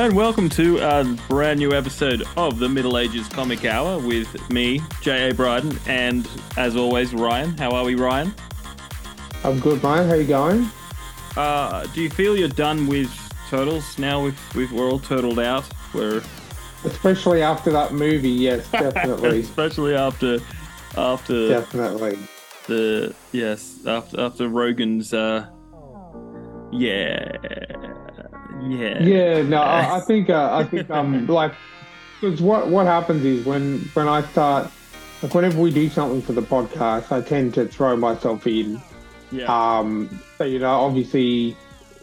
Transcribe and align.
And 0.00 0.16
welcome 0.16 0.48
to 0.48 0.78
a 0.78 1.04
brand 1.28 1.58
new 1.58 1.74
episode 1.74 2.22
of 2.38 2.58
the 2.58 2.70
Middle 2.70 2.96
Agers 2.96 3.28
Comic 3.28 3.66
Hour 3.66 3.98
with 3.98 4.48
me, 4.48 4.80
J.A. 5.02 5.34
Bryden, 5.34 5.78
and 5.86 6.26
as 6.56 6.74
always, 6.74 7.12
Ryan. 7.12 7.54
How 7.58 7.72
are 7.72 7.84
we, 7.84 7.96
Ryan? 7.96 8.34
I'm 9.44 9.60
good, 9.60 9.82
mate. 9.82 10.06
How 10.06 10.14
you 10.14 10.26
going? 10.26 10.70
Uh, 11.36 11.86
do 11.88 12.00
you 12.00 12.08
feel 12.08 12.34
you're 12.34 12.48
done 12.48 12.86
with 12.86 13.10
turtles 13.50 13.98
now? 13.98 14.24
We've, 14.24 14.54
we've, 14.54 14.72
we're 14.72 14.90
all 14.90 15.00
turtled 15.00 15.38
out. 15.38 15.68
We're 15.92 16.22
especially 16.84 17.42
after 17.42 17.70
that 17.72 17.92
movie. 17.92 18.30
Yes, 18.30 18.66
definitely. 18.72 19.40
especially 19.40 19.94
after 19.94 20.38
after 20.96 21.48
definitely 21.48 22.18
the 22.68 23.14
yes 23.32 23.84
after 23.84 24.18
after 24.18 24.48
Rogan's 24.48 25.12
uh 25.12 25.46
yeah 26.72 27.36
yeah. 28.68 29.02
Yeah 29.02 29.42
no 29.42 29.60
I, 29.62 29.96
I 29.96 30.00
think 30.06 30.30
uh, 30.30 30.50
I 30.52 30.64
think 30.64 30.90
um 30.90 31.26
like 31.26 31.52
because 32.20 32.40
what 32.42 32.68
what 32.68 32.86
happens 32.86 33.24
is 33.24 33.44
when 33.46 33.78
when 33.94 34.08
I 34.08 34.22
start 34.28 34.70
like 35.22 35.34
whenever 35.34 35.60
we 35.60 35.70
do 35.70 35.88
something 35.88 36.22
for 36.22 36.32
the 36.32 36.42
podcast 36.42 37.12
I 37.12 37.20
tend 37.22 37.54
to 37.54 37.66
throw 37.66 37.96
myself 37.96 38.46
in. 38.46 38.80
Yeah. 39.32 39.46
Um 39.46 40.20
so 40.38 40.44
you 40.44 40.58
know 40.58 40.70
obviously 40.72 41.56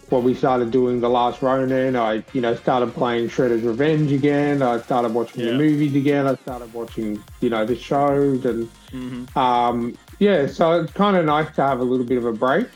when 0.09 0.23
we 0.23 0.33
started 0.33 0.71
doing 0.71 1.01
the 1.01 1.09
last 1.09 1.41
Ronin 1.41 1.95
I 1.97 2.23
you 2.33 2.41
know 2.41 2.55
started 2.55 2.93
playing 2.93 3.27
Shredder's 3.27 3.63
Revenge 3.63 4.11
again. 4.11 4.61
I 4.61 4.79
started 4.81 5.13
watching 5.13 5.41
Yeah. 5.41 5.51
the 5.51 5.57
movies 5.57 5.95
again. 5.95 6.25
I 6.27 6.35
started 6.35 6.73
watching 6.73 7.21
you 7.41 7.49
know 7.49 7.65
the 7.65 7.75
shows 7.75 8.45
and 8.45 8.69
hmm 8.91 9.25
Um, 9.37 9.97
yeah, 10.19 10.47
so 10.47 10.81
it's 10.81 10.93
kind 10.93 11.15
of 11.17 11.25
nice 11.25 11.53
to 11.57 11.61
have 11.61 11.79
a 11.79 11.83
little 11.83 12.05
bit 12.05 12.17
of 12.17 12.25
a 12.25 12.31
break 12.33 12.67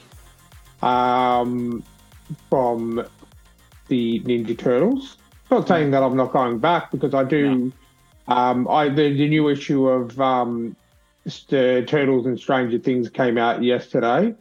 um, 0.83 1.83
from 2.49 3.05
the 3.91 4.21
Ninja 4.21 4.57
Turtles. 4.57 5.17
Not 5.51 5.67
saying 5.67 5.91
that 5.91 6.01
I'm 6.01 6.15
not 6.15 6.31
going 6.31 6.59
back 6.59 6.91
because 6.91 7.13
I 7.13 7.25
do. 7.25 7.71
Um, 8.29 8.67
I 8.69 8.87
the, 8.87 9.11
the 9.13 9.27
new 9.27 9.49
issue 9.49 9.85
of 9.89 10.19
um, 10.19 10.77
the 11.49 11.83
Turtles 11.85 12.25
and 12.25 12.39
Stranger 12.39 12.79
Things 12.79 13.09
came 13.09 13.37
out 13.37 13.61
yesterday, 13.61 14.33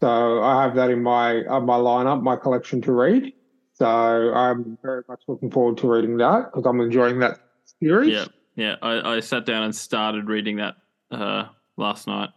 so 0.00 0.42
I 0.42 0.62
have 0.62 0.74
that 0.76 0.90
in 0.90 1.02
my 1.02 1.44
uh, 1.44 1.60
my 1.60 1.76
lineup, 1.76 2.22
my 2.22 2.36
collection 2.36 2.80
to 2.82 2.92
read. 2.92 3.34
So 3.74 3.86
I'm 3.86 4.78
very 4.82 5.02
much 5.06 5.20
looking 5.28 5.50
forward 5.50 5.76
to 5.78 5.88
reading 5.88 6.16
that 6.16 6.46
because 6.50 6.64
I'm 6.66 6.80
enjoying 6.80 7.18
that 7.20 7.38
series. 7.80 8.10
yeah 8.12 8.24
yeah 8.56 8.76
I, 8.80 9.16
I 9.16 9.20
sat 9.20 9.44
down 9.44 9.62
and 9.64 9.76
started 9.76 10.28
reading 10.28 10.56
that 10.56 10.76
uh 11.10 11.44
last 11.76 12.06
night 12.08 12.30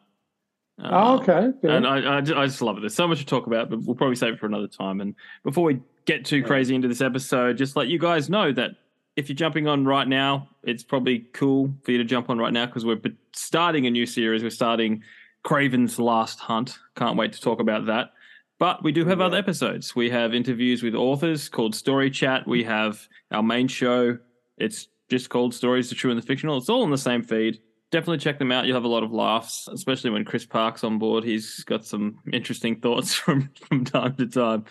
Uh, 0.83 0.89
Oh, 0.91 1.19
okay. 1.21 1.49
Yeah. 1.63 1.75
And 1.75 1.87
I, 1.87 1.97
I, 1.99 2.17
I 2.17 2.45
just 2.45 2.61
love 2.61 2.77
it. 2.77 2.81
There's 2.81 2.93
so 2.93 3.07
much 3.07 3.19
to 3.19 3.25
talk 3.25 3.47
about, 3.47 3.69
but 3.69 3.79
we'll 3.83 3.95
probably 3.95 4.15
save 4.17 4.33
it 4.33 4.39
for 4.39 4.45
another 4.47 4.67
time. 4.67 4.99
And 5.01 5.15
before 5.43 5.63
we 5.63 5.79
get 6.05 6.25
too 6.25 6.43
crazy 6.43 6.75
into 6.75 6.87
this 6.87 7.01
episode, 7.01 7.57
just 7.57 7.75
let 7.75 7.87
you 7.87 7.99
guys 7.99 8.29
know 8.29 8.51
that 8.53 8.71
if 9.15 9.27
you're 9.29 9.35
jumping 9.35 9.67
on 9.67 9.85
right 9.85 10.07
now, 10.07 10.49
it's 10.63 10.83
probably 10.83 11.19
cool 11.33 11.73
for 11.83 11.91
you 11.91 11.97
to 11.97 12.03
jump 12.03 12.29
on 12.29 12.37
right 12.37 12.53
now 12.53 12.65
because 12.65 12.85
we're 12.85 13.01
starting 13.33 13.85
a 13.85 13.91
new 13.91 14.05
series. 14.05 14.41
We're 14.43 14.49
starting 14.49 15.03
Kraven's 15.45 15.99
Last 15.99 16.39
Hunt. 16.39 16.77
Can't 16.95 17.17
wait 17.17 17.33
to 17.33 17.41
talk 17.41 17.59
about 17.59 17.85
that. 17.87 18.11
But 18.59 18.83
we 18.83 18.91
do 18.91 19.05
have 19.05 19.19
Yeah. 19.19 19.25
other 19.25 19.37
episodes. 19.37 19.95
We 19.95 20.09
have 20.11 20.33
interviews 20.33 20.83
with 20.83 20.95
authors 20.95 21.49
called 21.49 21.75
Story 21.75 22.09
Chat. 22.09 22.47
We 22.47 22.63
have 22.63 23.07
our 23.31 23.43
main 23.43 23.67
show. 23.67 24.17
It's 24.57 24.87
just 25.09 25.29
called 25.29 25.53
Stories, 25.53 25.89
the 25.89 25.95
True 25.95 26.11
and 26.11 26.21
the 26.21 26.25
Fictional. 26.25 26.57
It's 26.57 26.69
all 26.69 26.83
in 26.83 26.91
the 26.91 26.97
same 26.97 27.23
feed 27.23 27.59
definitely 27.91 28.17
check 28.19 28.39
them 28.39 28.53
out. 28.53 28.65
You'll 28.65 28.77
have 28.77 28.85
a 28.85 28.87
lot 28.87 29.03
of 29.03 29.11
laughs, 29.11 29.67
especially 29.67 30.11
when 30.11 30.23
Chris 30.23 30.45
Park's 30.45 30.85
on 30.85 30.97
board. 30.97 31.25
He's 31.25 31.61
got 31.65 31.83
some 31.85 32.19
interesting 32.31 32.79
thoughts 32.79 33.13
from 33.15 33.49
from 33.67 33.83
time 33.83 34.15
to 34.15 34.27
time. 34.27 34.63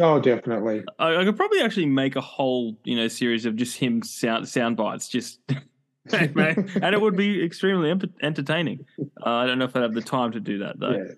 Oh, 0.00 0.20
definitely. 0.20 0.84
I, 0.98 1.16
I 1.16 1.24
could 1.24 1.36
probably 1.36 1.60
actually 1.62 1.86
make 1.86 2.16
a 2.16 2.20
whole 2.20 2.76
you 2.84 2.96
know 2.96 3.08
series 3.08 3.46
of 3.46 3.56
just 3.56 3.76
him 3.78 4.02
sound 4.02 4.48
sound 4.48 4.76
bites, 4.76 5.08
just 5.08 5.40
and 6.12 6.94
it 6.94 7.00
would 7.00 7.16
be 7.16 7.44
extremely 7.44 7.90
em- 7.90 8.14
entertaining. 8.22 8.84
Uh, 9.24 9.30
I 9.30 9.46
don't 9.46 9.58
know 9.58 9.64
if 9.64 9.74
I'd 9.76 9.82
have 9.82 9.94
the 9.94 10.02
time 10.02 10.32
to 10.32 10.40
do 10.40 10.58
that 10.58 10.78
though. 10.78 10.92
Yeah. 10.92 11.12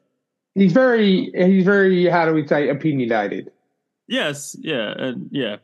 He's 0.54 0.72
very, 0.72 1.30
he's 1.36 1.64
very, 1.64 2.06
how 2.06 2.26
do 2.26 2.32
we 2.32 2.44
say, 2.46 2.68
opinionated. 2.68 3.50
Yes, 4.08 4.56
yeah, 4.58 4.92
and 4.96 5.28
yeah, 5.30 5.56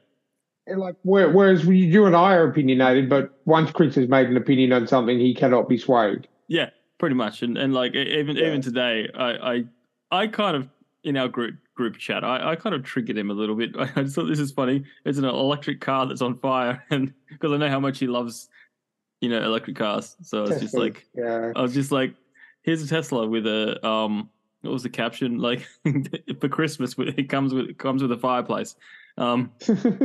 And 0.68 0.78
like, 0.78 0.94
whereas 1.02 1.64
we, 1.64 1.78
you 1.78 2.04
and 2.04 2.14
I 2.14 2.34
are 2.34 2.46
opinionated, 2.48 3.08
but 3.08 3.40
once 3.46 3.72
Chris 3.72 3.94
has 3.96 4.06
made 4.08 4.28
an 4.28 4.36
opinion 4.36 4.72
on 4.72 4.86
something, 4.86 5.18
he 5.18 5.34
cannot 5.34 5.68
be 5.68 5.78
swayed. 5.78 6.28
yeah, 6.46 6.70
pretty 6.98 7.16
much. 7.16 7.42
And 7.42 7.56
and 7.58 7.72
like 7.74 7.94
even 7.94 8.36
Yeah. 8.36 8.46
even 8.48 8.60
today, 8.60 9.08
I 9.14 9.30
I 9.54 9.64
I 10.12 10.26
kind 10.28 10.56
of 10.56 10.68
in 11.02 11.16
our 11.16 11.28
group 11.28 11.56
group 11.74 11.96
chat, 11.98 12.24
I, 12.24 12.52
I 12.52 12.56
kind 12.56 12.74
of 12.74 12.84
triggered 12.84 13.18
him 13.18 13.30
a 13.30 13.34
little 13.34 13.54
bit. 13.54 13.70
I 13.78 14.02
just 14.02 14.14
thought 14.14 14.26
this 14.26 14.38
is 14.38 14.52
funny. 14.52 14.84
It's 15.04 15.18
an 15.18 15.24
electric 15.24 15.80
car 15.80 16.06
that's 16.06 16.22
on 16.22 16.38
fire, 16.38 16.82
and 16.90 17.12
because 17.28 17.52
I 17.52 17.56
know 17.56 17.68
how 17.68 17.80
much 17.80 17.98
he 17.98 18.06
loves, 18.06 18.48
you 19.20 19.28
know, 19.28 19.42
electric 19.42 19.76
cars. 19.76 20.16
So 20.22 20.44
it's 20.44 20.60
just 20.60 20.74
like 20.74 21.06
yeah. 21.14 21.52
I 21.54 21.62
was 21.62 21.74
just 21.74 21.92
like, 21.92 22.14
here's 22.62 22.82
a 22.82 22.88
Tesla 22.88 23.26
with 23.26 23.46
a 23.46 23.84
um, 23.86 24.30
what 24.62 24.72
was 24.72 24.82
the 24.82 24.90
caption 24.90 25.38
like 25.38 25.66
for 26.40 26.48
Christmas? 26.48 26.94
It 26.98 27.28
comes 27.28 27.52
with 27.52 27.68
it 27.70 27.78
comes 27.78 28.02
with 28.02 28.12
a 28.12 28.18
fireplace. 28.18 28.76
Um, 29.16 29.52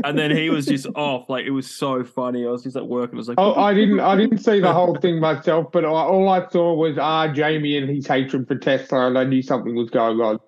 and 0.03 0.19
then 0.19 0.29
he 0.29 0.51
was 0.51 0.67
just 0.67 0.85
off. 0.95 1.29
Like 1.29 1.45
it 1.45 1.51
was 1.51 1.69
so 1.69 2.03
funny. 2.03 2.45
I 2.45 2.51
was 2.51 2.63
just 2.63 2.75
at 2.75 2.87
work 2.87 3.09
and 3.09 3.17
I 3.17 3.21
was 3.21 3.27
like, 3.27 3.39
Oh, 3.39 3.55
I 3.55 3.73
didn't, 3.73 3.99
I 3.99 4.15
didn't 4.15 4.37
see 4.37 4.59
the 4.59 4.71
whole 4.71 4.95
thing 4.97 5.19
myself, 5.19 5.71
but 5.71 5.83
I, 5.83 5.87
all 5.87 6.29
I 6.29 6.47
saw 6.49 6.75
was 6.75 6.97
ah 6.99 7.27
Jamie 7.27 7.77
and 7.77 7.89
his 7.89 8.05
hatred 8.05 8.47
for 8.47 8.55
Tesla, 8.55 9.07
and 9.07 9.17
I 9.17 9.23
knew 9.23 9.41
something 9.41 9.75
was 9.75 9.89
going 9.89 10.19
on. 10.19 10.39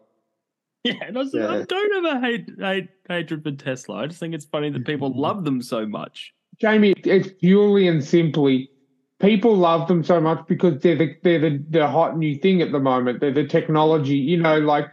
Yeah, 0.84 0.94
and 1.06 1.16
I, 1.16 1.22
was, 1.22 1.36
I 1.36 1.62
don't 1.62 2.06
ever 2.06 2.19
hate, 2.19 2.50
hate 2.58 2.90
hatred 3.08 3.44
for 3.44 3.52
Tesla. 3.52 3.97
I 3.97 4.08
just 4.08 4.19
think 4.19 4.34
it's 4.34 4.46
funny 4.46 4.72
that 4.72 4.84
people 4.84 5.12
mm. 5.12 5.16
love 5.16 5.44
them 5.44 5.62
so 5.62 5.86
much. 5.86 6.34
Jamie, 6.59 6.96
it's 7.06 7.30
purely 7.40 7.88
and 7.88 8.03
simply 8.03 8.68
people 9.22 9.56
love 9.56 9.88
them 9.88 10.03
so 10.03 10.20
much 10.20 10.46
because 10.47 10.81
they're 10.81 10.96
the 10.96 11.16
they're 11.24 11.40
the, 11.40 11.64
the 11.70 11.88
hot 11.88 12.18
new 12.18 12.36
thing 12.36 12.62
at 12.62 12.72
the 12.72 12.80
moment. 12.80 13.20
They're 13.20 13.31
the 13.31 13.47
technology, 13.47 14.18
you 14.18 14.38
know, 14.38 14.58
like 14.59 14.88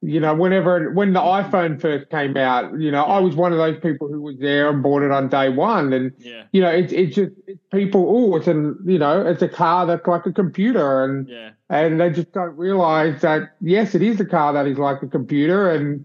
you 0.00 0.20
know, 0.20 0.32
whenever 0.34 0.92
when 0.92 1.12
the 1.12 1.20
iPhone 1.20 1.80
first 1.80 2.08
came 2.10 2.36
out, 2.36 2.78
you 2.78 2.90
know, 2.90 3.04
I 3.04 3.18
was 3.18 3.34
one 3.34 3.52
of 3.52 3.58
those 3.58 3.78
people 3.80 4.06
who 4.06 4.20
was 4.20 4.36
there 4.38 4.68
and 4.70 4.82
bought 4.82 5.02
it 5.02 5.10
on 5.10 5.28
day 5.28 5.48
one, 5.48 5.92
and 5.92 6.12
Yeah, 6.18 6.44
you 6.52 6.60
know, 6.60 6.68
it's 6.70 6.92
it's 6.92 7.16
just 7.16 7.32
it's 7.46 7.60
people. 7.72 8.06
Oh, 8.08 8.36
it's 8.36 8.46
an 8.46 8.78
you 8.86 8.98
know, 8.98 9.26
it's 9.26 9.42
a 9.42 9.48
car 9.48 9.86
that's 9.86 10.06
like 10.06 10.24
a 10.26 10.32
computer, 10.32 11.04
and 11.04 11.28
yeah, 11.28 11.50
and 11.68 12.00
they 12.00 12.10
just 12.10 12.30
don't 12.32 12.56
realize 12.56 13.20
that 13.22 13.56
yes, 13.60 13.94
it 13.94 14.02
is 14.02 14.20
a 14.20 14.24
car 14.24 14.52
that 14.52 14.66
is 14.66 14.78
like 14.78 15.02
a 15.02 15.08
computer, 15.08 15.70
and 15.70 16.04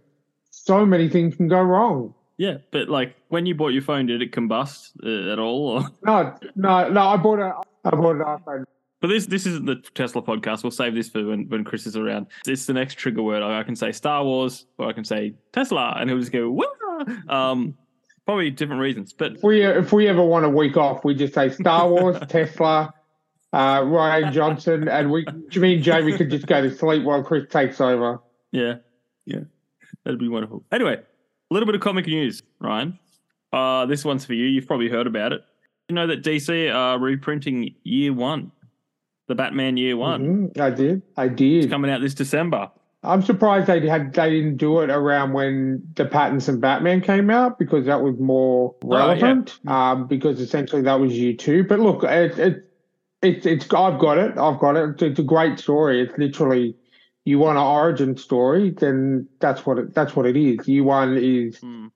so 0.49 0.85
many 0.85 1.07
things 1.09 1.35
can 1.35 1.47
go 1.47 1.61
wrong. 1.61 2.15
yeah. 2.37 2.57
But 2.71 2.89
like 2.89 3.15
when 3.29 3.45
you 3.45 3.53
bought 3.53 3.73
your 3.73 3.83
phone, 3.83 4.07
did 4.07 4.21
it 4.23 4.31
combust 4.31 4.91
uh, 5.03 5.31
at 5.31 5.37
all? 5.39 5.67
Or? 5.67 5.89
No, 6.03 6.35
no, 6.55 6.89
no. 6.89 7.01
I 7.01 7.17
bought 7.17 7.39
a 7.39 7.53
I 7.85 7.89
bought 7.91 8.15
an 8.15 8.21
iPhone. 8.23 8.63
But 9.03 9.09
this 9.09 9.25
this 9.25 9.45
isn't 9.45 9.65
the 9.65 9.83
Tesla 9.95 10.21
podcast. 10.21 10.63
We'll 10.63 10.71
save 10.71 10.95
this 10.95 11.09
for 11.09 11.25
when, 11.25 11.49
when 11.49 11.65
Chris 11.65 11.85
is 11.85 11.97
around. 11.97 12.27
It's 12.47 12.67
the 12.67 12.73
next 12.73 12.93
trigger 12.93 13.21
word. 13.21 13.43
I, 13.43 13.59
I 13.59 13.63
can 13.63 13.75
say 13.75 13.91
Star 13.91 14.23
Wars 14.23 14.65
or 14.77 14.87
I 14.87 14.93
can 14.93 15.03
say 15.03 15.33
Tesla, 15.51 15.97
and 15.97 16.09
he'll 16.09 16.19
just 16.19 16.31
go 16.31 16.49
Wah! 16.49 17.03
Um, 17.27 17.77
probably 18.25 18.49
different 18.49 18.79
reasons. 18.81 19.11
But 19.11 19.33
If 19.33 19.43
we 19.43 19.61
if 19.61 19.91
we 19.91 20.07
ever 20.07 20.23
want 20.23 20.45
a 20.45 20.49
week 20.49 20.77
off, 20.77 21.03
we 21.03 21.15
just 21.15 21.33
say 21.33 21.49
Star 21.49 21.89
Wars, 21.89 22.15
Tesla, 22.29 22.93
uh, 23.51 23.81
Rian 23.81 24.31
Johnson, 24.31 24.87
and 24.87 25.11
we. 25.11 25.25
Me 25.57 25.75
and 25.75 25.83
Jamie 25.83 26.17
could 26.17 26.29
just 26.29 26.47
go 26.47 26.61
to 26.61 26.73
sleep 26.73 27.03
while 27.03 27.23
Chris 27.23 27.43
takes 27.49 27.81
over. 27.81 28.21
Yeah, 28.53 28.75
yeah, 29.25 29.41
that'd 30.05 30.17
be 30.17 30.29
wonderful. 30.29 30.63
Anyway, 30.71 30.93
a 30.93 31.53
little 31.53 31.67
bit 31.67 31.75
of 31.75 31.81
comic 31.81 32.07
news, 32.07 32.41
Ryan. 32.61 32.97
Uh, 33.51 33.85
this 33.85 34.05
one's 34.05 34.23
for 34.23 34.33
you. 34.33 34.45
You've 34.45 34.65
probably 34.65 34.87
heard 34.87 35.07
about 35.07 35.33
it. 35.33 35.41
You 35.89 35.95
know 35.95 36.07
that 36.07 36.23
DC 36.23 36.73
are 36.73 36.97
reprinting 36.97 37.75
Year 37.83 38.13
One, 38.13 38.53
the 39.27 39.35
Batman 39.35 39.77
Year 39.77 39.95
One, 39.97 40.49
Mhm, 40.51 40.59
I 40.59 40.69
did. 40.69 41.01
I 41.17 41.27
did. 41.27 41.63
It's 41.65 41.71
coming 41.71 41.89
out 41.91 42.01
this 42.01 42.13
December. 42.13 42.69
I'm 43.05 43.21
surprised 43.21 43.67
they 43.67 43.85
had 43.87 44.13
they 44.13 44.29
didn't 44.29 44.57
do 44.57 44.79
it 44.79 44.89
around 44.89 45.33
when 45.33 45.83
the 45.95 46.05
Pattinson 46.05 46.61
Batman 46.61 47.01
came 47.01 47.29
out 47.29 47.59
because 47.59 47.85
that 47.85 48.01
was 48.01 48.17
more 48.17 48.75
Oh, 48.83 48.87
yeah. 48.91 48.97
relevant. 48.97 49.59
Um, 49.67 50.07
because 50.07 50.39
essentially 50.39 50.81
that 50.83 50.99
was 50.99 51.11
year 51.13 51.33
two. 51.33 51.65
But 51.65 51.79
look, 51.81 52.03
it, 52.03 52.39
it, 52.39 52.69
it's 53.21 53.45
it's 53.45 53.73
I've 53.73 53.99
got 53.99 54.17
it. 54.17 54.37
I've 54.37 54.59
got 54.59 54.77
it. 54.77 54.89
It's, 54.91 55.01
it's 55.03 55.19
a 55.19 55.23
great 55.23 55.59
story. 55.59 56.01
It's 56.01 56.17
literally 56.17 56.75
you 57.25 57.39
want 57.39 57.57
an 57.57 57.63
origin 57.63 58.15
story, 58.17 58.69
then 58.71 59.27
that's 59.39 59.65
what 59.65 59.77
it 59.79 59.93
that's 59.93 60.15
what 60.15 60.25
it 60.25 60.37
is. 60.37 60.65
You 60.67 60.85
one 60.85 61.17
is 61.17 61.57
Hmm. 61.59 61.87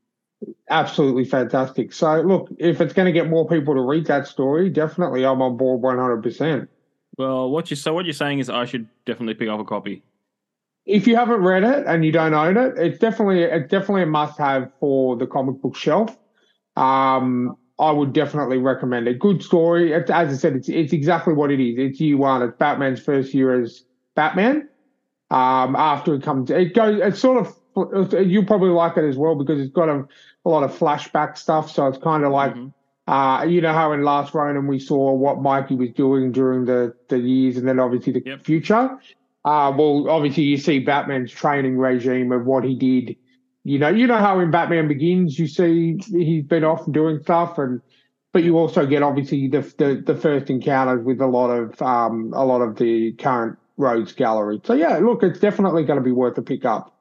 absolutely 0.70 1.24
fantastic. 1.26 1.94
So 1.94 2.20
look, 2.22 2.50
if 2.58 2.82
it's 2.82 2.94
going 2.94 3.06
to 3.06 3.12
get 3.14 3.30
more 3.30 3.48
people 3.48 3.76
to 3.76 3.82
read 3.82 4.08
that 4.08 4.28
story, 4.28 4.70
definitely 4.70 5.26
I'm 5.26 5.42
on 5.42 5.56
board 5.56 5.82
100. 5.82 6.68
Well, 7.18 7.50
what 7.50 7.70
you 7.70 7.76
so 7.76 7.94
what 7.94 8.06
you're 8.06 8.14
saying 8.14 8.40
is 8.40 8.50
I 8.50 8.66
should 8.66 8.88
definitely 9.06 9.34
pick 9.34 9.50
up 9.50 9.60
a 9.60 9.66
copy. 9.66 10.04
If 10.86 11.08
you 11.08 11.16
haven't 11.16 11.42
read 11.42 11.64
it 11.64 11.86
and 11.86 12.06
you 12.06 12.12
don't 12.12 12.34
own 12.34 12.58
it, 12.58 12.78
it's 12.78 13.00
definitely 13.00 13.44
it's 13.44 13.70
definitely 13.70 14.04
a 14.04 14.08
must 14.08 14.38
have 14.38 14.72
for 14.80 15.18
the 15.18 15.28
comic 15.28 15.62
book 15.62 15.76
shelf. 15.76 16.18
Um, 16.76 17.58
I 17.80 17.92
would 17.92 18.14
definitely 18.14 18.58
recommend 18.58 19.08
it. 19.08 19.20
Good 19.20 19.44
story. 19.44 19.92
It's, 19.94 20.10
as 20.10 20.34
I 20.34 20.38
said, 20.38 20.56
it's 20.56 20.70
it's 20.70 20.94
exactly 20.94 21.34
what 21.34 21.52
it 21.52 21.60
is. 21.60 21.76
It's 21.78 22.00
year 22.00 22.18
one. 22.18 22.42
It's 22.42 22.56
Batman's 22.58 23.02
first 23.02 23.34
year 23.34 23.62
as 23.62 23.84
Batman. 24.16 24.70
Um, 25.30 25.76
after 25.76 26.16
it 26.16 26.24
comes, 26.24 26.50
it 26.50 26.74
goes. 26.74 27.02
It 27.02 27.18
sort 27.18 27.46
of 27.46 27.56
you'll 28.26 28.46
probably 28.46 28.70
like 28.70 28.98
it 28.98 29.04
as 29.04 29.18
well 29.18 29.36
because 29.36 29.60
it's 29.60 29.74
got 29.74 29.90
a, 29.90 30.08
a 30.46 30.50
lot 30.50 30.64
of 30.64 30.76
flashback 30.76 31.38
stuff. 31.38 31.72
So 31.72 31.88
it's 31.88 31.98
kind 31.98 32.24
of 32.24 32.32
like, 32.32 32.54
mm-hmm. 32.54 32.70
Uh, 33.08 33.46
you 33.48 33.62
know, 33.62 33.74
how 33.74 33.94
in 33.94 34.04
Last 34.04 34.34
Ronin 34.34 34.68
we 34.68 34.80
saw 34.80 35.14
what 35.14 35.42
Mikey 35.42 35.76
was 35.76 35.90
doing 35.92 36.32
during 36.32 36.66
the, 36.66 36.94
the 37.08 37.20
years 37.20 37.58
and 37.58 37.68
then 37.68 37.80
obviously 37.80 38.14
the 38.14 38.24
yep. 38.26 38.42
future. 38.44 39.00
Uh, 39.46 39.72
well, 39.78 40.10
obviously 40.10 40.44
you 40.44 40.58
see 40.58 40.80
Batman's 40.80 41.32
training 41.32 41.78
regime 41.78 42.32
of 42.34 42.46
what 42.46 42.66
he 42.66 42.76
did. 42.76 43.16
You 43.64 43.80
know, 43.80 43.90
you 43.90 44.08
know 44.08 44.18
how 44.18 44.40
in 44.40 44.52
Batman 44.52 44.88
Begins 44.88 45.40
you 45.40 45.48
see 45.48 45.98
he's 46.10 46.44
been 46.44 46.64
off 46.64 46.90
doing 46.92 47.20
stuff, 47.22 47.58
and 47.58 47.82
but 48.34 48.44
you 48.44 48.58
also 48.58 48.86
get 48.86 49.04
obviously 49.04 49.48
the 49.48 49.62
the, 49.78 50.04
the 50.06 50.16
first 50.16 50.50
encounters 50.50 51.06
with 51.06 51.22
a 51.22 51.28
lot 51.28 51.50
of 51.50 51.82
um, 51.82 52.34
a 52.34 52.46
lot 52.46 52.62
of 52.62 52.78
the 52.78 53.14
current 53.14 53.58
Rogues 53.78 54.14
Gallery. 54.14 54.62
So 54.64 54.74
yeah, 54.74 54.98
look, 54.98 55.24
it's 55.24 55.40
definitely 55.40 55.84
going 55.84 56.00
to 56.00 56.04
be 56.04 56.12
worth 56.12 56.38
a 56.38 56.42
pick 56.42 56.66
up. 56.66 56.94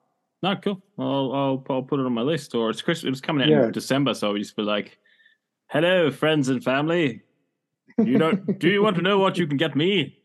No, 0.43 0.55
cool. 0.57 0.83
I'll, 0.99 1.33
I'll, 1.33 1.65
I'll 1.71 1.83
put 1.83 1.99
it 1.99 2.07
on 2.07 2.13
my 2.13 2.23
list. 2.23 2.55
Or 2.55 2.71
it's 2.71 2.83
Chris. 2.83 3.03
It 3.03 3.11
was 3.11 3.21
coming 3.21 3.43
out 3.43 3.49
yeah. 3.49 3.65
in 3.65 3.73
December, 3.73 4.15
so 4.15 4.33
we 4.33 4.41
just 4.41 4.57
be 4.57 4.63
like, 4.63 4.99
"Hello, 5.69 6.11
friends 6.11 6.49
and 6.49 6.63
family. 6.63 7.23
You 7.99 8.19
know, 8.19 8.33
do 8.33 8.69
you 8.69 8.83
want 8.83 8.97
to 8.97 9.03
know 9.03 9.19
what 9.19 9.39
you 9.39 9.47
can 9.47 9.57
get 9.57 9.77
me? 9.77 10.19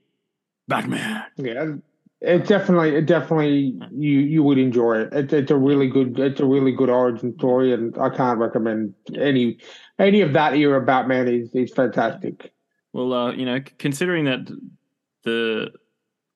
Batman." 0.67 1.23
Yeah, 1.37 1.73
it 2.21 2.47
definitely, 2.47 2.95
it 2.95 3.07
definitely, 3.07 3.79
you 3.91 4.19
you 4.19 4.43
would 4.43 4.59
enjoy 4.59 4.99
it. 5.01 5.13
it. 5.13 5.33
It's 5.33 5.51
a 5.51 5.57
really 5.57 5.87
good, 5.87 6.19
it's 6.19 6.39
a 6.39 6.45
really 6.45 6.71
good 6.71 6.89
origin 6.89 7.33
story, 7.37 7.73
and 7.73 7.97
I 7.97 8.09
can't 8.09 8.37
recommend 8.37 8.93
any 9.17 9.57
any 9.97 10.21
of 10.21 10.33
that 10.33 10.53
era 10.53 10.81
Batman 10.81 11.27
is 11.27 11.49
is 11.53 11.71
fantastic. 11.73 12.53
Well, 12.93 13.13
uh, 13.13 13.31
you 13.31 13.45
know, 13.45 13.59
considering 13.79 14.25
that 14.25 14.51
the 15.23 15.71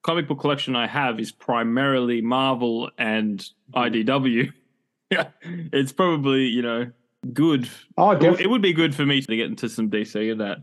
comic 0.03 0.27
book 0.27 0.39
collection 0.39 0.75
I 0.75 0.87
have 0.87 1.19
is 1.19 1.31
primarily 1.31 2.21
Marvel 2.21 2.89
and 2.97 3.43
IDW. 3.73 4.51
yeah, 5.11 5.27
it's 5.43 5.91
probably 5.91 6.45
you 6.45 6.61
know 6.61 6.91
good. 7.33 7.69
Oh, 7.97 8.13
definitely. 8.13 8.43
it 8.43 8.49
would 8.49 8.61
be 8.61 8.73
good 8.73 8.95
for 8.95 9.05
me 9.05 9.21
to 9.21 9.35
get 9.35 9.47
into 9.47 9.69
some 9.69 9.89
DC 9.89 10.31
in 10.31 10.37
that. 10.39 10.59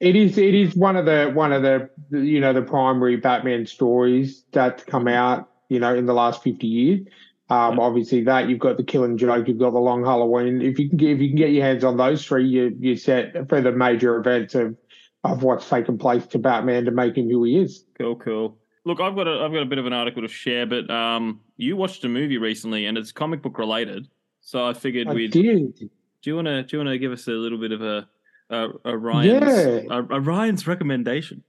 It 0.00 0.14
is. 0.14 0.36
It 0.36 0.54
is 0.54 0.76
one 0.76 0.96
of 0.96 1.06
the 1.06 1.30
one 1.34 1.52
of 1.52 1.62
the 1.62 1.88
you 2.10 2.40
know 2.40 2.52
the 2.52 2.62
primary 2.62 3.16
Batman 3.16 3.66
stories 3.66 4.44
that 4.52 4.84
come 4.86 5.08
out 5.08 5.50
you 5.68 5.80
know 5.80 5.94
in 5.94 6.06
the 6.06 6.14
last 6.14 6.42
fifty 6.42 6.66
years. 6.66 7.00
Um. 7.48 7.78
Obviously, 7.78 8.22
that 8.24 8.48
you've 8.48 8.58
got 8.58 8.76
the 8.76 8.84
Killing 8.84 9.16
Joke, 9.16 9.48
you've 9.48 9.58
got 9.58 9.72
the 9.72 9.78
Long 9.78 10.04
Halloween. 10.04 10.60
If 10.60 10.78
you 10.78 10.88
can 10.88 10.98
get 10.98 11.10
if 11.10 11.20
you 11.20 11.28
can 11.28 11.36
get 11.36 11.52
your 11.52 11.64
hands 11.64 11.84
on 11.84 11.96
those 11.96 12.24
three, 12.26 12.46
you 12.46 12.76
you 12.78 12.96
set 12.96 13.48
for 13.48 13.60
the 13.60 13.72
major 13.72 14.16
events 14.16 14.54
of 14.54 14.76
of 15.24 15.42
what's 15.42 15.68
taken 15.68 15.98
place 15.98 16.26
to 16.26 16.38
Batman 16.38 16.84
to 16.84 16.90
make 16.90 17.16
him 17.16 17.28
who 17.28 17.44
he 17.44 17.58
is. 17.58 17.84
Cool, 17.98 18.16
cool. 18.16 18.58
Look, 18.84 19.00
I've 19.00 19.16
got 19.16 19.26
a 19.26 19.42
I've 19.42 19.52
got 19.52 19.62
a 19.62 19.66
bit 19.66 19.78
of 19.78 19.86
an 19.86 19.92
article 19.92 20.22
to 20.22 20.28
share, 20.28 20.66
but 20.66 20.88
um, 20.90 21.40
you 21.56 21.76
watched 21.76 22.04
a 22.04 22.08
movie 22.08 22.38
recently 22.38 22.86
and 22.86 22.96
it's 22.98 23.12
comic 23.12 23.42
book 23.42 23.58
related, 23.58 24.08
so 24.46 24.64
I 24.64 24.74
figured 24.74 25.08
I 25.08 25.12
we'd. 25.12 25.32
Did. 25.32 25.76
Do 25.76 25.90
you 26.22 26.36
want 26.36 26.46
to 26.46 26.62
do 26.62 26.76
you 26.76 26.84
want 26.84 26.94
to 26.94 26.98
give 26.98 27.10
us 27.10 27.26
a 27.26 27.32
little 27.32 27.58
bit 27.58 27.72
of 27.72 27.82
a 27.82 28.08
a, 28.48 28.68
a 28.84 28.96
Ryan's 28.96 29.44
yeah. 29.44 29.80
a, 29.90 29.98
a 29.98 30.20
Ryan's 30.20 30.68
recommendation? 30.68 31.42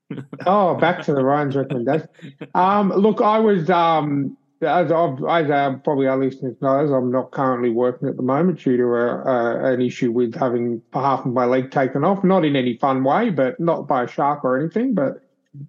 oh, 0.46 0.76
back 0.76 1.02
to 1.02 1.12
the 1.12 1.24
Ryan's 1.24 1.56
recommendation. 1.56 2.08
Um, 2.54 2.90
look, 2.90 3.20
I 3.20 3.40
was 3.40 3.68
um, 3.70 4.36
as 4.62 4.92
I've, 4.92 5.18
as 5.24 5.50
uh, 5.50 5.78
probably 5.82 6.06
our 6.06 6.16
listeners 6.16 6.54
knows, 6.60 6.92
I'm 6.92 7.10
not 7.10 7.32
currently 7.32 7.70
working 7.70 8.08
at 8.08 8.16
the 8.16 8.22
moment 8.22 8.60
due 8.60 8.76
to 8.76 8.84
a, 8.84 9.22
a, 9.24 9.72
an 9.72 9.82
issue 9.82 10.12
with 10.12 10.36
having 10.36 10.80
half 10.92 11.26
of 11.26 11.32
my 11.32 11.46
leg 11.46 11.72
taken 11.72 12.04
off. 12.04 12.22
Not 12.22 12.44
in 12.44 12.54
any 12.54 12.76
fun 12.76 13.02
way, 13.02 13.30
but 13.30 13.58
not 13.58 13.88
by 13.88 14.04
a 14.04 14.08
shark 14.08 14.44
or 14.44 14.56
anything, 14.60 14.94
but 14.94 15.24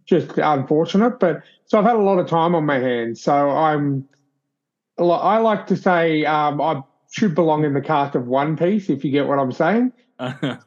just 0.06 0.38
unfortunate. 0.38 1.20
But 1.20 1.42
so 1.66 1.80
I've 1.80 1.86
had 1.86 1.96
a 1.96 2.00
lot 2.04 2.20
of 2.20 2.28
time 2.28 2.54
on 2.54 2.64
my 2.64 2.78
hands. 2.78 3.22
So 3.22 3.50
I'm, 3.50 4.08
I 4.98 5.38
like 5.38 5.68
to 5.68 5.78
say 5.78 6.26
um, 6.26 6.62
I 6.62 6.82
should 7.12 7.36
belong 7.36 7.66
in 7.66 7.74
the 7.74 7.82
cast 7.82 8.16
of 8.16 8.28
One 8.28 8.58
Piece, 8.58 8.90
if 8.90 9.04
you 9.04 9.12
get 9.12 9.28
what 9.28 9.40
I'm 9.40 9.52
saying. 9.52 9.92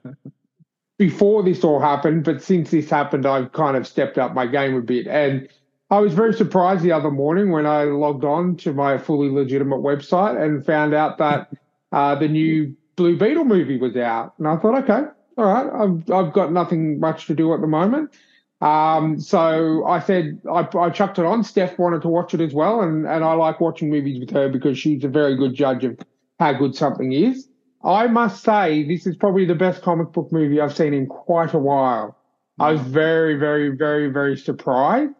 Before 0.99 1.43
this 1.43 1.63
all 1.63 1.81
happened, 1.81 2.25
but 2.25 2.43
since 2.43 2.71
this 2.71 2.91
happened, 2.91 3.25
I've 3.25 3.53
kind 3.53 3.77
of 3.77 3.87
stepped 3.87 4.19
up 4.19 4.35
my 4.35 4.47
game 4.47 4.75
a 4.75 4.81
bit. 4.81 5.07
And 5.07 5.49
I 5.91 6.01
was 6.01 6.13
very 6.13 6.35
surprised 6.35 6.83
the 6.83 6.93
other 6.93 7.11
morning 7.11 7.51
when 7.51 7.67
I 7.67 7.85
logged 7.85 8.25
on 8.25 8.57
to 8.57 8.73
my 8.73 8.99
fully 8.99 9.31
legitimate 9.31 9.81
website 9.81 10.43
and 10.43 10.65
found 10.67 10.95
out 10.95 11.19
that 11.19 11.51
uh, 11.93 12.15
the 12.17 12.29
new 12.29 12.77
Blue 12.97 13.17
Beetle 13.17 13.45
movie 13.45 13.79
was 13.79 13.97
out. 13.97 14.35
And 14.39 14.49
I 14.49 14.57
thought, 14.57 14.83
okay, 14.83 15.09
all 15.39 15.45
right, 15.45 15.71
I've, 15.73 16.11
I've 16.11 16.33
got 16.33 16.53
nothing 16.53 16.99
much 16.99 17.27
to 17.27 17.35
do 17.35 17.55
at 17.55 17.61
the 17.61 17.69
moment. 17.69 18.11
Um, 18.60 19.20
so 19.20 19.84
I 19.87 20.00
said, 20.00 20.40
I, 20.50 20.69
I 20.76 20.90
chucked 20.90 21.19
it 21.19 21.25
on. 21.25 21.44
Steph 21.44 21.78
wanted 21.78 22.02
to 22.02 22.08
watch 22.08 22.34
it 22.34 22.40
as 22.40 22.52
well. 22.52 22.81
And, 22.81 23.06
and 23.06 23.25
I 23.25 23.34
like 23.34 23.60
watching 23.60 23.90
movies 23.90 24.19
with 24.19 24.31
her 24.31 24.49
because 24.49 24.78
she's 24.78 25.05
a 25.05 25.08
very 25.08 25.37
good 25.37 25.55
judge 25.55 25.84
of 25.84 25.99
how 26.40 26.52
good 26.52 26.75
something 26.75 27.12
is. 27.12 27.49
I 27.84 28.08
must 28.08 28.43
say, 28.43 28.82
this 28.82 29.06
is 29.06 29.16
probably 29.16 29.44
the 29.44 29.55
best 29.55 29.82
comic 29.82 30.12
book 30.12 30.32
movie 30.32 30.60
I've 30.60 30.76
seen 30.76 30.93
in 30.93 31.06
quite 31.06 31.55
a 31.55 31.58
while. 31.58 32.16
I 32.58 32.72
was 32.72 32.81
very, 32.81 33.37
very, 33.37 33.76
very, 33.76 34.08
very 34.08 34.37
surprised 34.37 35.14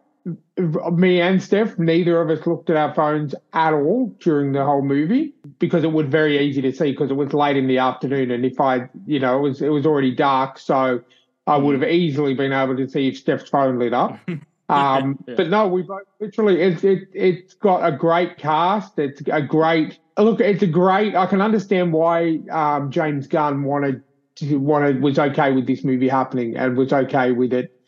me 0.91 1.21
and 1.21 1.41
Steph, 1.41 1.77
neither 1.79 2.21
of 2.21 2.29
us 2.29 2.45
looked 2.45 2.69
at 2.69 2.75
our 2.75 2.93
phones 2.93 3.33
at 3.53 3.73
all 3.73 4.15
during 4.19 4.51
the 4.51 4.63
whole 4.63 4.81
movie 4.81 5.33
because 5.59 5.83
it 5.83 5.91
was 5.91 6.07
very 6.07 6.37
easy 6.39 6.61
to 6.61 6.71
see 6.71 6.91
because 6.91 7.09
it 7.11 7.15
was 7.15 7.33
late 7.33 7.57
in 7.57 7.67
the 7.67 7.77
afternoon, 7.77 8.31
and 8.31 8.45
if 8.45 8.59
I, 8.59 8.89
you 9.05 9.19
know, 9.19 9.37
it 9.37 9.41
was 9.41 9.61
it 9.61 9.69
was 9.69 9.85
already 9.85 10.13
dark, 10.13 10.59
so 10.59 11.01
I 11.49 11.57
would 11.57 11.79
have 11.81 11.89
easily 11.89 12.33
been 12.33 12.53
able 12.53 12.77
to 12.77 12.87
see 12.87 13.07
if 13.07 13.17
Steph's 13.17 13.49
phone 13.49 13.79
lit 13.79 13.93
up. 13.93 14.19
Um, 14.71 15.17
yeah. 15.27 15.33
But 15.35 15.49
no, 15.49 15.67
we 15.67 15.81
both 15.81 16.03
literally 16.19 16.61
it's 16.61 16.83
it 16.83 17.09
it's 17.11 17.55
got 17.55 17.83
a 17.83 17.91
great 17.91 18.37
cast. 18.37 18.99
It's 18.99 19.19
a 19.25 19.41
great 19.41 19.97
look. 20.15 20.41
It's 20.41 20.61
a 20.61 20.67
great. 20.67 21.15
I 21.15 21.25
can 21.25 21.41
understand 21.41 21.91
why 21.91 22.41
um, 22.51 22.91
James 22.91 23.25
Gunn 23.25 23.63
wanted 23.63 24.03
to 24.35 24.57
wanted 24.57 25.01
was 25.01 25.17
okay 25.17 25.53
with 25.53 25.65
this 25.65 25.83
movie 25.83 26.07
happening 26.07 26.55
and 26.55 26.77
was 26.77 26.93
okay 26.93 27.31
with 27.31 27.51
it 27.51 27.79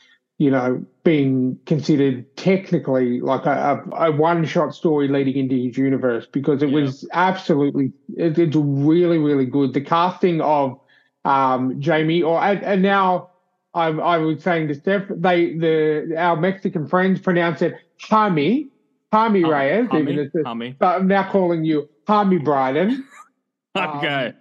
you 0.41 0.49
know, 0.49 0.83
being 1.03 1.59
considered 1.67 2.25
technically 2.35 3.21
like 3.21 3.45
a, 3.45 3.83
a, 3.91 4.07
a 4.07 4.11
one-shot 4.11 4.73
story 4.73 5.07
leading 5.07 5.35
into 5.37 5.55
his 5.55 5.77
universe 5.77 6.25
because 6.25 6.63
it 6.63 6.69
yeah. 6.69 6.81
was 6.81 7.07
absolutely 7.13 7.93
it, 8.17 8.39
it's 8.39 8.55
really 8.55 9.19
really 9.19 9.45
good. 9.45 9.75
The 9.75 9.81
casting 9.81 10.41
of 10.41 10.79
um, 11.25 11.79
Jamie 11.79 12.23
or 12.23 12.41
and, 12.41 12.63
and 12.63 12.81
now 12.81 13.29
I, 13.73 13.87
I, 13.87 14.17
was 14.17 14.43
saying 14.43 14.67
to 14.67 14.75
Steph, 14.75 15.03
they 15.09 15.55
the 15.55 16.15
our 16.17 16.35
Mexican 16.35 16.87
friends 16.87 17.21
pronounce 17.21 17.61
it 17.61 17.75
Jaime 18.01 18.69
Jaime 19.11 19.43
Reyes. 19.43 19.87
Hami, 19.87 20.01
even 20.01 20.19
it's 20.19 20.35
Jaime, 20.45 20.75
But 20.79 20.99
I'm 20.99 21.07
now 21.07 21.29
calling 21.29 21.63
you 21.63 21.89
Jaime 22.07 22.37
Bryden. 22.37 23.07
okay. 23.77 24.33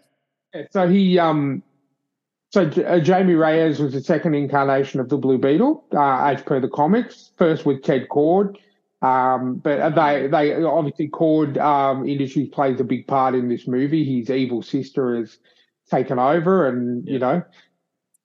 Um, 0.55 0.67
so 0.71 0.89
he 0.89 1.19
um 1.19 1.63
so 2.51 2.63
uh, 2.63 2.99
Jamie 2.99 3.35
Reyes 3.35 3.79
was 3.79 3.93
the 3.93 4.03
second 4.03 4.35
incarnation 4.35 4.99
of 4.99 5.09
the 5.09 5.17
Blue 5.17 5.39
Beetle, 5.39 5.85
uh, 5.95 6.25
as 6.25 6.43
per 6.43 6.59
the 6.59 6.69
comics. 6.69 7.31
First 7.37 7.65
with 7.65 7.85
Ted 7.85 8.09
Kord, 8.09 8.57
um, 9.03 9.57
but 9.57 9.95
they 9.95 10.27
they 10.27 10.63
obviously 10.63 11.09
Kord 11.09 11.59
um, 11.59 12.09
Industries 12.09 12.49
plays 12.49 12.81
a 12.81 12.85
big 12.85 13.07
part 13.07 13.35
in 13.35 13.49
this 13.49 13.69
movie. 13.69 14.05
His 14.05 14.31
evil 14.31 14.63
sister 14.63 15.17
has 15.17 15.39
taken 15.89 16.19
over, 16.19 16.67
and 16.69 17.07
yeah. 17.07 17.13
you 17.13 17.19
know 17.21 17.43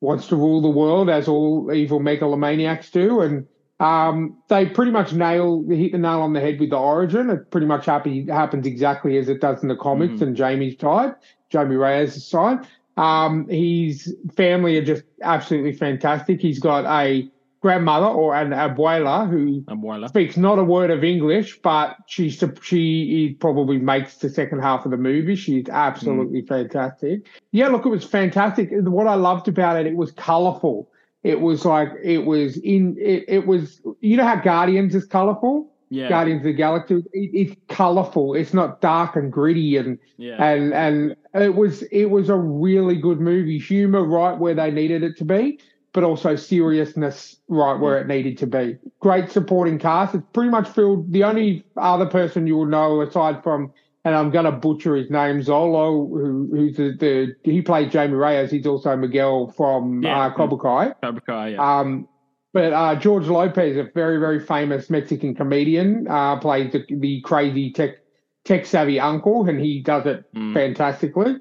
wants 0.05 0.27
to 0.27 0.35
rule 0.35 0.61
the 0.61 0.69
world 0.69 1.09
as 1.09 1.27
all 1.27 1.71
evil 1.73 1.99
megalomaniacs 1.99 2.91
do. 2.91 3.21
And 3.21 3.47
um, 3.79 4.37
they 4.47 4.65
pretty 4.65 4.91
much 4.91 5.13
nail 5.13 5.65
hit 5.67 5.91
the 5.91 5.97
nail 5.97 6.21
on 6.21 6.33
the 6.33 6.39
head 6.39 6.59
with 6.59 6.69
the 6.69 6.77
origin. 6.77 7.29
It 7.29 7.51
pretty 7.51 7.67
much 7.67 7.85
happy, 7.85 8.25
happens 8.27 8.65
exactly 8.65 9.17
as 9.17 9.27
it 9.27 9.41
does 9.41 9.61
in 9.61 9.69
the 9.69 9.75
comics 9.75 10.19
mm. 10.19 10.21
and 10.21 10.35
Jamie's 10.35 10.79
side, 10.79 11.15
Jamie 11.49 11.75
Reyes' 11.75 12.25
side. 12.25 12.65
Um, 12.97 13.47
his 13.49 14.15
family 14.37 14.77
are 14.77 14.85
just 14.85 15.03
absolutely 15.21 15.73
fantastic. 15.73 16.39
He's 16.39 16.59
got 16.59 16.85
a 16.85 17.29
grandmother 17.65 18.05
or 18.05 18.35
an 18.35 18.51
abuela 18.51 19.27
who 19.27 19.61
abuela. 19.61 20.07
speaks 20.07 20.37
not 20.37 20.59
a 20.59 20.63
word 20.63 20.91
of 20.91 21.03
English, 21.03 21.59
but 21.63 21.97
she 22.05 22.29
she 22.29 23.35
probably 23.39 23.79
makes 23.79 24.17
the 24.17 24.29
second 24.29 24.61
half 24.61 24.85
of 24.85 24.91
the 24.91 24.97
movie. 24.97 25.35
She's 25.35 25.67
absolutely 25.69 26.43
mm. 26.43 26.47
fantastic. 26.47 27.25
Yeah, 27.53 27.69
look, 27.69 27.83
it 27.83 27.89
was 27.89 28.05
fantastic. 28.05 28.69
What 28.71 29.07
I 29.07 29.15
loved 29.15 29.47
about 29.47 29.79
it, 29.79 29.87
it 29.87 29.95
was 29.95 30.11
colourful. 30.11 30.91
It 31.23 31.41
was 31.41 31.65
like 31.65 31.89
it 32.03 32.19
was 32.19 32.57
in 32.57 32.97
it. 32.99 33.25
It 33.27 33.47
was 33.47 33.81
you 33.99 34.15
know 34.15 34.25
how 34.25 34.35
Guardians 34.35 34.93
is 34.93 35.07
colourful 35.07 35.71
yeah. 35.89 36.09
Guardians 36.09 36.41
of 36.41 36.45
the 36.45 36.53
Galaxy. 36.53 36.95
It, 37.13 37.29
it's 37.33 37.55
colorful. 37.67 38.33
It's 38.35 38.53
not 38.53 38.81
dark 38.81 39.15
and 39.15 39.31
gritty 39.31 39.77
and 39.77 39.97
yeah. 40.17 40.43
and 40.43 40.73
and 40.73 41.15
it 41.33 41.55
was 41.55 41.83
it 41.83 42.05
was 42.05 42.29
a 42.29 42.35
really 42.35 42.95
good 42.95 43.19
movie. 43.19 43.57
Humor 43.59 44.03
right 44.03 44.37
where 44.37 44.53
they 44.53 44.71
needed 44.71 45.03
it 45.03 45.17
to 45.17 45.25
be, 45.25 45.59
but 45.95 46.03
also 46.03 46.35
seriousness 46.35 47.37
right 47.47 47.79
where 47.79 47.97
it 47.97 48.05
needed 48.05 48.37
to 48.37 48.45
be. 48.45 48.77
Great 48.99 49.31
supporting 49.31 49.79
cast. 49.79 50.13
It's 50.13 50.25
pretty 50.33 50.49
much 50.49 50.67
filled. 50.67 51.11
The 51.11 51.23
only 51.23 51.65
other 51.77 52.05
person 52.05 52.45
you 52.45 52.57
will 52.57 52.65
know 52.65 53.01
aside 53.01 53.41
from 53.41 53.71
and 54.03 54.13
I'm 54.13 54.29
going 54.29 54.45
to 54.45 54.51
butcher 54.51 54.95
his 54.95 55.09
name, 55.09 55.41
Xolo, 55.41 56.07
who, 56.07 56.47
who's 56.51 56.77
the, 56.77 56.95
the 56.99 57.35
he 57.49 57.63
played 57.63 57.89
Jamie 57.91 58.13
Reyes. 58.13 58.51
He's 58.51 58.67
also 58.67 58.95
Miguel 58.95 59.51
from 59.57 60.03
yeah. 60.03 60.27
uh, 60.27 60.33
Cobra 60.35 60.59
Kai. 60.59 60.93
Cobra 61.01 61.21
Kai, 61.21 61.47
yeah. 61.49 61.79
Um, 61.79 62.07
but 62.53 62.71
uh, 62.71 62.95
George 62.97 63.25
Lopez, 63.25 63.77
a 63.77 63.89
very, 63.95 64.19
very 64.19 64.39
famous 64.39 64.91
Mexican 64.91 65.33
comedian, 65.33 66.07
uh, 66.07 66.37
plays 66.39 66.71
the, 66.71 66.85
the 66.89 67.21
crazy 67.21 67.71
tech 67.71 67.95
tech 68.43 68.67
savvy 68.67 68.99
uncle, 68.99 69.49
and 69.49 69.59
he 69.59 69.81
does 69.81 70.05
it 70.05 70.31
Mm. 70.35 70.53
fantastically. 70.53 71.37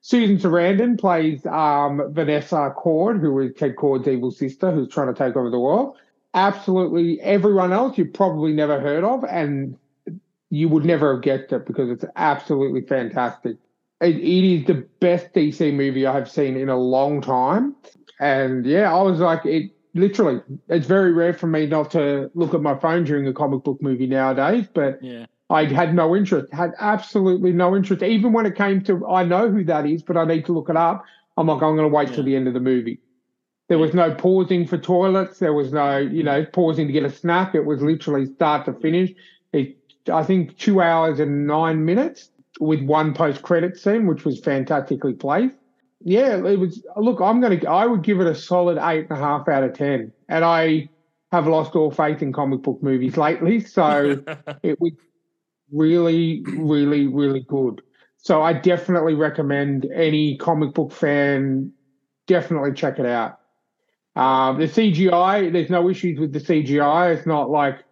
Susan 0.00 0.38
Sarandon 0.38 0.98
plays 0.98 1.44
um, 1.46 2.02
Vanessa 2.12 2.72
Kord, 2.76 3.20
who 3.20 3.38
is 3.40 3.52
Ted 3.54 3.76
Kord's 3.76 4.06
evil 4.08 4.30
sister, 4.30 4.70
who's 4.70 4.88
trying 4.88 5.12
to 5.12 5.18
take 5.18 5.36
over 5.36 5.50
the 5.50 5.58
world. 5.58 5.96
Absolutely 6.34 7.20
everyone 7.20 7.72
else 7.72 7.98
you've 7.98 8.12
probably 8.12 8.52
never 8.52 8.80
heard 8.80 9.04
of, 9.04 9.24
and 9.24 9.76
you 10.50 10.68
would 10.68 10.84
never 10.84 11.14
have 11.14 11.22
guessed 11.22 11.52
it 11.52 11.66
because 11.66 11.90
it's 11.90 12.04
absolutely 12.16 12.82
fantastic. 12.82 13.56
It, 14.00 14.16
it 14.16 14.44
is 14.44 14.66
the 14.66 14.86
best 15.00 15.32
DC 15.34 15.74
movie 15.74 16.06
I 16.06 16.14
have 16.14 16.30
seen 16.30 16.56
in 16.56 16.68
a 16.68 16.76
long 16.76 17.20
time. 17.20 17.74
And 18.20 18.64
yeah, 18.64 18.94
I 18.94 19.02
was 19.02 19.18
like, 19.18 19.44
it 19.44 19.72
literally, 19.94 20.40
it's 20.68 20.86
very 20.86 21.12
rare 21.12 21.34
for 21.34 21.48
me 21.48 21.66
not 21.66 21.90
to 21.92 22.30
look 22.34 22.54
at 22.54 22.62
my 22.62 22.78
phone 22.78 23.04
during 23.04 23.26
a 23.26 23.32
comic 23.32 23.64
book 23.64 23.82
movie 23.82 24.06
nowadays, 24.06 24.66
but 24.72 25.02
Yeah. 25.02 25.26
I 25.50 25.64
had 25.64 25.94
no 25.94 26.14
interest, 26.14 26.52
had 26.52 26.74
absolutely 26.78 27.52
no 27.52 27.74
interest. 27.74 28.02
Even 28.02 28.32
when 28.32 28.44
it 28.44 28.54
came 28.54 28.82
to, 28.84 29.06
I 29.06 29.24
know 29.24 29.50
who 29.50 29.64
that 29.64 29.86
is, 29.86 30.02
but 30.02 30.16
I 30.16 30.24
need 30.24 30.44
to 30.46 30.52
look 30.52 30.68
it 30.68 30.76
up. 30.76 31.04
I'm 31.36 31.46
like, 31.46 31.62
I'm 31.62 31.76
going 31.76 31.88
to 31.88 31.94
wait 31.94 32.12
till 32.12 32.24
the 32.24 32.36
end 32.36 32.48
of 32.48 32.54
the 32.54 32.60
movie. 32.60 33.00
There 33.68 33.78
was 33.78 33.94
no 33.94 34.14
pausing 34.14 34.66
for 34.66 34.76
toilets. 34.76 35.38
There 35.38 35.52
was 35.52 35.72
no, 35.72 35.98
you 35.98 36.22
know, 36.22 36.44
pausing 36.44 36.86
to 36.86 36.92
get 36.92 37.04
a 37.04 37.10
snack. 37.10 37.54
It 37.54 37.64
was 37.64 37.80
literally 37.82 38.26
start 38.26 38.66
to 38.66 38.72
finish. 38.74 39.12
It, 39.52 39.76
I 40.12 40.22
think 40.22 40.56
two 40.58 40.80
hours 40.80 41.20
and 41.20 41.46
nine 41.46 41.84
minutes 41.84 42.30
with 42.60 42.82
one 42.82 43.14
post 43.14 43.42
credit 43.42 43.78
scene, 43.78 44.06
which 44.06 44.24
was 44.24 44.40
fantastically 44.40 45.14
placed. 45.14 45.54
Yeah, 46.00 46.36
it 46.46 46.58
was. 46.58 46.82
Look, 46.96 47.20
I'm 47.20 47.40
going 47.40 47.60
to, 47.60 47.66
I 47.68 47.86
would 47.86 48.02
give 48.02 48.20
it 48.20 48.26
a 48.26 48.34
solid 48.34 48.78
eight 48.78 49.06
and 49.10 49.18
a 49.18 49.20
half 49.20 49.48
out 49.48 49.64
of 49.64 49.74
10. 49.74 50.12
And 50.28 50.44
I 50.44 50.88
have 51.32 51.46
lost 51.46 51.74
all 51.74 51.90
faith 51.90 52.22
in 52.22 52.32
comic 52.32 52.62
book 52.62 52.82
movies 52.82 53.16
lately. 53.16 53.60
So 53.60 54.22
it 54.62 54.80
was 54.80 54.92
really, 55.72 56.42
really, 56.46 57.06
really 57.06 57.44
good. 57.48 57.82
So 58.18 58.42
I 58.42 58.52
definitely 58.52 59.14
recommend 59.14 59.86
any 59.94 60.36
comic 60.36 60.74
book 60.74 60.92
fan 60.92 61.72
definitely 62.28 62.72
check 62.74 63.00
it 63.00 63.06
out. 63.06 63.40
Um, 64.14 64.58
the 64.58 64.66
CGI, 64.66 65.52
there's 65.52 65.70
no 65.70 65.88
issues 65.88 66.20
with 66.20 66.32
the 66.32 66.38
CGI. 66.38 67.16
It's 67.16 67.26
not 67.26 67.50
like 67.50 67.84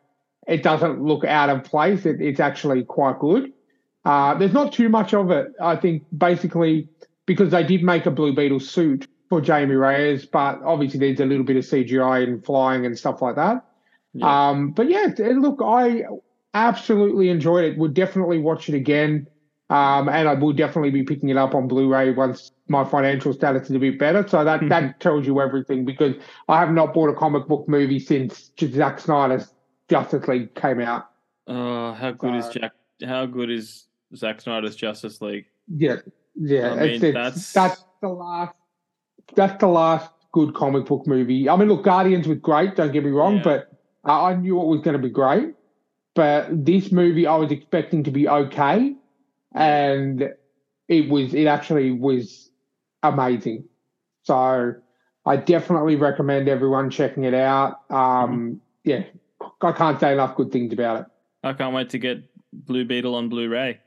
it 0.46 0.62
doesn't 0.62 1.02
look 1.02 1.24
out 1.24 1.50
of 1.50 1.64
place. 1.64 2.06
It, 2.06 2.20
it's 2.20 2.38
actually 2.38 2.84
quite 2.84 3.18
good. 3.18 3.52
Uh, 4.04 4.34
there's 4.34 4.52
not 4.52 4.72
too 4.72 4.88
much 4.88 5.14
of 5.14 5.30
it. 5.32 5.48
I 5.60 5.74
think 5.74 6.04
basically 6.16 6.88
because 7.26 7.50
they 7.50 7.64
did 7.64 7.82
make 7.82 8.06
a 8.06 8.10
Blue 8.10 8.32
Beetle 8.32 8.60
suit 8.60 9.08
for 9.28 9.40
Jamie 9.40 9.74
Reyes, 9.74 10.26
but 10.26 10.62
obviously 10.62 11.00
there's 11.00 11.18
a 11.18 11.24
little 11.24 11.44
bit 11.44 11.56
of 11.56 11.64
CGI 11.64 12.22
and 12.22 12.44
flying 12.44 12.86
and 12.86 12.96
stuff 12.96 13.20
like 13.20 13.34
that. 13.34 13.64
Yeah. 14.12 14.48
Um, 14.48 14.70
but 14.70 14.88
yeah, 14.88 15.08
look, 15.18 15.60
I 15.62 16.04
absolutely 16.56 17.28
enjoyed 17.28 17.64
it. 17.64 17.78
Would 17.78 17.94
definitely 17.94 18.38
watch 18.38 18.68
it 18.68 18.74
again. 18.74 19.28
Um, 19.68 20.08
and 20.08 20.28
I 20.28 20.34
will 20.34 20.52
definitely 20.52 20.90
be 20.90 21.02
picking 21.02 21.28
it 21.28 21.36
up 21.36 21.52
on 21.54 21.66
Blu-ray 21.66 22.12
once 22.12 22.52
my 22.68 22.84
financial 22.84 23.32
status 23.32 23.68
is 23.68 23.74
a 23.74 23.78
bit 23.80 23.98
better. 23.98 24.26
So 24.28 24.44
that, 24.44 24.68
that 24.68 25.00
tells 25.00 25.26
you 25.26 25.40
everything 25.40 25.84
because 25.84 26.14
I 26.48 26.60
have 26.60 26.70
not 26.70 26.94
bought 26.94 27.08
a 27.10 27.14
comic 27.14 27.48
book 27.48 27.68
movie 27.68 27.98
since 27.98 28.52
Zack 28.60 29.00
Snyder's 29.00 29.52
Justice 29.88 30.28
League 30.28 30.54
came 30.54 30.80
out. 30.80 31.10
Oh, 31.48 31.92
how 31.94 32.12
good 32.12 32.36
is 32.36 32.44
Uh, 32.46 32.52
Jack? 32.52 32.72
How 33.04 33.26
good 33.26 33.50
is 33.50 33.88
Zack 34.14 34.40
Snyder's 34.40 34.76
Justice 34.76 35.20
League? 35.20 35.46
Yeah, 35.68 35.96
yeah. 36.36 36.74
I 36.74 36.84
it's, 36.84 37.02
mean, 37.02 37.10
it's, 37.10 37.14
that's- 37.14 37.52
that's 37.52 37.84
the 38.00 38.08
last. 38.08 38.56
That's 39.34 39.60
the 39.60 39.66
last 39.66 40.12
good 40.30 40.54
comic 40.54 40.86
book 40.86 41.08
movie. 41.08 41.48
I 41.48 41.56
mean, 41.56 41.66
look, 41.66 41.82
Guardians 41.82 42.28
was 42.28 42.38
great. 42.38 42.76
Don't 42.76 42.92
get 42.92 43.04
me 43.04 43.10
wrong, 43.10 43.38
Yeah. 43.38 43.42
but 43.42 43.72
I 44.04 44.30
I 44.30 44.34
knew 44.36 44.60
it 44.60 44.66
was 44.66 44.80
going 44.82 44.96
to 44.96 45.02
be 45.02 45.10
great. 45.10 45.55
But 46.16 46.64
this 46.64 46.90
movie, 46.90 47.26
I 47.26 47.36
was 47.36 47.52
expecting 47.52 48.02
to 48.04 48.10
be 48.10 48.28
okay, 48.28 48.94
and 49.54 50.34
it 50.88 51.08
was. 51.08 51.34
It 51.34 51.46
actually 51.46 51.92
was 51.92 52.50
amazing. 53.02 53.64
So, 54.24 54.74
I 55.24 55.36
definitely 55.36 55.94
recommend 55.96 56.48
everyone 56.48 56.90
checking 56.90 57.24
it 57.24 57.34
out. 57.34 57.80
Um, 57.90 58.60
Yeah, 58.82 59.04
I 59.62 59.72
can't 59.72 60.00
say 60.00 60.14
enough 60.14 60.36
good 60.36 60.50
things 60.50 60.72
about 60.72 61.00
it. 61.00 61.06
I 61.44 61.52
can't 61.52 61.74
wait 61.74 61.90
to 61.90 61.98
get 61.98 62.24
Blue 62.52 62.84
Beetle 62.84 63.14
on 63.14 63.28
Blu-ray. 63.28 63.78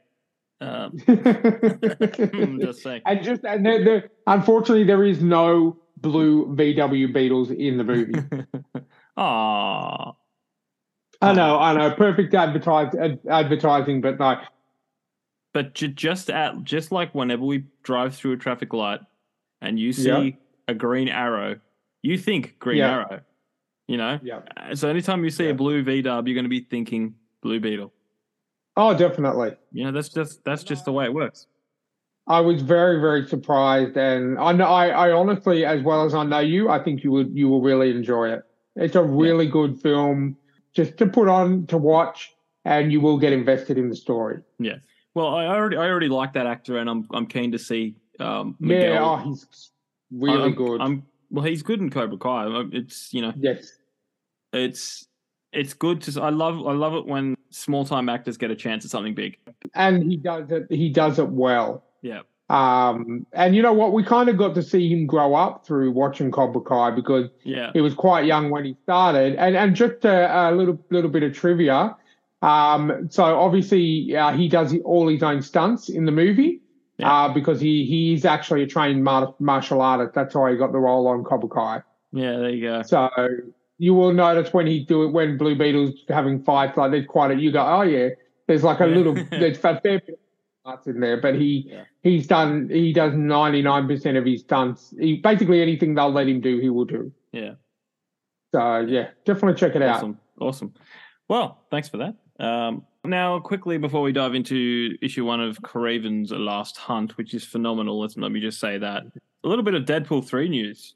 Um, 0.61 0.97
just 2.61 2.83
saying. 2.83 3.01
And 3.05 3.23
just 3.23 3.43
and 3.43 3.65
there, 3.65 3.83
there, 3.83 4.11
unfortunately, 4.27 4.83
there 4.83 5.03
is 5.03 5.21
no 5.21 5.77
blue 5.97 6.53
VW 6.55 7.13
Beetles 7.13 7.51
in 7.51 7.77
the 7.77 7.83
movie. 7.83 8.13
Aww. 9.17 10.15
I 11.21 11.33
know, 11.33 11.59
I 11.59 11.73
know, 11.73 11.91
perfect 11.95 12.33
advertise, 12.33 12.95
ad, 12.95 13.19
advertising, 13.29 14.01
but 14.01 14.19
no, 14.19 14.37
But 15.53 15.73
ju- 15.73 15.87
just 15.89 16.29
at 16.29 16.63
just 16.63 16.91
like 16.91 17.13
whenever 17.13 17.43
we 17.43 17.65
drive 17.83 18.15
through 18.15 18.33
a 18.33 18.37
traffic 18.37 18.71
light 18.73 19.01
and 19.61 19.77
you 19.79 19.91
see 19.91 20.07
Yeah. 20.09 20.29
a 20.69 20.73
green 20.73 21.09
arrow, 21.09 21.59
you 22.03 22.17
think 22.17 22.57
green 22.59 22.77
Yeah. 22.77 22.91
arrow. 22.91 23.21
You 23.87 23.97
know. 23.97 24.19
yeah. 24.21 24.41
Uh, 24.55 24.75
So 24.75 24.87
anytime 24.87 25.23
you 25.23 25.31
see 25.31 25.45
Yeah. 25.45 25.49
a 25.51 25.55
blue 25.55 25.81
V 25.83 26.03
Dub, 26.03 26.27
you're 26.27 26.35
going 26.35 26.45
to 26.45 26.49
be 26.49 26.61
thinking 26.61 27.15
Blue 27.41 27.59
Beetle. 27.59 27.91
Oh, 28.77 28.95
definitely. 28.95 29.53
You 29.73 29.85
know, 29.85 29.91
that's 29.91 30.09
just 30.09 30.43
that's 30.45 30.63
just 30.63 30.85
the 30.85 30.91
way 30.93 31.05
it 31.05 31.13
works. 31.13 31.47
I 32.27 32.39
was 32.41 32.61
very, 32.61 33.01
very 33.01 33.25
surprised, 33.25 33.97
and 33.97 34.37
I 34.37 34.51
know, 34.51 34.65
I, 34.67 34.89
I 34.89 35.11
honestly, 35.11 35.65
as 35.65 35.81
well 35.81 36.05
as 36.05 36.13
I 36.13 36.23
know 36.23 36.39
you, 36.39 36.69
I 36.69 36.77
think 36.83 37.03
you 37.03 37.11
would, 37.11 37.35
you 37.35 37.49
will 37.49 37.61
really 37.63 37.89
enjoy 37.89 38.29
it. 38.31 38.43
It's 38.75 38.95
a 38.95 39.03
really 39.03 39.47
good 39.47 39.81
film, 39.81 40.37
just 40.79 40.97
to 40.97 41.05
put 41.05 41.27
on 41.27 41.65
to 41.67 41.77
watch, 41.77 42.33
and 42.63 42.89
you 42.91 43.01
will 43.01 43.17
get 43.17 43.33
invested 43.33 43.77
in 43.77 43.89
the 43.89 43.95
story. 43.95 44.39
Yeah. 44.59 44.75
Well, 45.13 45.27
I 45.35 45.45
already 45.45 45.75
I 45.75 45.89
already 45.89 46.07
like 46.07 46.31
that 46.33 46.47
actor, 46.47 46.77
and 46.77 46.89
I'm 46.89 47.05
I'm 47.11 47.25
keen 47.25 47.51
to 47.51 47.59
see 47.59 47.95
um, 48.19 48.55
Miguel. 48.61 48.93
Yeah, 48.93 49.03
oh, 49.03 49.17
he's 49.17 49.71
really 50.11 50.41
I'm- 50.43 50.53
good. 50.55 50.79
I'm 50.81 51.05
well, 51.31 51.43
he's 51.43 51.61
good 51.63 51.81
in 51.81 51.89
Cobra 51.89 52.17
Kai. 52.17 52.47
It's 52.71 53.13
you 53.13 53.21
know, 53.21 53.33
yes, 53.37 53.73
it's 54.53 55.05
it's 55.51 55.73
good 55.73 56.01
to. 56.03 56.21
I 56.21 56.29
love 56.29 56.65
I 56.65 56.71
love 56.71 56.93
it 56.93 57.05
when 57.05 57.35
small 57.49 57.83
time 57.83 58.07
actors 58.07 58.37
get 58.37 58.51
a 58.51 58.55
chance 58.55 58.85
at 58.85 58.91
something 58.91 59.13
big. 59.15 59.37
and 59.75 60.01
he 60.09 60.15
does 60.15 60.49
it. 60.49 60.67
He 60.69 60.89
does 60.89 61.19
it 61.19 61.27
well. 61.27 61.83
Yeah. 62.01 62.21
Um, 62.49 63.25
and 63.33 63.55
you 63.55 63.61
know 63.61 63.73
what? 63.73 63.93
We 63.93 64.03
kind 64.03 64.27
of 64.29 64.37
got 64.37 64.55
to 64.55 64.63
see 64.63 64.89
him 64.89 65.05
grow 65.05 65.35
up 65.35 65.65
through 65.65 65.91
watching 65.91 66.31
Cobra 66.31 66.61
Kai 66.61 66.91
because 66.91 67.29
Yeah. 67.43 67.71
he 67.73 67.81
was 67.81 67.93
quite 67.93 68.25
young 68.25 68.49
when 68.49 68.65
he 68.65 68.75
started. 68.83 69.35
And 69.35 69.55
and 69.55 69.75
just 69.75 70.03
a, 70.05 70.49
a 70.49 70.51
little 70.51 70.79
little 70.89 71.09
bit 71.11 71.23
of 71.23 71.33
trivia. 71.33 71.95
Um, 72.41 73.07
so 73.11 73.23
obviously 73.23 74.15
uh, 74.15 74.31
he 74.31 74.47
does 74.47 74.73
all 74.85 75.07
his 75.09 75.21
own 75.23 75.41
stunts 75.41 75.89
in 75.89 76.05
the 76.05 76.11
movie 76.11 76.61
Yeah. 76.97 77.11
uh, 77.25 77.33
because 77.33 77.59
he 77.61 77.85
he's 77.85 78.25
actually 78.25 78.63
a 78.63 78.67
trained 78.67 79.03
mar- 79.03 79.35
martial 79.39 79.81
artist. 79.81 80.15
That's 80.15 80.33
why 80.33 80.51
he 80.51 80.57
got 80.57 80.71
the 80.71 80.79
role 80.79 81.07
on 81.07 81.23
Cobra 81.23 81.49
Kai. 81.49 81.83
Yeah. 82.13 82.37
There 82.37 82.49
you 82.49 82.61
go. 82.67 82.81
So 82.83 83.09
you 83.77 83.93
will 83.93 84.13
notice 84.13 84.51
when 84.53 84.65
he 84.67 84.79
do 84.85 85.03
it 85.03 85.09
when 85.11 85.37
Blue 85.37 85.55
Beetle's 85.55 85.93
having 86.09 86.41
fights 86.43 86.77
like 86.77 86.91
there's 86.91 87.05
quite 87.05 87.31
a 87.31 87.35
you 87.39 87.51
go 87.51 87.63
oh 87.65 87.81
yeah 87.83 88.09
there's 88.47 88.63
like 88.63 88.79
a 88.79 88.87
Yeah. 88.89 88.95
little 88.95 89.13
there's 89.29 89.57
a 89.57 89.61
fair 89.61 89.79
bit 89.81 90.19
parts 90.69 90.87
in 90.87 90.99
there 90.99 91.17
but 91.19 91.35
he 91.35 91.65
Yeah. 91.67 91.83
he's 92.03 92.27
done 92.27 92.69
he 92.69 92.93
does 92.93 93.13
99 93.13 93.87
percent 93.87 94.17
of 94.17 94.25
his 94.25 94.41
stunts 94.41 94.93
he 94.99 95.17
basically 95.17 95.61
anything 95.61 95.95
they'll 95.95 96.11
let 96.11 96.27
him 96.27 96.41
do 96.41 96.59
he 96.59 96.69
will 96.69 96.85
do 96.85 97.11
Yeah. 97.31 97.53
so 98.53 98.79
yeah 98.81 99.09
definitely 99.25 99.59
check 99.59 99.75
it 99.75 99.81
out 99.81 99.97
Awesome. 99.97 100.19
Awesome. 100.39 100.73
Well, 101.27 101.59
thanks 101.69 101.89
for 101.89 101.97
that. 101.97 102.15
Um, 102.43 102.85
now, 103.03 103.39
quickly 103.39 103.77
before 103.77 104.01
we 104.01 104.13
dive 104.13 104.33
into 104.35 104.95
issue 105.01 105.25
one 105.25 105.41
of 105.41 105.57
Kraven's 105.61 106.31
Last 106.31 106.77
Hunt, 106.77 107.17
which 107.17 107.33
is 107.33 107.43
phenomenal, 107.43 107.99
let 107.99 108.31
me 108.31 108.39
just 108.39 108.57
say 108.59 108.77
that 108.77 109.03
a 109.43 109.47
little 109.47 109.63
bit 109.65 109.73
of 109.73 109.83
Deadpool 109.83 110.25
three 110.25 110.47
news. 110.47 110.95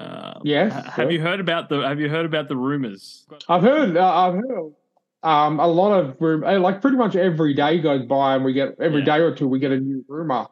Um, 0.00 0.42
Yes, 0.44 0.72
ha- 0.72 0.82
sure. 0.82 0.90
Have 1.04 1.12
you 1.12 1.20
heard 1.20 1.38
about 1.38 1.68
the 1.68 1.82
Have 1.86 2.00
you 2.00 2.08
heard 2.10 2.26
about 2.26 2.48
the 2.48 2.56
rumors? 2.56 3.26
I've 3.48 3.62
heard 3.62 3.96
uh, 3.96 4.12
I've 4.12 4.34
heard 4.34 4.72
um, 5.22 5.60
a 5.60 5.66
lot 5.66 5.92
of 5.92 6.16
room 6.20 6.44
uh, 6.44 6.58
like 6.58 6.80
pretty 6.80 6.96
much 6.96 7.14
every 7.16 7.52
day 7.54 7.78
goes 7.80 8.06
by 8.06 8.34
and 8.34 8.44
we 8.44 8.52
get 8.52 8.74
every 8.80 9.00
Yeah. 9.00 9.16
day 9.16 9.20
or 9.20 9.34
two 9.34 9.46
we 9.48 9.58
get 9.58 9.70
a 9.72 9.78
new 9.78 10.04
rumor 10.08 10.46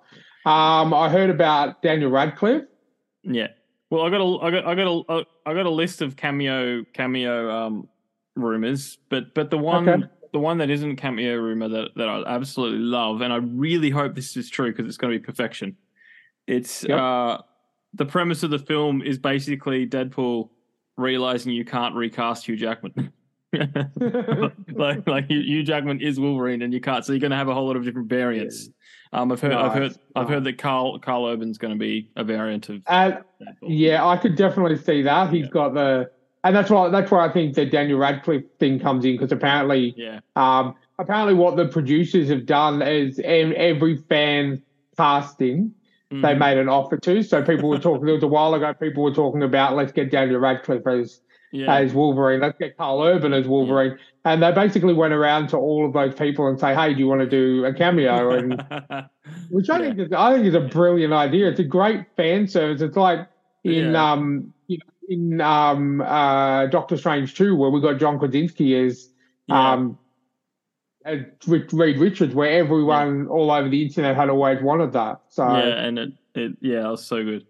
um, 0.44 0.94
I 0.94 1.08
heard 1.08 1.30
about 1.30 1.82
Daniel 1.82 2.10
Radcliffe 2.10 2.64
Yeah. 3.22 3.48
Well, 3.90 4.02
I 4.04 4.10
got 4.10 4.20
a 4.20 4.38
I 4.44 4.50
got 4.50 4.66
I 4.66 4.74
got 4.74 4.86
a 4.86 5.12
uh, 5.46 5.54
got 5.54 5.66
a 5.66 5.70
list 5.70 6.02
of 6.02 6.14
cameo 6.16 6.84
cameo 6.92 7.50
um 7.50 7.88
rumors, 8.36 8.98
but 9.08 9.34
but 9.34 9.48
the 9.50 9.56
one 9.58 9.88
Okay. 9.88 10.02
the 10.34 10.38
one 10.38 10.58
that 10.58 10.68
isn't 10.68 10.96
cameo 10.96 11.36
rumor 11.36 11.68
that 11.68 11.88
that 11.96 12.06
I 12.08 12.22
absolutely 12.26 12.80
love, 12.80 13.22
and 13.22 13.32
I 13.32 13.36
really 13.36 13.88
hope 13.88 14.14
this 14.14 14.36
is 14.36 14.50
true 14.50 14.70
because 14.70 14.86
it's 14.86 14.98
going 14.98 15.12
to 15.14 15.18
be 15.18 15.24
perfection. 15.24 15.74
It's 16.46 16.84
Yep. 16.84 16.98
uh 17.00 17.38
the 17.94 18.04
premise 18.04 18.42
of 18.42 18.50
the 18.50 18.58
film 18.58 19.00
is 19.00 19.18
basically 19.18 19.86
Deadpool 19.86 20.50
realizing 20.98 21.52
you 21.54 21.64
can't 21.64 21.94
recast 21.94 22.46
Hugh 22.46 22.56
Jackman. 22.56 23.10
like 24.74 25.06
like 25.06 25.26
Hugh, 25.30 25.62
Jackman 25.62 26.00
is 26.00 26.20
Wolverine 26.20 26.62
and 26.62 26.72
you 26.72 26.80
can't, 26.80 27.04
so 27.04 27.12
you're 27.12 27.20
going 27.20 27.30
to 27.30 27.36
have 27.36 27.48
a 27.48 27.54
whole 27.54 27.66
lot 27.66 27.76
of 27.76 27.84
different 27.84 28.08
variants. 28.08 28.68
Um, 29.12 29.32
I've 29.32 29.40
heard 29.40 29.52
I've 29.52 29.72
heard 29.72 29.96
I've 30.14 30.28
heard 30.28 30.44
that 30.44 30.58
Carl 30.58 30.98
Carl 30.98 31.26
Urban's 31.26 31.56
going 31.56 31.72
to 31.72 31.78
be 31.78 32.10
a 32.16 32.24
variant 32.24 32.68
of 32.68 32.82
Deadpool. 32.84 33.22
Yeah, 33.62 34.06
I 34.06 34.16
could 34.18 34.36
definitely 34.36 34.76
see 34.76 35.02
that. 35.02 35.32
He's 35.32 35.46
Yeah. 35.46 35.50
got 35.50 35.74
the, 35.74 36.10
and 36.44 36.54
that's 36.54 36.68
why 36.70 36.90
that's 36.90 37.10
why 37.10 37.26
I 37.26 37.32
think 37.32 37.54
the 37.54 37.64
Daniel 37.64 37.98
Radcliffe 37.98 38.44
thing 38.58 38.78
comes 38.78 39.04
in 39.06 39.12
because 39.12 39.32
apparently 39.32 39.94
yeah. 39.96 40.20
um, 40.36 40.74
apparently 40.98 41.32
what 41.34 41.56
the 41.56 41.68
producers 41.68 42.28
have 42.28 42.44
done 42.44 42.82
is 42.82 43.18
every 43.24 43.96
fan 44.08 44.62
casting 44.96 45.72
they 46.10 46.16
Mhm. 46.16 46.38
made 46.38 46.56
an 46.58 46.68
offer 46.70 46.96
to. 46.96 47.22
So 47.22 47.42
people 47.42 47.68
were 47.68 47.78
talking. 47.78 48.04
There 48.06 48.14
was 48.14 48.22
a 48.22 48.28
while 48.28 48.54
ago. 48.54 48.72
People 48.74 49.02
were 49.04 49.12
talking 49.14 49.42
about 49.42 49.74
let's 49.76 49.92
get 49.92 50.10
Daniel 50.10 50.40
Radcliffe 50.40 50.86
as 50.86 51.20
yeah. 51.52 51.74
as 51.74 51.94
Wolverine. 51.94 52.40
Let's 52.40 52.58
get 52.58 52.76
Carl 52.76 53.02
Urban 53.02 53.32
as 53.32 53.46
Wolverine. 53.46 53.98
And 54.24 54.42
they 54.42 54.52
basically 54.52 54.94
went 54.94 55.14
around 55.14 55.48
to 55.48 55.56
all 55.56 55.86
of 55.86 55.92
those 55.92 56.14
people 56.14 56.46
and 56.48 56.58
say, 56.58 56.74
"Hey, 56.74 56.92
do 56.94 57.00
you 57.00 57.06
want 57.08 57.20
to 57.22 57.28
do 57.28 57.64
a 57.64 57.72
cameo?" 57.72 58.34
And 58.34 58.62
which 59.50 59.70
I 59.70 59.78
Yeah. 59.78 59.84
think 59.86 59.98
is 60.00 60.12
I 60.12 60.34
think 60.34 60.46
is 60.46 60.54
a 60.54 60.60
brilliant 60.60 61.12
idea. 61.12 61.48
It's 61.48 61.60
a 61.60 61.64
great 61.64 62.06
fan 62.16 62.46
service. 62.48 62.82
It's 62.82 62.96
like 62.96 63.26
in 63.64 63.92
Yeah. 63.92 64.12
um 64.12 64.52
you 64.66 64.78
know, 64.78 64.84
in 65.08 65.40
um 65.40 66.00
uh 66.02 66.66
Doctor 66.66 66.96
Strange 66.96 67.34
two 67.34 67.56
where 67.56 67.70
we 67.70 67.80
got 67.80 67.98
John 67.98 68.18
Krasinski 68.18 68.76
as 68.86 69.08
Yeah. 69.46 69.72
um 69.72 69.98
as 71.04 71.20
Reed 71.46 71.96
Richards, 71.98 72.34
where 72.34 72.50
everyone 72.50 73.28
all 73.28 73.50
over 73.50 73.68
the 73.70 73.82
internet 73.82 74.14
had 74.14 74.28
always 74.28 74.60
wanted 74.62 74.92
that. 74.92 75.22
So 75.28 75.44
yeah, 75.44 75.84
and 75.84 75.98
it, 75.98 76.12
it 76.34 76.56
yeah, 76.60 76.86
it 76.86 76.90
was 76.90 77.06
so 77.06 77.24
good. 77.24 77.46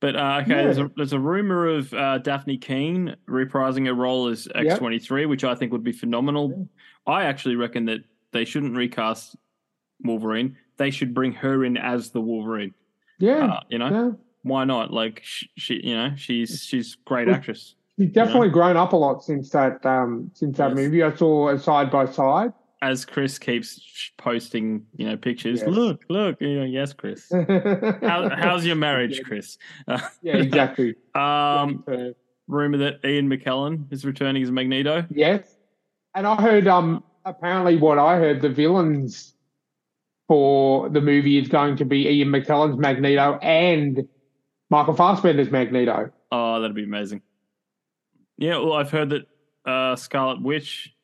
But 0.00 0.16
uh, 0.16 0.40
okay, 0.42 0.54
there's 0.64 0.78
a 0.78 0.90
there's 0.96 1.12
a 1.12 1.18
rumor 1.18 1.66
of 1.68 1.92
uh, 1.92 2.18
Dafne 2.20 2.58
Keen 2.60 3.14
reprising 3.28 3.86
her 3.86 3.94
role 3.94 4.28
as 4.28 4.48
X 4.54 4.78
twenty 4.78 4.98
three, 4.98 5.26
which 5.26 5.44
I 5.44 5.54
think 5.54 5.72
would 5.72 5.84
be 5.84 5.92
phenomenal. 5.92 6.68
I 7.06 7.24
actually 7.24 7.56
reckon 7.56 7.84
that 7.86 8.00
they 8.32 8.44
shouldn't 8.46 8.74
recast 8.76 9.36
Wolverine. 10.02 10.56
They 10.78 10.90
should 10.90 11.12
bring 11.12 11.32
her 11.32 11.64
in 11.64 11.76
as 11.76 12.10
the 12.10 12.20
Wolverine. 12.20 12.72
yeah, 13.18 13.44
Uh, 13.46 13.60
you 13.68 13.78
know, 13.78 13.90
yeah. 13.90 14.10
why 14.42 14.64
not? 14.64 14.90
Like 14.92 15.20
she, 15.22 15.50
she, 15.58 15.80
you 15.86 15.94
know, 15.94 16.12
she's 16.16 16.62
she's 16.62 16.94
great 17.04 17.26
Well, 17.26 17.36
actress. 17.36 17.74
She's 17.98 18.10
definitely 18.12 18.48
grown 18.48 18.78
up 18.78 18.94
a 18.94 18.96
lot 18.96 19.22
since 19.22 19.50
that 19.50 19.84
um 19.84 20.30
since 20.32 20.56
that 20.56 20.68
Yes. 20.70 20.76
movie. 20.76 21.02
I 21.02 21.14
saw 21.14 21.50
a 21.50 21.58
side 21.58 21.90
by 21.90 22.06
side. 22.06 22.54
As 22.82 23.04
Chris 23.04 23.38
keeps 23.38 24.10
posting, 24.16 24.86
you 24.96 25.06
know, 25.06 25.16
pictures. 25.16 25.60
Yes. 25.60 25.68
Look, 25.68 26.02
look. 26.08 26.40
You 26.40 26.60
know, 26.60 26.64
yes, 26.64 26.94
Chris. 26.94 27.30
How, 28.02 28.30
how's 28.34 28.64
your 28.64 28.76
marriage, 28.76 29.20
Chris? 29.22 29.58
Yeah, 30.22 30.36
exactly. 30.36 30.94
um, 31.14 31.84
rumor 32.46 32.78
that 32.78 33.04
Ian 33.04 33.28
McKellen 33.28 33.92
is 33.92 34.04
returning 34.04 34.42
as 34.42 34.50
Magneto. 34.50 35.04
yes, 35.10 35.56
and 36.14 36.26
I 36.26 36.40
heard 36.40 36.66
um 36.66 37.04
apparently 37.24 37.76
what 37.76 37.98
I 37.98 38.16
heard 38.16 38.40
the 38.40 38.48
villains 38.48 39.34
for 40.26 40.88
the 40.88 41.00
movie 41.00 41.38
is 41.38 41.48
going 41.48 41.76
to 41.76 41.84
be 41.84 42.08
Ian 42.08 42.28
McKellen's 42.28 42.78
Magneto 42.78 43.38
and 43.42 44.08
Michael 44.70 44.94
Fassbender's 44.94 45.50
Magneto. 45.50 46.10
Oh, 46.32 46.60
that'd 46.60 46.76
be 46.76 46.84
amazing. 46.84 47.22
Yeah, 48.38 48.58
well, 48.58 48.74
I've 48.74 48.90
heard 48.90 49.10
that 49.10 49.26
uh, 49.66 49.96
Scarlet 49.96 50.40
Witch. 50.40 50.94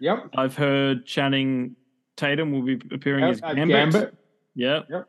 Yep. 0.00 0.30
I've 0.36 0.56
heard 0.56 1.04
Channing 1.06 1.74
Tatum 2.16 2.52
will 2.52 2.62
be 2.62 2.80
appearing 2.92 3.24
as 3.24 3.40
Uh, 3.42 3.54
Gambit. 3.54 3.76
Gambit. 3.92 4.14
Yeah. 4.54 4.80
Yep. 4.90 5.08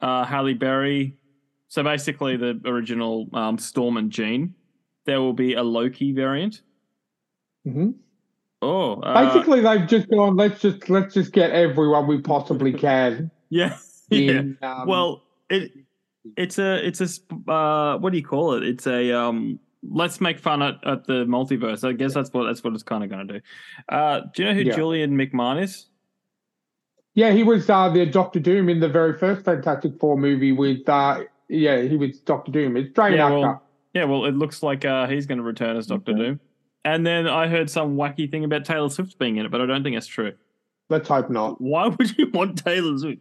Uh, 0.00 0.24
Halle 0.24 0.54
Berry. 0.54 1.16
So 1.68 1.82
basically, 1.82 2.36
the 2.36 2.60
original 2.64 3.28
um, 3.32 3.58
Storm 3.58 3.96
and 3.96 4.10
Jean. 4.10 4.54
There 5.06 5.20
will 5.20 5.32
be 5.32 5.54
a 5.54 5.62
Loki 5.62 6.12
variant. 6.12 6.62
Mhm. 7.66 7.94
Oh, 8.62 8.94
uh, 9.00 9.32
Basically, 9.32 9.60
they've 9.60 9.86
just 9.86 10.08
gone. 10.10 10.36
Let's 10.36 10.60
just 10.60 10.90
let's 10.90 11.14
just 11.14 11.32
get 11.32 11.50
everyone 11.52 12.06
we 12.06 12.20
possibly 12.20 12.72
can. 12.86 13.30
yeah, 13.48 13.76
yeah. 14.10 14.42
Um, 14.62 14.86
well, 14.86 15.22
it 15.48 15.72
it's 16.36 16.58
a 16.58 16.86
it's 16.86 17.00
a 17.00 17.50
uh, 17.50 17.96
what 17.98 18.10
do 18.12 18.18
you 18.18 18.24
call 18.24 18.54
it? 18.54 18.62
It's 18.64 18.86
a 18.86 19.12
um. 19.12 19.58
Let's 19.82 20.20
make 20.20 20.38
fun 20.38 20.62
at, 20.62 20.74
at 20.86 21.06
the 21.06 21.24
multiverse. 21.24 21.88
I 21.88 21.92
guess 21.92 22.12
that's 22.14 22.32
what 22.32 22.44
that's 22.44 22.62
what 22.62 22.74
it's 22.74 22.82
kind 22.82 23.02
of 23.02 23.08
going 23.10 23.26
to 23.26 23.34
do. 23.34 23.40
Uh, 23.88 24.20
do 24.34 24.42
you 24.42 24.48
know 24.48 24.54
who 24.54 24.62
Yeah. 24.62 24.76
Julian 24.76 25.16
McMahon 25.16 25.62
is? 25.62 25.86
yeah, 27.14 27.32
he 27.32 27.42
was 27.42 27.68
uh, 27.68 27.88
the 27.88 28.06
Doctor 28.06 28.38
Doom 28.40 28.68
in 28.68 28.80
the 28.80 28.88
very 28.88 29.18
first 29.18 29.44
Fantastic 29.44 29.98
Four 29.98 30.16
movie 30.18 30.52
with. 30.52 30.88
Uh, 30.88 31.24
yeah, 31.48 31.80
he 31.82 31.96
was 31.96 32.20
Doctor 32.20 32.52
Doom. 32.52 32.76
It's 32.76 32.90
Australian 32.90 33.18
Yeah, 33.18 33.26
actor. 33.26 33.38
well- 33.38 33.62
Yeah, 33.94 34.04
well, 34.04 34.24
it 34.26 34.34
looks 34.36 34.62
like 34.62 34.84
uh, 34.84 35.06
he's 35.08 35.26
going 35.26 35.38
to 35.38 35.44
return 35.44 35.76
as 35.76 35.86
Doctor 35.86 36.12
Okay. 36.12 36.20
Doom. 36.22 36.40
And 36.84 37.04
then 37.06 37.26
I 37.26 37.48
heard 37.48 37.68
some 37.68 37.96
wacky 37.96 38.30
thing 38.30 38.44
about 38.44 38.64
Taylor 38.64 38.88
Swift 38.88 39.18
being 39.18 39.36
in 39.36 39.44
it, 39.46 39.50
but 39.50 39.60
I 39.60 39.66
don't 39.66 39.82
think 39.82 39.96
that's 39.96 40.06
true. 40.06 40.32
Let's 40.88 41.08
hope 41.08 41.28
not. 41.30 41.60
Why 41.60 41.88
would 41.88 42.16
you 42.18 42.30
want 42.32 42.62
Taylor 42.64 42.96
Swift? 42.98 43.20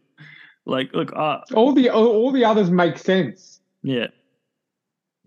Like, 0.65 0.93
look, 0.93 1.11
uh, 1.15 1.39
All 1.55 1.73
the 1.73 1.89
all 1.89 2.31
the 2.31 2.45
others 2.45 2.69
make 2.69 2.97
sense, 2.97 3.59
yeah, 3.81 4.07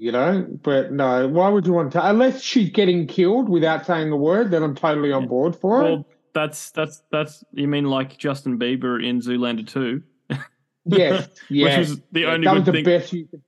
you 0.03 0.11
know. 0.11 0.45
But 0.63 0.93
no, 0.93 1.29
why 1.29 1.49
would 1.49 1.65
you 1.65 1.73
want 1.73 1.93
to? 1.93 2.07
Unless 2.07 2.43
she's 2.43 2.71
getting 2.71 3.07
killed 3.07 3.49
without 3.49 3.87
saying 3.87 4.11
a 4.11 4.17
word, 4.17 4.51
then 4.51 4.63
I'm 4.63 4.75
totally 4.75 5.13
on 5.13 5.29
board 5.29 5.55
for 5.55 5.81
it. 5.81 5.85
well, 5.85 6.07
that's 6.35 6.71
that's 6.73 7.03
that's 7.13 7.45
you 7.53 7.69
mean 7.69 7.85
like 7.85 8.19
Justin 8.19 8.59
Bieber 8.59 9.03
in 9.03 9.21
Zoolander 9.21 9.67
two, 9.67 10.03
yes, 10.85 11.29
yes. 11.49 11.79
which 11.79 11.89
was 11.89 12.01
the 12.11 12.27
only 12.27 12.47
that 12.47 12.55
was 12.55 12.65
good 12.65 12.75
the 12.75 12.79
thing. 12.79 12.85
best. 12.85 13.13
You 13.13 13.27
could, 13.27 13.43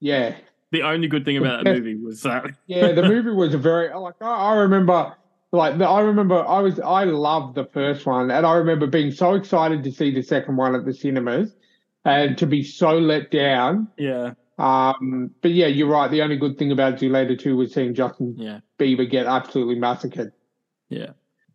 yeah, 0.00 0.36
The 0.72 0.82
only 0.82 1.06
good 1.06 1.24
thing 1.24 1.36
about 1.36 1.64
that 1.64 1.74
movie 1.74 1.96
was 1.96 2.22
that. 2.22 2.46
yeah. 2.66 2.92
The 2.92 3.02
movie 3.02 3.30
was 3.30 3.52
a 3.54 3.58
very 3.58 3.94
like 3.94 4.14
I, 4.22 4.26
I 4.26 4.54
remember. 4.56 5.14
Like 5.52 5.78
the, 5.78 5.86
I 5.86 6.00
remember, 6.00 6.44
I 6.44 6.58
was 6.58 6.80
I 6.80 7.04
loved 7.04 7.54
the 7.54 7.64
first 7.66 8.06
one, 8.06 8.28
and 8.32 8.44
I 8.44 8.54
remember 8.54 8.88
being 8.88 9.12
so 9.12 9.34
excited 9.34 9.84
to 9.84 9.92
see 9.92 10.12
the 10.12 10.20
second 10.20 10.56
one 10.56 10.74
at 10.74 10.84
the 10.84 10.92
cinemas, 10.92 11.54
and 12.04 12.36
to 12.38 12.46
be 12.46 12.64
so 12.64 12.98
let 12.98 13.30
down. 13.30 13.86
Yeah, 13.96 14.32
Um, 14.58 15.30
but 15.42 15.50
yeah, 15.52 15.66
you're 15.66 15.88
right. 15.88 16.10
The 16.10 16.22
only 16.22 16.36
good 16.36 16.58
thing 16.58 16.70
about 16.72 16.94
Zoolander 16.96 17.38
2 17.38 17.56
was 17.56 17.72
seeing 17.72 17.94
Justin 17.94 18.34
yeah, 18.38 18.60
Bieber 18.78 19.08
get 19.10 19.26
absolutely 19.26 19.74
massacred. 19.76 20.32
yeah. 20.88 21.10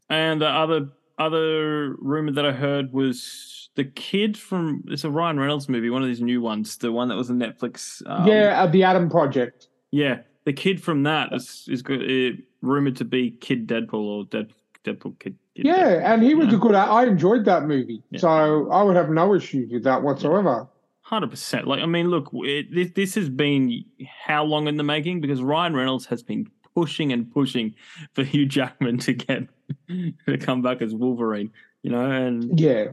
And 0.09 0.41
the 0.41 0.47
other 0.47 0.89
other 1.19 1.93
rumor 1.99 2.31
that 2.31 2.45
I 2.45 2.51
heard 2.51 2.91
was 2.93 3.69
the 3.75 3.83
kid 3.83 4.38
from 4.38 4.83
it's 4.88 5.03
a 5.03 5.09
Ryan 5.12 5.39
Reynolds 5.39 5.69
movie, 5.69 5.89
one 5.91 6.01
of 6.01 6.07
these 6.07 6.21
new 6.21 6.41
ones, 6.41 6.77
the 6.77 6.91
one 6.91 7.09
that 7.09 7.15
was 7.15 7.29
on 7.29 7.39
Netflix. 7.39 8.01
Um, 8.09 8.25
yeah, 8.27 8.62
uh, 8.63 8.67
the 8.67 8.83
Adam 8.83 9.09
Project. 9.09 9.67
Yeah, 9.91 10.19
the 10.45 10.53
kid 10.53 10.81
from 10.81 11.03
that 11.03 11.31
is 11.33 11.67
is 11.69 11.81
good. 11.83 12.01
Uh, 12.01 12.38
rumored 12.62 12.95
to 12.97 13.05
be 13.05 13.31
Kid 13.31 13.67
Deadpool 13.67 13.93
or 13.93 14.23
Dead 14.25 14.51
Deadpool 14.83 15.19
Kid. 15.19 15.38
kid 15.55 15.65
Yeah, 15.67 15.75
Deadpool, 15.77 16.03
and 16.05 16.23
he 16.23 16.33
was 16.33 16.47
Yeah. 16.47 16.55
a 16.55 16.57
good. 16.57 16.75
I 16.75 17.05
enjoyed 17.05 17.45
that 17.45 17.65
movie, 17.65 18.01
Yeah. 18.09 18.19
so 18.19 18.69
I 18.71 18.81
would 18.81 18.95
have 18.95 19.09
no 19.12 19.35
issues 19.35 19.71
with 19.71 19.83
that 19.83 20.01
whatsoever. 20.01 20.67
Hundred 21.10 21.32
percent. 21.32 21.67
Like, 21.67 21.82
I 21.82 21.88
mean, 21.88 22.10
look, 22.10 22.30
it, 22.34 22.74
this 22.74 22.91
this 22.95 23.15
has 23.15 23.30
been 23.30 23.84
how 24.26 24.43
long 24.43 24.67
in 24.67 24.78
the 24.78 24.84
making? 24.84 25.22
Because 25.22 25.41
Ryan 25.41 25.76
Reynolds 25.76 26.06
has 26.06 26.22
been 26.22 26.48
pushing 26.76 27.12
and 27.12 27.32
pushing 27.32 27.74
for 28.13 28.24
Hugh 28.32 28.45
Jackman 28.45 29.00
to 29.00 29.13
get 29.13 29.48
to 30.28 30.38
come 30.38 30.62
back 30.62 30.82
as 30.82 30.93
Wolverine. 30.93 31.52
You 31.82 31.91
know, 31.91 32.12
and 32.12 32.60
Yeah, 32.60 32.91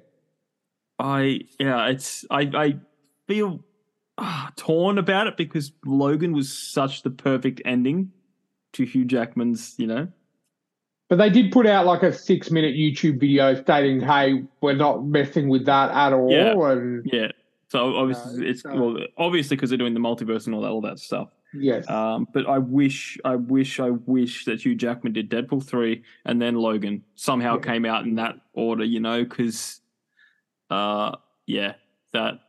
I 0.99 1.41
yeah, 1.61 1.89
it's 1.89 2.25
I 2.31 2.51
I 2.55 2.77
feel 3.29 3.61
ah, 4.17 4.51
torn 4.57 4.97
about 4.97 5.27
it 5.27 5.37
because 5.37 5.73
Logan 5.85 6.33
was 6.33 6.51
such 6.51 7.03
the 7.03 7.11
perfect 7.11 7.61
ending 7.65 8.13
to 8.73 8.85
Hugh 8.85 9.05
Jackman's. 9.05 9.75
You 9.77 9.89
know. 9.89 10.09
but 11.11 11.17
they 11.17 11.29
did 11.29 11.53
put 11.53 11.67
out 11.67 11.85
like 11.85 12.03
a 12.03 12.13
six-minute 12.13 12.75
YouTube 12.75 13.21
video 13.21 13.55
stating, 13.61 14.01
"Hey, 14.01 14.45
we're 14.63 14.75
not 14.75 15.05
messing 15.05 15.49
with 15.51 15.67
that 15.67 15.91
at 15.91 16.15
all." 16.15 16.31
Yeah. 16.31 16.71
And 16.71 17.11
Yeah. 17.13 17.33
So 17.69 17.97
obviously, 17.97 18.41
No, 18.43 18.47
it's 18.47 18.63
so- 18.63 18.75
well, 18.75 18.97
obviously 19.19 19.57
because 19.57 19.71
they're 19.71 19.79
doing 19.79 19.95
the 19.95 20.01
multiverse 20.01 20.47
and 20.47 20.55
all 20.55 20.63
that, 20.63 20.71
all 20.71 20.81
that 20.83 20.99
stuff. 20.99 21.31
yes, 21.53 21.89
Um, 21.91 22.29
but 22.33 22.47
I 22.47 22.59
wish, 22.59 23.19
I 23.25 23.35
wish, 23.37 23.81
I 23.81 23.91
wish 23.91 24.45
that 24.45 24.65
Hugh 24.65 24.75
Jackman 24.77 25.13
did 25.13 25.29
Deadpool 25.31 25.65
three 25.65 26.03
and 26.25 26.41
then 26.41 26.55
Logan 26.55 27.03
somehow 27.17 27.57
Yeah. 27.57 27.63
came 27.73 27.85
out 27.85 28.05
in 28.07 28.15
that 28.17 28.37
order. 28.53 28.85
You 28.85 29.01
know, 29.01 29.25
because, 29.25 29.81
uh, 30.71 31.17
yeah, 31.47 31.75
that 32.13 32.41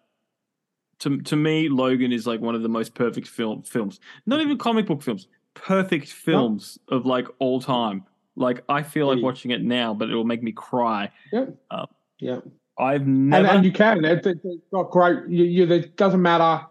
to 1.00 1.20
to 1.22 1.36
me, 1.36 1.70
Logan 1.70 2.12
is 2.12 2.26
like 2.28 2.42
one 2.42 2.56
of 2.56 2.62
the 2.64 2.70
most 2.70 2.94
perfect 2.96 3.28
film 3.28 3.62
films. 3.64 4.00
Not 4.26 4.40
even 4.42 4.58
comic 4.58 4.86
book 4.88 5.02
films, 5.04 5.28
perfect 5.54 6.12
films 6.12 6.78
of 6.90 7.06
like 7.06 7.28
all 7.40 7.60
time. 7.62 8.04
Like 8.36 8.64
I 8.70 8.84
feel 8.84 9.08
like 9.08 9.22
watching 9.24 9.52
it 9.52 9.62
now, 9.64 9.94
but 9.94 10.10
it 10.10 10.16
will 10.16 10.26
make 10.26 10.44
me 10.44 10.52
cry. 10.52 11.12
yep, 11.32 11.56
uh, 11.72 11.86
yep. 12.20 12.44
I've 12.80 13.08
never. 13.08 13.48
and 13.48 13.66
you 13.66 13.72
can. 13.72 14.06
It, 14.06 14.26
it, 14.26 14.40
it's 14.44 14.64
got 14.72 14.92
great. 14.92 15.28
You, 15.28 15.44
you, 15.46 15.72
it 15.74 15.98
doesn't 15.98 16.22
matter. 16.22 16.66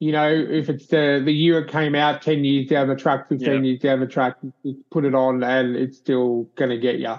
You 0.00 0.12
know, 0.12 0.28
if 0.28 0.68
it's 0.68 0.86
the 0.86 1.22
the 1.24 1.32
year 1.32 1.60
it 1.60 1.70
came 1.70 1.94
out, 1.94 2.22
ten 2.22 2.42
years 2.44 2.68
down 2.68 2.88
the 2.88 2.96
track, 2.96 3.28
fifteen 3.28 3.64
years 3.64 3.80
down 3.80 4.00
the 4.00 4.06
track, 4.06 4.36
you- 4.62 4.82
put 4.90 5.04
it 5.04 5.14
on, 5.14 5.42
and 5.44 5.76
it's 5.76 5.98
still 5.98 6.44
gonna 6.56 6.78
get 6.78 6.98
you. 6.98 7.14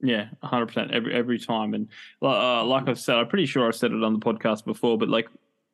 Yeah, 0.00 0.26
hundred 0.42 0.66
percent 0.66 0.90
every 0.90 1.14
every 1.14 1.38
time, 1.38 1.72
and 1.74 1.88
uh, 2.20 2.64
like 2.64 2.88
I've 2.88 2.98
said, 2.98 3.16
I'm 3.16 3.28
pretty 3.28 3.46
sure 3.46 3.66
I've 3.66 3.76
said 3.76 3.92
it 3.92 4.02
on 4.02 4.12
the 4.12 4.18
podcast 4.18 4.64
before, 4.64 4.98
but 4.98 5.08
like 5.08 5.28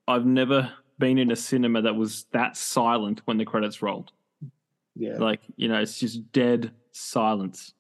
I've 0.07 0.27
never 0.27 0.71
been 0.99 1.17
in 1.19 1.31
a 1.31 1.37
cinema 1.37 1.83
that 1.83 1.97
was 1.97 2.27
that 2.33 2.57
silent 2.57 3.23
when 3.25 3.39
the 3.39 3.45
credits 3.45 3.81
rolled. 3.83 4.13
Yeah. 4.95 5.17
Like 5.17 5.41
you 5.57 5.69
know, 5.69 5.81
it's 5.81 5.99
just 5.99 6.31
dead 6.33 6.73
silence. 6.93 7.73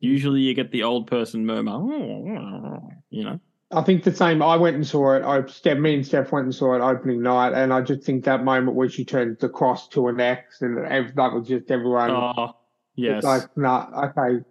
Usually, 0.00 0.40
you 0.40 0.54
get 0.54 0.70
the 0.70 0.82
old 0.82 1.06
person 1.06 1.46
murmur, 1.46 1.78
hmm, 1.78 2.76
you 3.10 3.24
know. 3.24 3.40
I 3.74 3.80
think 3.82 4.04
the 4.04 4.14
same. 4.14 4.42
I 4.42 4.56
went 4.56 4.76
and 4.76 4.86
saw 4.86 5.14
it. 5.14 5.22
I 5.22 5.46
Steph, 5.46 5.78
me 5.78 5.94
and 5.94 6.06
Steph 6.06 6.30
went 6.30 6.44
and 6.44 6.54
saw 6.54 6.74
it 6.74 6.80
opening 6.80 7.22
night, 7.22 7.54
and 7.54 7.72
I 7.72 7.80
just 7.80 8.02
think 8.02 8.24
that 8.24 8.44
moment 8.44 8.76
where 8.76 8.88
she 8.88 9.04
turned 9.04 9.38
the 9.38 9.48
cross 9.48 9.88
to 9.88 10.08
an 10.08 10.20
X, 10.20 10.60
and 10.60 10.76
that 10.76 11.32
was 11.32 11.48
just 11.48 11.70
everyone. 11.70 12.10
Oh, 12.10 12.54
yes, 12.96 13.24
like, 13.24 13.44
nah, 13.56 14.10
okay. 14.10 14.44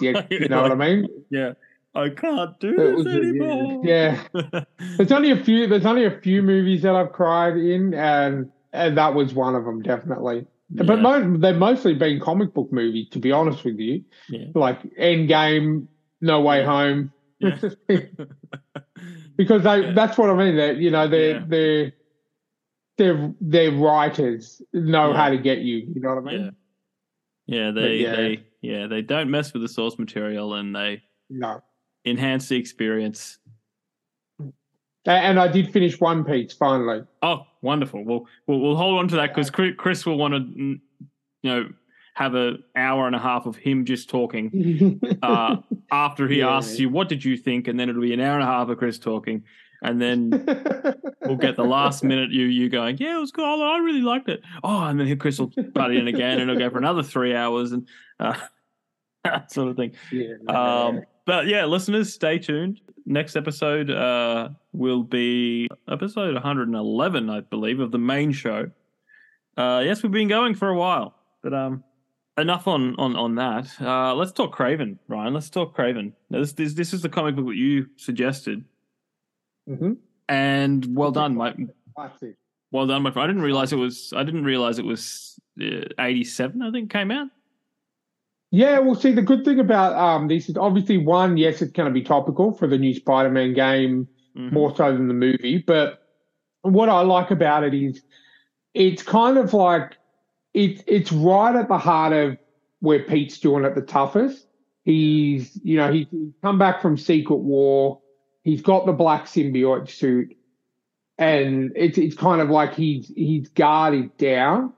You, 0.00 0.22
you 0.30 0.48
know 0.48 0.62
what 0.62 0.72
I 0.72 0.76
mean? 0.76 1.08
Yeah. 1.30 1.54
I 1.92 2.08
can't 2.10 2.58
do 2.60 2.68
It 2.70 2.76
this 2.76 2.96
was- 2.98 3.06
anymore. 3.08 3.82
yeah. 3.84 4.22
There's 4.96 5.10
only 5.10 5.32
a 5.32 5.42
few. 5.42 5.66
There's 5.66 5.86
only 5.86 6.04
a 6.04 6.20
few 6.20 6.40
movies 6.40 6.82
that 6.82 6.94
I've 6.94 7.10
cried 7.12 7.56
in, 7.56 7.92
and 7.94 8.52
and 8.72 8.96
that 8.96 9.14
was 9.14 9.34
one 9.34 9.56
of 9.56 9.64
them 9.64 9.82
definitely. 9.82 10.46
Yeah. 10.72 10.84
But 10.84 11.00
mo- 11.00 11.36
they've 11.36 11.56
mostly 11.56 11.94
been 11.94 12.20
comic 12.20 12.54
book 12.54 12.72
movies, 12.72 13.08
to 13.10 13.18
be 13.18 13.32
honest 13.32 13.64
with 13.64 13.78
you. 13.78 14.04
Yeah. 14.28 14.46
Like 14.54 14.82
Endgame, 14.94 15.86
No 16.20 16.40
Way 16.42 16.60
Yeah. 16.60 16.66
Home, 16.66 17.12
because 19.36 19.62
they 19.64 19.92
that's 19.92 20.16
what 20.18 20.30
I 20.30 20.34
mean. 20.34 20.56
That 20.56 20.76
you 20.76 20.90
know 20.90 21.08
they're 21.08 21.44
they're 21.46 21.92
they're 22.98 23.34
they're 23.40 23.72
writers 23.72 24.62
know 24.72 25.12
how 25.12 25.28
to 25.30 25.38
get 25.38 25.58
you. 25.58 25.78
You 25.94 26.00
know 26.00 26.14
what 26.14 26.18
I 26.18 26.36
mean? 26.36 26.56
yeah. 27.46 27.70
They 27.72 27.96
yeah. 27.96 28.16
they 28.16 28.44
yeah, 28.60 28.86
they 28.86 29.02
don't 29.02 29.30
mess 29.30 29.52
with 29.52 29.62
the 29.62 29.68
source 29.68 29.98
material 29.98 30.54
and 30.54 30.76
they 30.76 31.02
No. 31.30 31.62
enhance 32.04 32.48
the 32.48 32.56
experience. 32.56 33.38
And 35.06 35.40
I 35.40 35.48
did 35.48 35.72
finish 35.72 35.98
One 35.98 36.24
Piece 36.24 36.52
finally. 36.52 37.04
Oh, 37.22 37.46
wonderful. 37.62 38.04
Well, 38.04 38.26
we'll, 38.46 38.60
we'll 38.60 38.76
hold 38.76 38.98
on 38.98 39.08
to 39.08 39.16
that 39.16 39.34
because 39.34 39.50
Chris 39.50 40.06
will 40.06 40.18
want 40.18 40.34
to, 40.34 40.40
you 40.58 40.80
know, 41.42 41.68
have 42.14 42.34
an 42.34 42.62
hour 42.76 43.06
and 43.06 43.14
a 43.16 43.18
half 43.18 43.46
of 43.46 43.56
him 43.56 43.84
just 43.84 44.10
talking 44.10 45.00
uh, 45.22 45.56
after 45.90 46.28
he 46.28 46.40
Yeah. 46.40 46.56
asks 46.56 46.78
you, 46.78 46.88
"What 46.90 47.08
did 47.08 47.24
you 47.24 47.36
think?" 47.36 47.68
and 47.68 47.78
then 47.78 47.88
it'll 47.88 48.02
be 48.02 48.12
an 48.12 48.20
hour 48.20 48.34
and 48.34 48.42
a 48.42 48.46
half 48.46 48.68
of 48.68 48.76
Chris 48.78 48.98
talking, 48.98 49.44
and 49.82 50.00
then 50.02 50.30
we'll 51.22 51.36
get 51.36 51.56
the 51.56 51.64
last 51.64 52.02
minute 52.04 52.30
you 52.30 52.44
you 52.46 52.68
going, 52.68 52.96
"Yeah, 52.98 53.16
it 53.16 53.20
was 53.20 53.30
cool. 53.30 53.62
I 53.62 53.78
really 53.78 54.02
liked 54.02 54.28
it." 54.28 54.42
Oh, 54.62 54.82
and 54.84 54.98
then 55.00 55.18
Chris 55.18 55.38
will 55.38 55.52
butt 55.72 55.92
in 55.94 56.08
again, 56.08 56.40
and 56.40 56.50
it'll 56.50 56.58
go 56.60 56.68
for 56.70 56.78
another 56.78 57.02
three 57.02 57.34
hours, 57.34 57.72
and 57.72 57.86
uh, 58.18 58.34
that 59.24 59.50
sort 59.52 59.68
of 59.68 59.76
thing. 59.76 59.92
yeah. 60.12 60.34
Um, 60.48 61.02
but 61.26 61.46
yeah, 61.46 61.64
listeners, 61.64 62.12
stay 62.12 62.38
tuned. 62.38 62.80
Next 63.06 63.34
episode 63.36 63.90
uh, 63.90 64.50
will 64.72 65.02
be 65.02 65.68
episode 65.90 66.34
111, 66.34 67.30
I 67.30 67.40
believe, 67.40 67.80
of 67.80 67.90
the 67.90 67.98
main 67.98 68.30
show. 68.32 68.70
Uh, 69.56 69.82
yes, 69.84 70.02
we've 70.02 70.12
been 70.12 70.28
going 70.28 70.54
for 70.54 70.68
a 70.68 70.76
while, 70.76 71.14
but 71.42 71.52
um, 71.52 71.82
enough 72.38 72.68
on 72.68 72.94
on 72.96 73.16
on 73.16 73.34
that. 73.36 73.68
Uh, 73.80 74.14
let's 74.14 74.32
talk 74.32 74.54
Kraven, 74.56 74.98
Ryan. 75.08 75.34
Let's 75.34 75.50
talk 75.50 75.76
Kraven. 75.76 76.12
Now, 76.30 76.40
this 76.40 76.52
this 76.52 76.74
this 76.74 76.92
is 76.94 77.02
the 77.02 77.08
comic 77.08 77.34
book 77.36 77.46
that 77.46 77.56
you 77.56 77.86
suggested, 77.96 78.64
Mhm. 79.68 79.96
and 80.28 80.86
well 80.96 81.10
done. 81.10 81.36
Classic. 81.96 82.36
Well 82.70 82.86
done, 82.86 83.02
my 83.02 83.10
friend. 83.10 83.24
I 83.24 83.26
didn't 83.26 83.42
realize 83.42 83.72
it 83.72 83.76
was. 83.76 84.12
I 84.16 84.22
didn't 84.22 84.44
realize 84.44 84.78
it 84.78 84.84
was 84.84 85.38
uh, 85.60 85.86
87. 85.98 86.62
I 86.62 86.70
think 86.70 86.90
came 86.90 87.10
out. 87.10 87.28
Yeah, 88.50 88.80
well, 88.80 88.96
see, 88.96 89.12
the 89.12 89.22
good 89.22 89.44
thing 89.44 89.60
about 89.60 89.94
um, 89.94 90.26
this 90.26 90.48
is 90.48 90.56
obviously 90.56 90.98
one, 90.98 91.36
yes, 91.36 91.62
it's 91.62 91.72
going 91.72 91.88
to 91.88 91.94
be 91.94 92.02
topical 92.02 92.52
for 92.52 92.66
the 92.66 92.78
new 92.78 92.94
Spider-Man 92.94 93.54
game 93.54 94.08
Mhm. 94.36 94.52
more 94.52 94.74
so 94.74 94.92
than 94.92 95.08
the 95.08 95.14
movie. 95.14 95.62
But 95.66 95.98
what 96.62 96.88
I 96.88 97.00
like 97.02 97.30
about 97.30 97.64
it 97.64 97.74
is 97.74 98.02
it's 98.74 99.02
kind 99.02 99.38
of 99.38 99.52
like 99.52 99.96
it's 100.54 100.82
it's 100.86 101.10
right 101.12 101.54
at 101.56 101.68
the 101.68 101.78
heart 101.78 102.12
of 102.12 102.36
where 102.80 103.02
Pete's 103.04 103.38
doing 103.38 103.64
it 103.64 103.74
the 103.74 103.82
toughest. 103.82 104.46
He's 104.84 105.58
you 105.62 105.76
know 105.76 105.92
he's 105.92 106.06
come 106.42 106.58
back 106.58 106.80
from 106.80 106.96
Secret 106.96 107.36
War. 107.38 108.00
He's 108.42 108.62
got 108.62 108.86
the 108.86 108.92
black 108.92 109.26
symbiote 109.26 109.90
suit, 109.90 110.34
and 111.18 111.72
it's 111.76 111.98
it's 111.98 112.16
kind 112.16 112.40
of 112.40 112.50
like 112.50 112.74
he's 112.74 113.08
he's 113.14 113.48
guarded 113.50 114.16
down. 114.16 114.72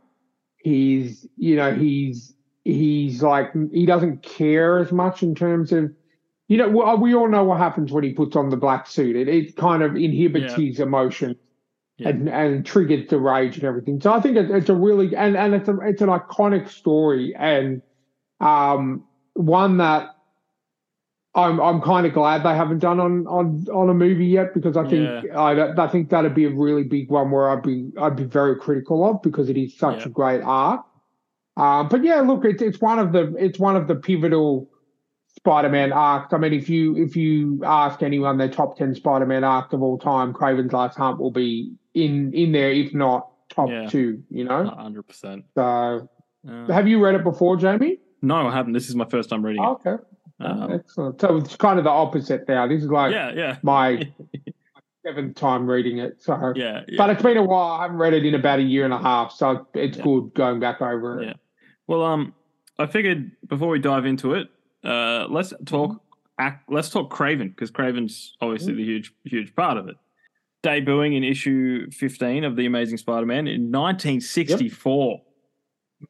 He's 0.59 1.27
you 1.37 1.57
know 1.57 1.75
he's 1.75 2.35
he's 2.65 3.23
like 3.23 3.53
he 3.73 3.87
doesn't 3.87 4.23
care 4.23 4.79
as 4.79 4.93
much 4.93 5.23
in 5.23 5.35
terms 5.35 5.73
of 5.73 5.91
you 6.49 6.57
know 6.57 6.69
we, 6.69 6.95
we 7.11 7.15
all 7.15 7.29
know 7.29 7.45
what 7.45 7.59
happens 7.59 7.91
when 7.93 8.05
he 8.05 8.13
puts 8.13 8.37
on 8.37 8.51
the 8.51 8.57
black 8.57 8.87
suit 8.87 9.17
it, 9.17 9.29
it 9.29 9.57
kind 9.57 9.83
of 9.83 9.97
inhibits 9.97 10.57
Yeah. 10.57 10.65
his 10.67 10.81
emotion 10.81 11.35
Yeah. 11.99 12.11
and 12.11 12.29
and 12.29 12.67
triggers 12.67 13.09
the 13.09 13.19
rage 13.21 13.57
and 13.57 13.65
everything 13.65 14.01
so 14.01 14.13
i 14.13 14.21
think 14.21 14.37
it, 14.37 14.51
it's 14.51 14.69
a 14.69 14.75
really 14.77 15.15
and 15.17 15.37
and 15.37 15.55
it's 15.55 15.69
a 15.69 15.77
it's 15.81 16.03
an 16.03 16.09
iconic 16.11 16.69
story 16.69 17.35
and 17.39 17.83
um 18.41 19.07
one 19.35 19.79
that 19.79 20.09
I'm 21.35 21.61
I'm 21.61 21.81
kind 21.81 22.07
of 22.07 22.13
glad 22.13 22.43
they 22.45 22.55
haven't 22.55 22.81
done 22.81 23.01
on 23.01 23.27
on 23.27 23.65
on 23.73 23.89
a 23.89 23.95
movie 23.95 24.27
yet 24.27 24.53
because 24.53 24.77
I 24.77 24.87
think 24.87 25.25
I 25.35 25.73
I 25.79 25.89
think 25.89 26.11
that'd 26.11 26.35
be 26.35 26.45
a 26.45 26.51
really 26.51 26.85
big 26.85 27.11
one 27.11 27.31
where 27.31 27.51
I'd 27.51 27.63
be 27.63 27.91
I'd 27.99 28.17
be 28.17 28.25
very 28.25 28.57
critical 28.57 29.03
of 29.09 29.23
because 29.23 29.49
it 29.49 29.57
is 29.57 29.77
such 29.79 30.01
Yeah. 30.01 30.07
a 30.07 30.09
great 30.11 30.43
art. 30.43 30.81
Um, 31.57 31.89
but 31.89 32.03
yeah, 32.05 32.21
look, 32.21 32.45
it's 32.45 32.63
it's 32.63 32.81
one 32.81 32.99
of 32.99 33.13
the 33.13 33.35
it's 33.39 33.59
one 33.59 33.77
of 33.77 33.87
the 33.89 33.95
pivotal 33.97 34.71
Spider-Man 35.37 35.93
arcs. 35.93 36.33
I 36.33 36.39
mean, 36.39 36.53
if 36.53 36.69
you 36.69 36.97
if 36.97 37.17
you 37.17 37.61
ask 37.65 38.03
anyone 38.03 38.39
their 38.39 38.49
top 38.49 38.77
ten 38.77 38.95
Spider-Man 38.95 39.45
arcs 39.45 39.73
of 39.75 39.83
all 39.83 39.99
time, 39.99 40.33
Kraven's 40.33 40.73
Last 40.73 40.97
Hunt 40.97 41.19
will 41.19 41.31
be 41.31 41.73
in 41.95 42.33
in 42.33 42.53
there, 42.53 42.71
if 42.71 42.95
not 42.95 43.29
top 43.51 43.69
Yeah. 43.69 43.87
two. 43.89 44.23
You 44.31 44.45
know, 44.45 44.65
hundred 44.67 45.03
percent. 45.03 45.45
so 45.55 46.09
Uh, 46.49 46.73
have 46.73 46.89
you 46.89 47.05
read 47.05 47.15
it 47.15 47.23
before, 47.25 47.57
Jamie? 47.57 47.99
no, 48.23 48.35
I 48.49 48.53
haven't. 48.53 48.73
This 48.73 48.89
is 48.89 48.97
my 48.97 49.05
first 49.05 49.29
time 49.31 49.45
reading 49.45 49.63
it. 49.63 49.67
Oh, 49.67 49.73
okay, 49.85 50.03
Um, 50.41 50.73
excellent. 50.73 51.21
So 51.21 51.37
it's 51.37 51.55
kind 51.57 51.79
of 51.79 51.85
the 51.85 51.91
opposite 51.91 52.49
now. 52.49 52.67
This 52.67 52.83
is 52.83 52.91
like 52.91 53.13
yeah, 53.13 53.31
yeah, 53.33 53.57
my 53.63 54.11
seventh 55.07 55.37
time 55.37 55.67
reading 55.67 55.99
it. 55.99 56.23
So, 56.23 56.53
yeah, 56.57 56.83
yeah. 56.89 56.97
but 56.97 57.11
it's 57.11 57.23
been 57.23 57.37
a 57.37 57.43
while. 57.43 57.73
I 57.79 57.83
haven't 57.83 57.99
read 57.99 58.13
it 58.15 58.25
in 58.25 58.35
about 58.35 58.59
a 58.59 58.63
year 58.63 58.85
and 58.85 58.95
a 58.95 58.99
half, 58.99 59.33
so 59.33 59.67
it's 59.75 59.99
Yeah. 59.99 60.05
good 60.05 60.35
going 60.35 60.61
back 60.61 60.81
over 60.83 61.21
it. 61.21 61.27
Yeah. 61.27 61.33
Well, 61.93 62.05
um, 62.05 62.33
I 62.79 62.87
figured 62.87 63.33
before 63.47 63.69
we 63.69 63.79
dive 63.79 64.07
into 64.07 64.33
it, 64.33 64.49
uh, 64.83 65.27
let's 65.29 65.53
talk. 65.67 66.03
Act, 66.39 66.71
let's 66.73 66.89
talk 66.89 67.13
Kraven 67.13 67.51
because 67.55 67.71
Kraven's 67.71 68.35
obviously 68.41 68.73
the 68.73 68.83
huge, 68.83 69.13
huge 69.25 69.55
part 69.55 69.77
of 69.77 69.89
it. 69.89 69.97
Debuting 70.63 71.15
in 71.15 71.23
issue 71.23 71.91
fifteen 71.91 72.45
of 72.45 72.57
the 72.57 72.65
Amazing 72.65 72.97
Spider-Man 72.97 73.47
in 73.47 73.71
1964. 73.71 75.21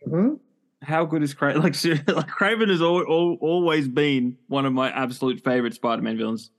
Mhm. 0.06 0.38
How 0.82 1.04
good 1.04 1.24
is 1.24 1.34
Kraven? 1.34 1.56
Like, 1.64 1.74
like 2.16 2.28
Kraven 2.28 2.68
has 2.68 2.80
al- 2.80 2.98
al- 3.00 3.38
always 3.40 3.88
been 3.88 4.36
one 4.46 4.64
of 4.66 4.72
my 4.72 4.88
absolute 4.92 5.42
favorite 5.42 5.74
Spider-Man 5.74 6.16
villains, 6.16 6.52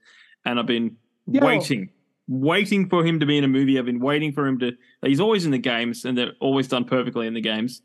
and 0.44 0.58
I've 0.58 0.66
been 0.66 0.98
Yeah. 1.26 1.46
waiting, 1.46 1.88
waiting 2.28 2.90
for 2.90 3.06
him 3.06 3.20
to 3.20 3.24
be 3.26 3.38
in 3.38 3.44
a 3.44 3.48
movie. 3.48 3.78
I've 3.78 3.86
been 3.86 4.00
waiting 4.00 4.32
for 4.32 4.46
him 4.46 4.58
to. 4.58 4.72
He's 5.00 5.18
always 5.20 5.46
in 5.46 5.50
the 5.50 5.58
games, 5.58 6.04
and 6.04 6.18
they're 6.18 6.34
always 6.40 6.68
done 6.68 6.84
perfectly 6.84 7.26
in 7.26 7.32
the 7.32 7.40
games. 7.40 7.80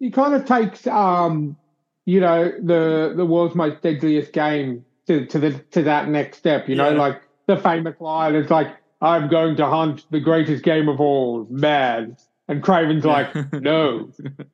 He 0.00 0.10
kind 0.10 0.34
of 0.34 0.44
takes, 0.44 0.86
um, 0.86 1.56
you 2.06 2.20
know, 2.20 2.50
the 2.62 3.12
the 3.16 3.24
world's 3.26 3.54
most 3.54 3.80
deadliest 3.82 4.32
game 4.32 4.84
to 5.06 5.26
to 5.26 5.38
the 5.38 5.52
to 5.72 5.82
that 5.84 6.08
next 6.08 6.38
step. 6.38 6.68
You 6.68 6.76
know, 6.76 6.90
Yeah. 6.90 6.98
like 6.98 7.22
the 7.46 7.56
famous 7.56 7.94
line 8.00 8.34
is 8.34 8.50
like, 8.50 8.68
"I'm 9.00 9.28
going 9.28 9.56
to 9.56 9.66
hunt 9.66 10.04
the 10.10 10.20
greatest 10.20 10.62
game 10.64 10.88
of 10.88 11.00
all, 11.00 11.46
man." 11.50 12.16
And 12.48 12.62
Kraven's 12.62 13.04
like, 13.04 13.34
"No, 13.52 14.10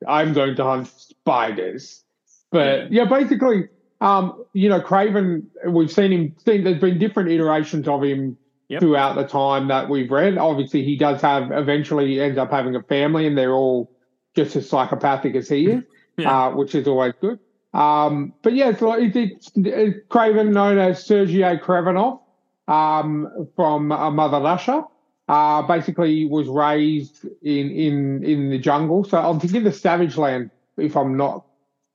I'm 0.07 0.33
going 0.33 0.55
to 0.55 0.63
hunt 0.63 0.87
spiders." 0.87 2.03
But 2.51 2.91
yeah, 2.91 3.05
basically, 3.05 3.69
um, 4.01 4.43
you 4.53 4.69
know, 4.69 4.79
Kraven, 4.81 5.43
we've 5.67 5.91
seen 5.91 6.11
him. 6.11 6.35
Seen 6.45 6.63
there's 6.63 6.79
been 6.81 6.99
different 6.99 7.29
iterations 7.29 7.87
of 7.87 8.03
him 8.03 8.37
Yep. 8.69 8.79
throughout 8.79 9.15
the 9.15 9.25
time 9.27 9.67
that 9.67 9.89
we've 9.89 10.09
read. 10.09 10.37
Obviously, 10.37 10.83
he 10.83 10.95
does 10.97 11.21
have. 11.21 11.51
Eventually, 11.51 12.07
he 12.07 12.21
ends 12.21 12.37
up 12.37 12.51
having 12.51 12.73
a 12.73 12.81
family, 12.83 13.27
and 13.27 13.37
they're 13.37 13.51
all 13.53 13.89
just 14.35 14.55
as 14.55 14.69
psychopathic 14.69 15.35
as 15.35 15.49
he 15.49 15.67
is, 15.67 15.83
Yeah. 16.17 16.47
uh, 16.47 16.51
which 16.51 16.75
is 16.75 16.87
always 16.87 17.13
good. 17.21 17.39
Um, 17.73 18.33
but 18.41 18.53
yeah, 18.53 18.69
it's 18.69 18.81
like 18.81 19.15
it's, 19.15 19.51
it's 19.55 19.97
Kraven, 20.09 20.51
known 20.51 20.77
as 20.77 21.05
Sergei 21.05 21.57
Kravinoff, 21.57 22.19
um, 22.67 23.47
from 23.55 23.91
uh, 23.91 24.11
Mother 24.11 24.39
Russia. 24.39 24.83
Uh, 25.29 25.61
basically 25.61 26.25
was 26.25 26.49
raised 26.49 27.23
in, 27.41 27.71
in, 27.71 28.21
in 28.25 28.49
the 28.49 28.57
jungle. 28.57 29.05
So 29.05 29.17
I'm 29.17 29.39
thinking 29.39 29.63
the 29.63 29.71
Savage 29.71 30.17
Land, 30.17 30.51
if 30.75 30.97
I'm 30.97 31.15
not 31.15 31.45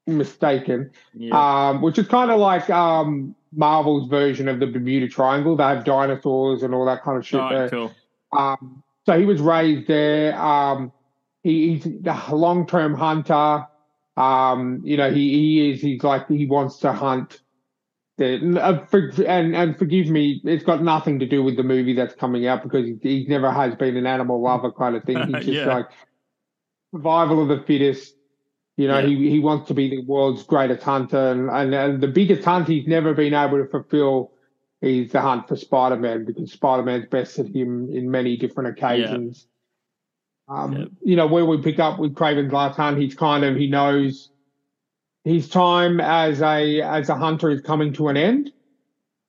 mistaken, 0.07 0.91
yeah. 1.13 1.69
um, 1.69 1.83
which 1.83 1.99
is 1.99 2.09
kind 2.09 2.31
of 2.31 2.41
like 2.41 2.71
um, 2.71 3.35
Marvel's 3.53 4.09
version 4.09 4.49
of 4.49 4.59
the 4.59 4.67
Bermuda 4.67 5.09
Triangle. 5.09 5.55
They 5.55 5.65
have 5.65 5.85
dinosaurs 5.85 6.63
and 6.63 6.75
all 6.75 6.87
that 6.87 7.03
kind 7.03 7.19
of 7.19 7.27
shit 7.27 7.41
All 7.41 7.51
there. 7.51 7.69
cool. 7.69 7.93
Um, 8.33 8.83
so 9.05 9.19
he 9.19 9.27
was 9.27 9.41
raised 9.43 9.87
there. 9.87 10.35
He, 11.47 11.75
he's 11.77 11.87
a 12.05 12.35
long-term 12.35 12.95
hunter. 12.95 13.67
Um, 14.17 14.81
you 14.85 14.97
know, 14.97 15.13
he, 15.13 15.31
he 15.31 15.71
is. 15.71 15.81
He's 15.81 16.03
like 16.03 16.27
he 16.27 16.45
wants 16.47 16.79
to 16.79 16.93
hunt. 16.93 17.41
The, 18.19 18.61
uh, 18.61 18.85
for, 18.87 19.13
and 19.25 19.55
and 19.55 19.79
forgive 19.79 20.09
me, 20.09 20.41
it's 20.43 20.65
got 20.65 20.83
nothing 20.83 21.21
to 21.21 21.27
do 21.27 21.45
with 21.45 21.57
the 21.57 21.63
movie 21.63 21.93
that's 21.95 22.17
coming 22.17 22.49
out 22.49 22.65
because 22.65 22.87
he, 22.87 22.99
he 23.01 23.27
never 23.29 23.53
has 23.53 23.77
been 23.77 23.97
an 23.97 24.07
animal 24.07 24.43
lover 24.43 24.73
kind 24.73 24.97
of 24.97 25.05
thing. 25.05 25.19
He's 25.19 25.35
just 25.47 25.49
Yeah. 25.49 25.67
like 25.67 25.87
survival 26.93 27.43
of 27.43 27.49
the 27.49 27.65
fittest. 27.65 28.15
You 28.77 28.89
know, 28.89 28.99
Yeah. 28.99 29.07
he 29.07 29.31
he 29.31 29.39
wants 29.39 29.69
to 29.69 29.75
be 29.75 29.89
the 29.89 30.03
world's 30.05 30.43
greatest 30.43 30.83
hunter, 30.83 31.31
and, 31.31 31.49
and 31.49 31.73
and 31.73 32.01
the 32.01 32.09
biggest 32.09 32.45
hunt 32.45 32.67
he's 32.67 32.89
never 32.89 33.15
been 33.15 33.35
able 33.35 33.59
to 33.59 33.69
fulfill 33.69 34.33
is 34.83 35.13
the 35.13 35.21
hunt 35.21 35.47
for 35.47 35.55
Spider 35.55 35.97
Man 35.97 36.25
because 36.25 36.51
Spider 36.51 36.83
Man's 36.83 37.07
bested 37.07 37.55
him 37.55 37.89
in 37.93 38.11
many 38.11 38.37
different 38.37 38.71
occasions. 38.71 39.47
Um, 40.49 40.73
Yeah. 40.73 40.85
You 41.03 41.17
know, 41.17 41.27
where 41.27 41.45
we 41.45 41.61
pick 41.61 41.79
up 41.79 41.99
with 41.99 42.15
Kraven's 42.15 42.53
last 42.53 42.77
hunt, 42.77 42.99
he's 42.99 43.15
kind 43.15 43.45
of 43.45 43.57
he 43.57 43.67
knows 43.67 44.31
his 45.25 45.49
time 45.49 46.01
as 46.01 46.41
a 46.41 46.81
as 46.83 47.09
a 47.09 47.17
hunter 47.17 47.51
is 47.51 47.61
coming 47.61 47.93
to 47.95 48.09
an 48.09 48.17
end 48.17 48.53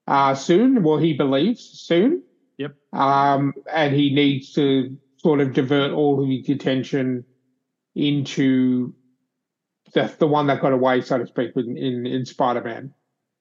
uh, 0.05 0.35
soon. 0.35 0.83
Well, 0.83 0.97
he 0.97 1.13
believes 1.13 1.61
soon. 1.61 2.23
Yep. 2.57 2.75
Um, 2.93 3.53
and 3.71 3.95
he 3.95 4.13
needs 4.13 4.53
to 4.53 4.95
sort 5.17 5.41
of 5.41 5.53
divert 5.53 5.91
all 5.91 6.21
of 6.21 6.29
his 6.29 6.49
attention 6.49 7.25
into 7.95 8.93
the 9.93 10.13
the 10.19 10.27
one 10.27 10.47
that 10.47 10.61
got 10.61 10.71
away, 10.73 11.01
so 11.01 11.17
to 11.17 11.25
speak, 11.27 11.51
in 11.55 11.77
in, 11.77 12.05
in 12.05 12.25
Spider 12.25 12.61
Man. 12.61 12.93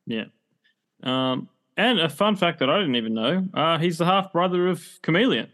Yeah. 0.06 0.24
Um, 1.02 1.48
and 1.76 2.00
a 2.00 2.08
fun 2.08 2.36
fact 2.36 2.60
that 2.60 2.70
I 2.70 2.78
didn't 2.78 2.96
even 2.96 3.12
know: 3.12 3.46
uh, 3.52 3.78
he's 3.78 3.98
the 3.98 4.06
half 4.06 4.32
brother 4.32 4.66
of 4.66 4.82
Chameleon. 5.02 5.52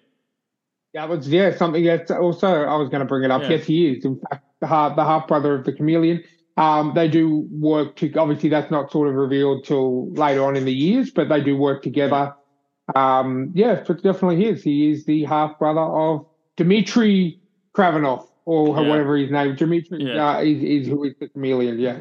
That 0.95 1.09
was 1.09 1.29
yeah 1.29 1.57
something 1.57 1.85
that 1.85 2.11
also 2.11 2.65
I 2.65 2.77
was 2.77 2.89
going 2.91 3.01
to 3.01 3.07
bring 3.07 3.25
it 3.25 3.31
up. 3.31 3.43
Yeah. 3.43 3.51
Yes, 3.51 3.65
he 3.65 3.89
is 3.93 4.05
in 4.05 4.21
fact 4.21 4.45
the 4.61 4.67
half 4.67 4.97
the 4.97 5.05
half 5.05 5.27
brother 5.27 5.55
of 5.55 5.65
the 5.65 5.73
chameleon. 5.73 6.23
Um, 6.59 6.93
they 6.95 7.09
do 7.09 7.49
work 7.51 7.97
to 7.97 8.13
obviously 8.19 8.51
that's 8.51 8.71
not 8.71 8.93
sort 8.93 9.09
of 9.09 9.15
revealed 9.15 9.65
till 9.65 10.13
later 10.13 10.45
on 10.45 10.55
in 10.57 10.67
the 10.67 10.73
years, 10.73 11.11
but 11.11 11.29
they 11.31 11.41
do 11.43 11.57
work 11.57 11.83
together. 11.83 12.35
Um, 12.95 13.53
yeah, 13.55 13.83
so 13.85 13.95
definitely 13.95 14.37
he 14.37 14.49
is. 14.49 14.63
He 14.63 14.91
is 14.91 15.07
the 15.07 15.25
half 15.25 15.59
brother 15.59 15.81
of 15.81 16.27
Dmitry 16.57 17.41
Kravinoff 17.75 18.27
or 18.45 18.69
Yeah. 18.69 18.89
whatever 18.89 19.17
his 19.17 19.31
name. 19.31 19.57
Dmitry 19.57 20.05
Yeah. 20.05 20.37
uh, 20.37 20.41
is, 20.43 20.63
is 20.63 20.89
who 20.89 21.05
is 21.05 21.15
the 21.19 21.29
chameleon. 21.29 21.79
Yeah. 21.79 22.01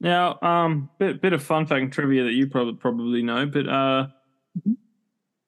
Now, 0.00 0.40
um, 0.42 0.90
bit 0.98 1.20
bit 1.22 1.32
of 1.32 1.42
fun 1.42 1.66
fact 1.66 1.82
and 1.82 1.92
trivia 1.92 2.24
that 2.24 2.32
you 2.32 2.48
probably 2.48 2.74
probably 2.74 3.22
know, 3.22 3.46
but 3.46 3.68
uh, 3.68 4.08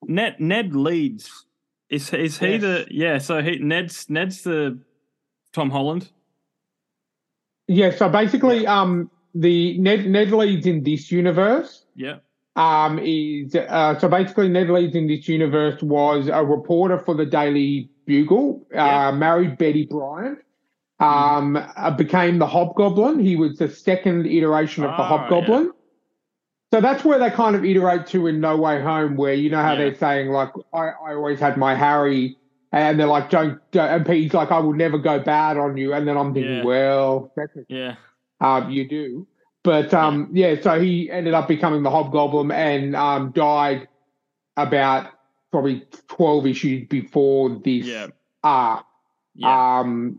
Ned 0.06 0.36
Ned 0.38 0.74
Leeds 0.74 1.46
is 1.90 2.12
is 2.14 2.38
he 2.38 2.52
Yes. 2.52 2.60
the 2.60 2.86
yeah? 2.90 3.18
So 3.18 3.42
he 3.42 3.58
Ned's 3.58 4.08
Ned's 4.08 4.42
the 4.42 4.78
Tom 5.52 5.70
Holland. 5.70 6.10
Yeah. 7.68 7.90
So 7.90 8.08
basically, 8.08 8.66
um, 8.66 9.10
the 9.34 9.78
Ned 9.78 10.06
Ned 10.06 10.30
Leeds 10.32 10.66
in 10.66 10.82
this 10.82 11.10
universe 11.12 11.84
Yeah, 11.94 12.16
um, 12.56 12.98
is 13.02 13.54
uh, 13.54 13.98
so 13.98 14.08
basically 14.08 14.48
Ned 14.48 14.70
Leeds 14.70 14.94
in 14.96 15.06
this 15.06 15.28
universe 15.28 15.82
was 15.82 16.28
a 16.28 16.44
reporter 16.44 16.98
for 16.98 17.14
the 17.14 17.26
Daily 17.26 17.90
Bugle, 18.06 18.66
uh, 18.72 18.76
Yeah. 18.76 19.10
married 19.12 19.58
Betty 19.58 19.86
Brant, 19.86 20.38
um, 20.98 21.56
uh, 21.56 21.90
became 21.92 22.38
the 22.38 22.46
Hobgoblin. 22.46 23.18
He 23.20 23.36
was 23.36 23.56
the 23.58 23.68
second 23.68 24.26
iteration 24.26 24.84
of 24.84 24.90
the 24.96 25.02
Ah, 25.02 25.08
Hobgoblin. 25.18 25.72
So 26.72 26.80
that's 26.80 27.04
where 27.04 27.18
they 27.18 27.30
kind 27.30 27.56
of 27.56 27.64
iterate 27.64 28.06
to 28.08 28.26
in 28.28 28.40
No 28.40 28.56
Way 28.56 28.80
Home, 28.80 29.16
where 29.16 29.34
you 29.34 29.50
know 29.50 29.60
how 29.62 29.72
Yeah. 29.72 29.78
they're 29.78 29.94
saying 29.96 30.28
like 30.30 30.50
I, 30.72 30.90
I 31.04 31.14
always 31.14 31.40
had 31.40 31.56
my 31.56 31.74
Harry, 31.74 32.36
and 32.72 32.98
they're 32.98 33.06
like 33.08 33.28
don't, 33.30 33.58
don't 33.72 33.88
and 33.88 34.06
Pete's 34.06 34.34
like 34.34 34.52
I 34.52 34.58
will 34.60 34.72
never 34.74 34.98
go 34.98 35.18
bad 35.18 35.56
on 35.56 35.76
you, 35.76 35.92
and 35.94 36.06
then 36.06 36.16
I'm 36.16 36.32
thinking 36.32 36.58
Yeah. 36.58 36.64
well 36.64 37.32
yeah, 37.68 37.96
um, 38.40 38.70
you 38.70 38.88
do. 38.88 39.26
But 39.62 39.92
um, 39.92 40.30
yeah. 40.32 40.60
so 40.60 40.80
he 40.80 41.10
ended 41.10 41.34
up 41.34 41.46
becoming 41.48 41.82
the 41.82 41.90
Hobgoblin 41.90 42.50
and 42.50 42.96
um, 42.96 43.32
died 43.32 43.88
about 44.56 45.10
probably 45.50 45.84
12 46.08 46.46
issues 46.46 46.88
before 46.88 47.50
this 47.62 47.84
yeah, 47.84 48.06
arc. 48.42 48.86
yeah. 49.34 49.80
Um, 49.80 50.18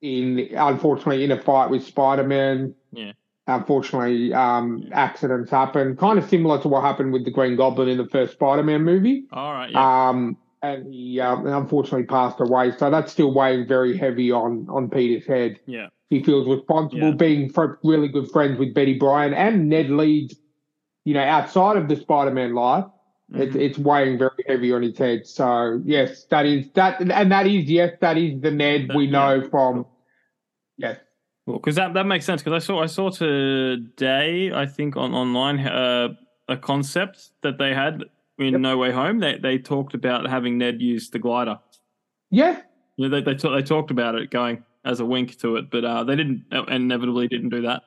in 0.00 0.48
unfortunately, 0.56 1.22
in 1.22 1.30
a 1.30 1.40
fight 1.40 1.70
with 1.70 1.84
Spider 1.84 2.24
Man. 2.24 2.74
Yeah. 2.92 3.12
Unfortunately, 3.48 4.32
um, 4.32 4.84
accidents 4.92 5.50
happen, 5.50 5.96
kind 5.96 6.16
of 6.18 6.28
similar 6.28 6.60
to 6.62 6.68
what 6.68 6.82
happened 6.82 7.12
with 7.12 7.24
the 7.24 7.30
Green 7.30 7.56
Goblin 7.56 7.88
in 7.88 7.98
the 7.98 8.06
first 8.06 8.34
Spider 8.34 8.62
Man 8.62 8.82
movie. 8.82 9.24
All 9.32 9.52
right, 9.52 9.70
yeah, 9.72 10.08
Um, 10.08 10.36
and 10.62 10.86
he 10.94 11.18
um, 11.18 11.46
unfortunately 11.46 12.06
passed 12.06 12.38
away. 12.40 12.70
So 12.76 12.88
that's 12.88 13.10
still 13.10 13.34
weighing 13.34 13.66
very 13.66 13.96
heavy 13.96 14.30
on 14.30 14.68
on 14.70 14.88
Peter's 14.88 15.26
head 15.26 15.58
yeah, 15.66 15.88
he 16.08 16.22
feels 16.22 16.46
responsible 16.46 17.08
Yeah. 17.08 17.14
being 17.14 17.52
really 17.82 18.06
good 18.08 18.30
friends 18.30 18.60
with 18.60 18.74
Betty 18.74 18.96
Brant 18.96 19.34
and 19.34 19.68
Ned 19.68 19.90
Leeds, 19.90 20.36
you 21.04 21.14
know, 21.14 21.22
outside 21.24 21.76
of 21.76 21.88
the 21.88 21.96
Spider-Man 21.96 22.54
life. 22.54 22.84
It's 23.34 23.56
Mhm. 23.56 23.60
it's 23.60 23.78
weighing 23.78 24.18
very 24.18 24.44
heavy 24.46 24.72
on 24.72 24.82
his 24.82 24.96
head. 24.96 25.26
So 25.26 25.80
yes, 25.84 26.26
that 26.26 26.46
is 26.46 26.70
that, 26.74 27.00
and 27.00 27.32
that 27.32 27.46
is 27.48 27.68
yes, 27.68 27.96
that 28.00 28.16
is 28.16 28.40
the 28.40 28.52
Ned 28.52 28.88
That- 28.88 28.96
we 28.96 29.08
know 29.08 29.42
from. 29.50 29.86
Yes, 30.76 30.98
Well, 31.46 31.58
because 31.58 31.74
that, 31.76 31.94
that 31.94 32.06
makes 32.06 32.24
sense. 32.24 32.42
Because 32.42 32.62
I 32.62 32.64
saw 32.64 32.82
I 32.82 32.86
saw 32.86 33.10
today, 33.10 34.52
I 34.52 34.66
think 34.66 34.96
on 34.96 35.12
online 35.14 35.60
uh, 35.60 36.08
a 36.48 36.56
concept 36.56 37.30
that 37.42 37.58
they 37.58 37.74
had 37.74 38.04
in 38.38 38.52
Yep. 38.52 38.60
No 38.60 38.78
Way 38.78 38.92
Home. 38.92 39.18
They 39.18 39.38
they 39.38 39.58
talked 39.58 39.94
about 39.94 40.28
having 40.28 40.58
Ned 40.58 40.80
use 40.80 41.10
the 41.10 41.18
glider. 41.18 41.58
yeah, 42.30 42.60
Yeah, 42.96 43.08
they 43.08 43.20
they, 43.22 43.34
ta- 43.34 43.54
they 43.54 43.62
talked 43.62 43.90
about 43.90 44.14
it 44.14 44.30
going 44.30 44.64
as 44.84 45.00
a 45.00 45.04
wink 45.04 45.38
to 45.38 45.56
it, 45.56 45.70
but 45.70 45.84
uh, 45.84 46.04
they 46.04 46.16
didn't 46.16 46.44
inevitably 46.68 47.28
didn't 47.28 47.50
do 47.50 47.62
that. 47.62 47.82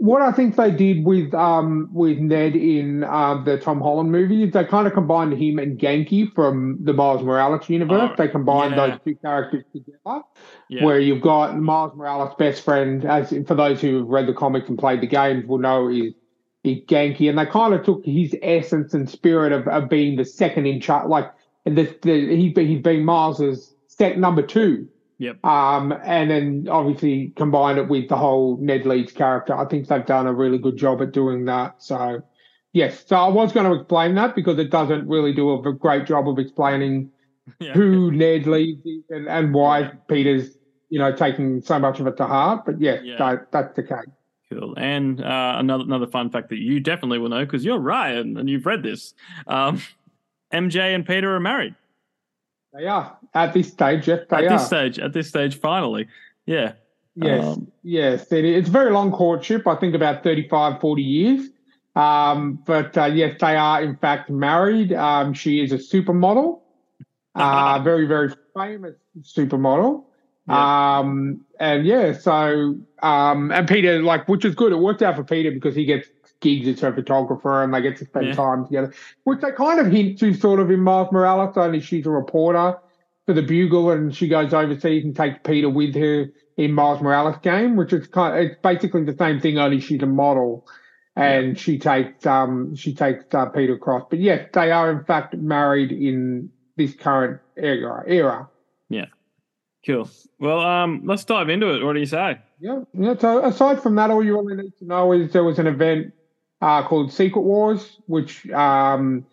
What 0.00 0.22
I 0.22 0.30
think 0.30 0.54
they 0.54 0.70
did 0.70 1.04
with 1.04 1.34
um 1.34 1.88
with 1.92 2.18
Ned 2.18 2.54
in 2.54 3.02
um 3.02 3.44
the 3.44 3.58
Tom 3.58 3.80
Holland 3.80 4.12
movie 4.12 4.44
is 4.44 4.52
they 4.52 4.64
kind 4.64 4.86
of 4.86 4.92
combined 4.92 5.32
him 5.32 5.58
and 5.58 5.76
Ganke 5.76 6.32
from 6.34 6.78
the 6.80 6.92
Miles 6.92 7.22
Morales 7.22 7.68
universe. 7.68 8.10
Oh, 8.12 8.14
they 8.16 8.28
combined 8.28 8.76
yeah. 8.76 8.86
those 8.86 8.98
two 9.04 9.16
characters 9.16 9.64
together. 9.72 10.22
yeah, 10.68 10.84
where 10.84 11.00
you've 11.00 11.20
got 11.20 11.58
Miles 11.58 11.96
Morales' 11.96 12.32
best 12.38 12.64
friend, 12.64 13.04
as 13.04 13.34
for 13.46 13.56
those 13.56 13.80
who 13.80 13.98
have 13.98 14.06
read 14.06 14.28
the 14.28 14.34
comics 14.34 14.68
and 14.68 14.78
played 14.78 15.00
the 15.00 15.08
games 15.08 15.46
will 15.46 15.58
know 15.58 15.88
is 15.88 16.14
is 16.62 16.78
Ganke, 16.86 17.28
and 17.28 17.36
they 17.36 17.46
kind 17.46 17.74
of 17.74 17.84
took 17.84 18.04
his 18.04 18.36
essence 18.40 18.94
and 18.94 19.10
spirit 19.10 19.52
of, 19.52 19.66
of 19.66 19.88
being 19.88 20.16
the 20.16 20.24
second 20.24 20.66
in 20.66 20.80
charge, 20.80 21.08
like 21.08 21.32
the, 21.64 21.92
the 22.02 22.36
he's 22.36 22.52
been 22.52 22.66
he's 22.68 22.82
been 22.82 23.04
Miles's 23.04 23.74
set 23.88 24.16
number 24.16 24.42
two. 24.42 24.88
Yep. 25.18 25.44
Um, 25.44 25.92
and 26.04 26.30
then 26.30 26.68
obviously 26.70 27.32
combine 27.36 27.76
it 27.76 27.88
with 27.88 28.08
the 28.08 28.16
whole 28.16 28.56
Ned 28.60 28.86
Leeds 28.86 29.12
character. 29.12 29.54
I 29.54 29.64
think 29.66 29.88
they've 29.88 30.06
done 30.06 30.26
a 30.26 30.32
really 30.32 30.58
good 30.58 30.76
job 30.76 31.02
at 31.02 31.12
doing 31.12 31.44
that. 31.46 31.82
So, 31.82 32.22
yes. 32.72 33.04
So 33.06 33.16
I 33.16 33.28
was 33.28 33.52
going 33.52 33.66
to 33.66 33.76
explain 33.80 34.14
that 34.14 34.36
because 34.36 34.58
it 34.58 34.70
doesn't 34.70 35.08
really 35.08 35.32
do 35.32 35.52
a 35.52 35.72
great 35.72 36.06
job 36.06 36.28
of 36.28 36.38
explaining 36.38 37.10
yeah. 37.58 37.72
who 37.72 38.12
Ned 38.12 38.46
Leeds 38.46 38.86
is 38.86 39.02
and, 39.10 39.26
and 39.28 39.52
why 39.52 39.80
Yeah. 39.80 39.90
Peter's, 40.08 40.56
you 40.88 40.98
know, 41.00 41.12
taking 41.14 41.60
so 41.62 41.78
much 41.80 41.98
of 41.98 42.06
it 42.06 42.16
to 42.18 42.26
heart. 42.26 42.64
But 42.64 42.80
yes, 42.80 43.00
Yeah. 43.02 43.16
that, 43.18 43.50
that's 43.50 43.74
the 43.74 43.82
case. 43.82 44.06
Cool. 44.50 44.74
And 44.78 45.20
uh, 45.20 45.56
another 45.58 45.84
another 45.84 46.06
fun 46.06 46.30
fact 46.30 46.48
that 46.50 46.56
you 46.58 46.80
definitely 46.80 47.18
will 47.18 47.28
know 47.28 47.44
because 47.44 47.66
you're 47.66 47.78
Ryan 47.78 48.38
and 48.38 48.48
you've 48.48 48.64
read 48.64 48.82
this. 48.82 49.12
Um, 49.46 49.82
MJ 50.54 50.94
and 50.94 51.04
Peter 51.06 51.34
are 51.34 51.40
married 51.40 51.74
They 52.72 52.86
are 52.86 53.17
at 53.44 53.54
this 53.54 53.68
stage. 53.68 54.08
Yes, 54.08 54.20
they 54.28 54.36
at 54.36 54.44
are. 54.44 54.48
this 54.50 54.66
stage. 54.66 54.98
At 54.98 55.12
this 55.12 55.28
stage, 55.28 55.58
finally. 55.58 56.08
Yeah. 56.46 56.72
yes, 57.14 57.44
Um, 57.44 57.70
yes. 57.82 58.30
It, 58.32 58.44
it's 58.44 58.68
a 58.68 58.72
very 58.72 58.90
long 58.92 59.12
courtship. 59.12 59.66
I 59.66 59.76
think 59.76 59.94
about 59.94 60.22
35, 60.22 60.80
40 60.80 61.02
years. 61.02 61.48
Um, 61.94 62.60
but 62.66 62.96
uh, 62.96 63.06
yes, 63.06 63.36
they 63.40 63.56
are 63.56 63.82
in 63.82 63.96
fact 63.96 64.30
married. 64.30 64.92
Um, 64.92 65.32
she 65.34 65.60
is 65.60 65.72
a 65.72 65.78
supermodel, 65.78 66.60
uh, 67.34 67.80
very 67.82 68.06
very 68.06 68.32
famous 68.56 68.94
supermodel. 69.22 70.04
Yeah. 70.48 70.98
Um, 70.98 71.40
and 71.58 71.84
yeah, 71.84 72.12
so 72.12 72.76
um, 73.02 73.50
and 73.50 73.66
Peter, 73.66 74.00
like, 74.02 74.28
which 74.28 74.44
is 74.44 74.54
good. 74.54 74.70
It 74.72 74.76
worked 74.76 75.02
out 75.02 75.16
for 75.16 75.24
Peter 75.24 75.50
because 75.50 75.74
he 75.74 75.84
gets 75.84 76.08
gigs 76.40 76.68
as 76.68 76.80
her 76.80 76.92
photographer, 76.92 77.64
and 77.64 77.74
they 77.74 77.82
get 77.82 77.96
to 77.96 78.04
spend 78.04 78.26
Yeah. 78.28 78.34
time 78.34 78.64
together, 78.64 78.94
which 79.24 79.40
they 79.40 79.50
kind 79.50 79.80
of 79.80 79.88
hint 79.92 80.20
to, 80.20 80.32
sort 80.34 80.60
of 80.60 80.70
in 80.70 80.80
Miles 80.80 81.10
Morales. 81.10 81.56
Only 81.56 81.80
she's 81.80 82.06
a 82.06 82.10
reporter 82.10 82.78
for 83.28 83.34
the 83.34 83.42
Bugle, 83.42 83.90
and 83.90 84.16
she 84.16 84.26
goes 84.26 84.54
overseas 84.54 85.04
and 85.04 85.14
takes 85.14 85.38
Peter 85.44 85.68
with 85.68 85.94
her 85.96 86.32
in 86.56 86.72
Miles 86.72 87.02
Morales 87.02 87.36
game, 87.42 87.76
which 87.76 87.92
is 87.92 88.06
kind. 88.06 88.34
Of, 88.34 88.52
it's 88.52 88.60
basically 88.62 89.04
the 89.04 89.14
same 89.18 89.38
thing, 89.38 89.58
only 89.58 89.80
she's 89.80 90.00
a 90.02 90.06
model, 90.06 90.66
and 91.14 91.58
she 91.58 91.78
takes 91.78 92.24
um 92.24 92.74
she 92.74 92.94
takes 92.94 93.24
uh, 93.34 93.44
Peter 93.50 93.74
across. 93.74 94.04
But 94.08 94.20
yes, 94.20 94.48
they 94.54 94.70
are 94.70 94.90
in 94.90 95.04
fact 95.04 95.36
married 95.36 95.92
in 95.92 96.48
this 96.78 96.94
current 96.94 97.38
era. 97.58 98.02
Era. 98.06 98.48
Yeah. 98.88 99.08
Cool. 99.84 100.08
Well, 100.40 100.60
um, 100.60 101.02
let's 101.04 101.26
dive 101.26 101.50
into 101.50 101.74
it. 101.74 101.84
What 101.84 101.92
do 101.92 102.00
you 102.00 102.06
say? 102.06 102.38
Yeah. 102.60 102.80
yeah. 102.94 103.14
So 103.18 103.44
aside 103.44 103.82
from 103.82 103.96
that, 103.96 104.08
all 104.08 104.24
you 104.24 104.40
really 104.40 104.62
need 104.62 104.72
to 104.78 104.86
know 104.86 105.12
is 105.12 105.34
there 105.34 105.44
was 105.44 105.58
an 105.58 105.66
event 105.66 106.14
uh, 106.62 106.82
called 106.82 107.12
Secret 107.12 107.42
Wars, 107.42 108.00
which 108.06 108.48
um, 108.52 109.26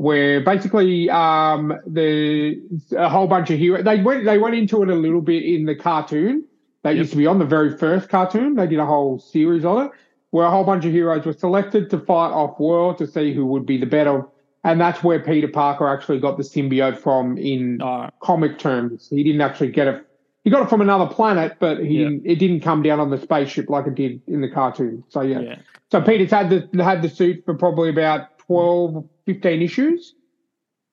where 0.00 0.40
basically 0.40 1.10
um, 1.10 1.74
the 1.86 2.58
a 2.96 3.06
whole 3.06 3.26
bunch 3.26 3.50
of 3.50 3.58
heroes 3.58 3.84
they 3.84 4.00
went 4.00 4.24
they 4.24 4.38
went 4.38 4.54
into 4.54 4.82
it 4.82 4.88
a 4.88 4.94
little 4.94 5.20
bit 5.20 5.44
in 5.44 5.66
the 5.66 5.74
cartoon 5.74 6.42
that 6.82 6.92
Yep. 6.92 6.98
used 6.98 7.10
to 7.10 7.18
be 7.18 7.26
on 7.26 7.38
the 7.38 7.44
very 7.44 7.76
first 7.76 8.08
cartoon. 8.08 8.54
They 8.54 8.66
did 8.66 8.78
a 8.78 8.86
whole 8.86 9.18
series 9.18 9.62
on 9.62 9.84
it 9.84 9.92
where 10.30 10.46
a 10.46 10.50
whole 10.50 10.64
bunch 10.64 10.86
of 10.86 10.92
heroes 10.92 11.26
were 11.26 11.34
selected 11.34 11.90
to 11.90 11.98
fight 11.98 12.30
off 12.30 12.58
world 12.58 12.96
to 12.96 13.06
see 13.06 13.34
who 13.34 13.44
would 13.44 13.66
be 13.66 13.76
the 13.76 13.84
better. 13.84 14.26
And 14.64 14.80
that's 14.80 15.04
where 15.04 15.20
Peter 15.20 15.48
Parker 15.48 15.86
actually 15.86 16.18
got 16.18 16.38
the 16.38 16.44
symbiote 16.44 16.96
from 16.96 17.36
in 17.36 17.76
right. 17.76 18.10
comic 18.22 18.58
terms. 18.58 19.08
He 19.10 19.22
didn't 19.22 19.42
actually 19.42 19.70
get 19.70 19.86
it. 19.86 20.06
He 20.44 20.50
got 20.50 20.62
it 20.62 20.70
from 20.70 20.80
another 20.80 21.12
planet, 21.12 21.58
but 21.60 21.84
he 21.84 21.98
didn't, 21.98 22.22
it 22.24 22.36
didn't 22.36 22.60
come 22.60 22.82
down 22.82 23.00
on 23.00 23.10
the 23.10 23.18
spaceship 23.18 23.68
like 23.68 23.86
it 23.86 23.96
did 23.96 24.22
in 24.26 24.40
the 24.40 24.48
cartoon. 24.48 25.04
So 25.10 25.20
yeah. 25.20 25.40
Yeah. 25.40 25.56
So 25.90 26.00
Peter's 26.00 26.30
had 26.30 26.48
the 26.48 26.82
had 26.82 27.02
the 27.02 27.10
suit 27.10 27.44
for 27.44 27.52
probably 27.52 27.90
about 27.90 28.29
12, 28.50 29.04
15 29.26 29.62
issues. 29.62 30.14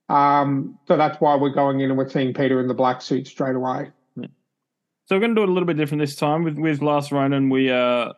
Um, 0.09 0.77
so 0.87 0.95
that's 0.95 1.19
why 1.19 1.35
we're 1.35 1.49
going 1.49 1.79
in 1.81 1.89
and 1.89 1.97
we're 1.97 2.07
seeing 2.07 2.33
Peter 2.33 2.59
in 2.59 2.67
the 2.67 2.73
black 2.75 3.01
suit 3.01 3.27
straight 3.27 3.55
away. 3.55 3.91
So 4.19 5.15
we're 5.15 5.19
going 5.21 5.31
to 5.31 5.35
do 5.35 5.43
it 5.43 5.49
a 5.49 5.51
little 5.51 5.65
bit 5.65 5.77
different 5.77 6.01
this 6.01 6.15
time. 6.15 6.43
With 6.43 6.57
with 6.57 6.81
Last 6.81 7.11
Ronin, 7.13 7.49
we 7.49 7.71
uh 7.71 8.11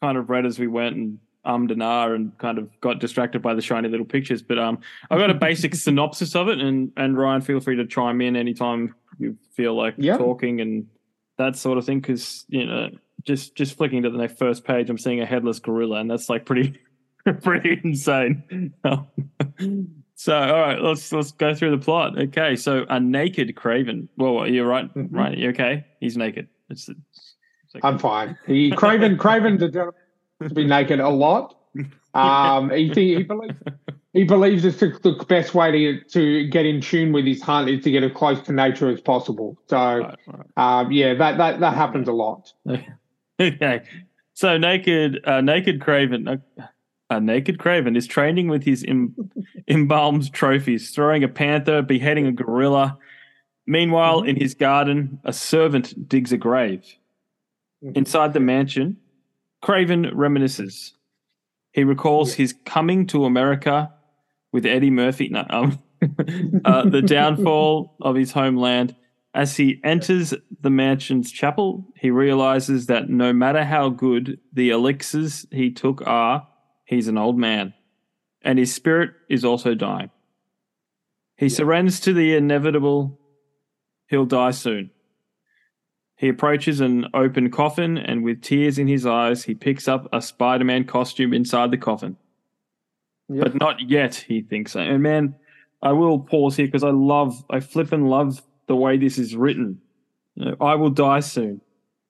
kind 0.00 0.16
of 0.18 0.30
read 0.30 0.46
as 0.46 0.58
we 0.58 0.66
went 0.66 0.96
and 0.96 1.18
ummed 1.44 1.70
and 1.70 1.82
ah 1.82 2.10
and 2.10 2.36
kind 2.38 2.56
of 2.58 2.68
got 2.80 2.98
distracted 3.00 3.40
by 3.42 3.52
the 3.54 3.60
shiny 3.60 3.88
little 3.88 4.06
pictures. 4.06 4.42
But 4.42 4.58
um, 4.58 4.78
I 5.10 5.18
got 5.18 5.30
a 5.30 5.34
basic 5.48 5.74
synopsis 5.74 6.34
of 6.34 6.48
it, 6.48 6.58
and 6.58 6.90
and 6.96 7.16
Ryan, 7.18 7.42
feel 7.42 7.60
free 7.60 7.76
to 7.76 7.86
chime 7.86 8.20
in 8.22 8.34
anytime 8.34 8.94
you 9.18 9.36
feel 9.54 9.74
like 9.76 9.94
Yeah. 9.98 10.16
talking 10.16 10.60
and 10.62 10.86
that 11.36 11.54
sort 11.56 11.76
of 11.78 11.84
thing. 11.84 12.00
Because 12.00 12.46
you 12.48 12.64
know, 12.66 12.88
just 13.24 13.54
just 13.54 13.76
flicking 13.76 14.02
to 14.02 14.10
the 14.10 14.18
next 14.18 14.38
first 14.38 14.64
page, 14.64 14.88
I'm 14.88 14.98
seeing 14.98 15.20
a 15.20 15.26
headless 15.26 15.60
gorilla, 15.60 16.00
and 16.00 16.10
that's 16.10 16.30
like 16.30 16.46
pretty 16.46 16.80
pretty 17.42 17.80
insane. 17.84 18.72
so 20.14 20.36
all 20.36 20.60
right, 20.60 20.80
let's 20.80 21.12
let's 21.12 21.32
go 21.32 21.54
through 21.54 21.70
the 21.76 21.82
plot. 21.84 22.18
Okay, 22.18 22.56
so 22.56 22.84
a 22.88 22.98
naked 23.00 23.54
Kraven. 23.54 24.08
Well, 24.16 24.46
you're 24.48 24.66
right, 24.66 24.92
Mhm. 24.94 25.08
right? 25.10 25.36
You 25.36 25.50
okay? 25.50 25.84
He's 26.00 26.16
naked. 26.16 26.48
It's, 26.70 26.88
it's 26.88 27.74
like- 27.74 27.84
I'm 27.84 27.98
fine. 27.98 28.36
He 28.46 28.70
Craven 28.72 29.16
Craven 29.18 29.58
to 29.58 29.92
be 30.54 30.64
naked 30.66 31.00
a 31.00 31.08
lot. 31.08 31.56
Um, 32.14 32.68
he 32.68 32.88
he 32.92 33.22
believes 33.22 33.54
he 34.12 34.24
believes 34.24 34.66
it's 34.66 34.80
the, 34.80 34.88
the 35.02 35.24
best 35.24 35.54
way 35.54 35.70
to 35.72 36.04
to 36.10 36.46
get 36.48 36.66
in 36.66 36.82
tune 36.82 37.10
with 37.10 37.24
his 37.24 37.40
hunt 37.40 37.70
is 37.70 37.82
to 37.84 37.90
get 37.90 38.02
as 38.02 38.12
close 38.12 38.38
to 38.42 38.52
nature 38.52 38.90
as 38.90 39.00
possible. 39.00 39.56
So 39.70 39.78
Right, 39.78 40.18
right. 40.26 40.46
um, 40.58 40.92
yeah, 40.92 41.14
that 41.14 41.38
that 41.38 41.60
that 41.60 41.72
happens 41.74 42.08
a 42.08 42.12
lot. 42.12 42.52
okay. 43.40 43.80
So 44.34 44.58
naked, 44.58 45.20
uh, 45.24 45.40
naked 45.40 45.80
Kraven, 45.80 46.28
uh, 46.58 46.64
a 47.16 47.20
naked 47.20 47.58
Kraven 47.58 47.96
is 47.96 48.06
training 48.06 48.48
with 48.48 48.64
his 48.64 48.84
em- 48.86 49.14
embalmed 49.68 50.32
trophies, 50.32 50.90
throwing 50.90 51.24
a 51.24 51.28
panther, 51.28 51.82
beheading 51.82 52.26
a 52.26 52.32
gorilla. 52.32 52.98
Meanwhile, 53.66 54.22
in 54.22 54.36
his 54.36 54.54
garden, 54.54 55.20
a 55.24 55.32
servant 55.32 56.08
digs 56.08 56.32
a 56.32 56.36
grave. 56.36 56.84
Inside 57.94 58.32
the 58.32 58.40
mansion, 58.40 58.96
Kraven 59.62 60.12
reminisces. 60.12 60.92
He 61.72 61.84
recalls 61.84 62.34
his 62.34 62.54
coming 62.64 63.06
to 63.08 63.24
America 63.24 63.92
with 64.52 64.66
Eddie 64.66 64.90
Murphy. 64.90 65.28
No, 65.28 65.46
um, 65.48 65.82
uh, 66.64 66.88
the 66.88 67.02
downfall 67.02 67.96
of 68.00 68.16
his 68.16 68.32
homeland. 68.32 68.94
As 69.34 69.56
he 69.56 69.80
enters 69.82 70.34
the 70.60 70.68
mansion's 70.68 71.32
chapel, 71.32 71.86
he 71.96 72.10
realizes 72.10 72.86
that 72.86 73.08
no 73.08 73.32
matter 73.32 73.64
how 73.64 73.88
good 73.88 74.38
the 74.52 74.70
elixirs 74.70 75.46
he 75.50 75.70
took 75.70 76.06
are, 76.06 76.46
he's 76.92 77.08
an 77.08 77.18
old 77.18 77.38
man, 77.38 77.74
and 78.42 78.58
his 78.58 78.74
spirit 78.74 79.10
is 79.28 79.44
also 79.44 79.74
dying. 79.74 80.10
He 81.36 81.48
surrenders 81.48 82.00
to 82.00 82.12
the 82.12 82.36
inevitable. 82.36 83.18
He'll 84.08 84.26
die 84.26 84.50
soon. 84.50 84.90
He 86.16 86.28
approaches 86.28 86.80
an 86.80 87.06
open 87.14 87.50
coffin, 87.50 87.98
and 87.98 88.22
with 88.22 88.42
tears 88.42 88.78
in 88.78 88.86
his 88.86 89.06
eyes, 89.06 89.42
he 89.44 89.54
picks 89.54 89.88
up 89.88 90.08
a 90.12 90.22
Spider 90.22 90.64
Man 90.64 90.84
costume 90.84 91.32
inside 91.32 91.70
the 91.70 91.78
coffin. 91.78 92.16
Yeah. 93.28 93.44
But 93.44 93.58
not 93.58 93.80
yet, 93.80 94.14
he 94.14 94.42
thinks. 94.42 94.76
And 94.76 95.02
man, 95.02 95.34
I 95.80 95.92
will 95.92 96.20
pause 96.20 96.56
here 96.56 96.66
because 96.66 96.84
I 96.84 96.90
love, 96.90 97.44
I 97.50 97.60
flip 97.60 97.90
and 97.92 98.08
love 98.08 98.42
the 98.68 98.76
way 98.76 98.98
this 98.98 99.18
is 99.18 99.34
written. 99.34 99.80
You 100.36 100.44
know, 100.44 100.56
I 100.60 100.76
will 100.76 100.90
die 100.90 101.20
soon. 101.20 101.60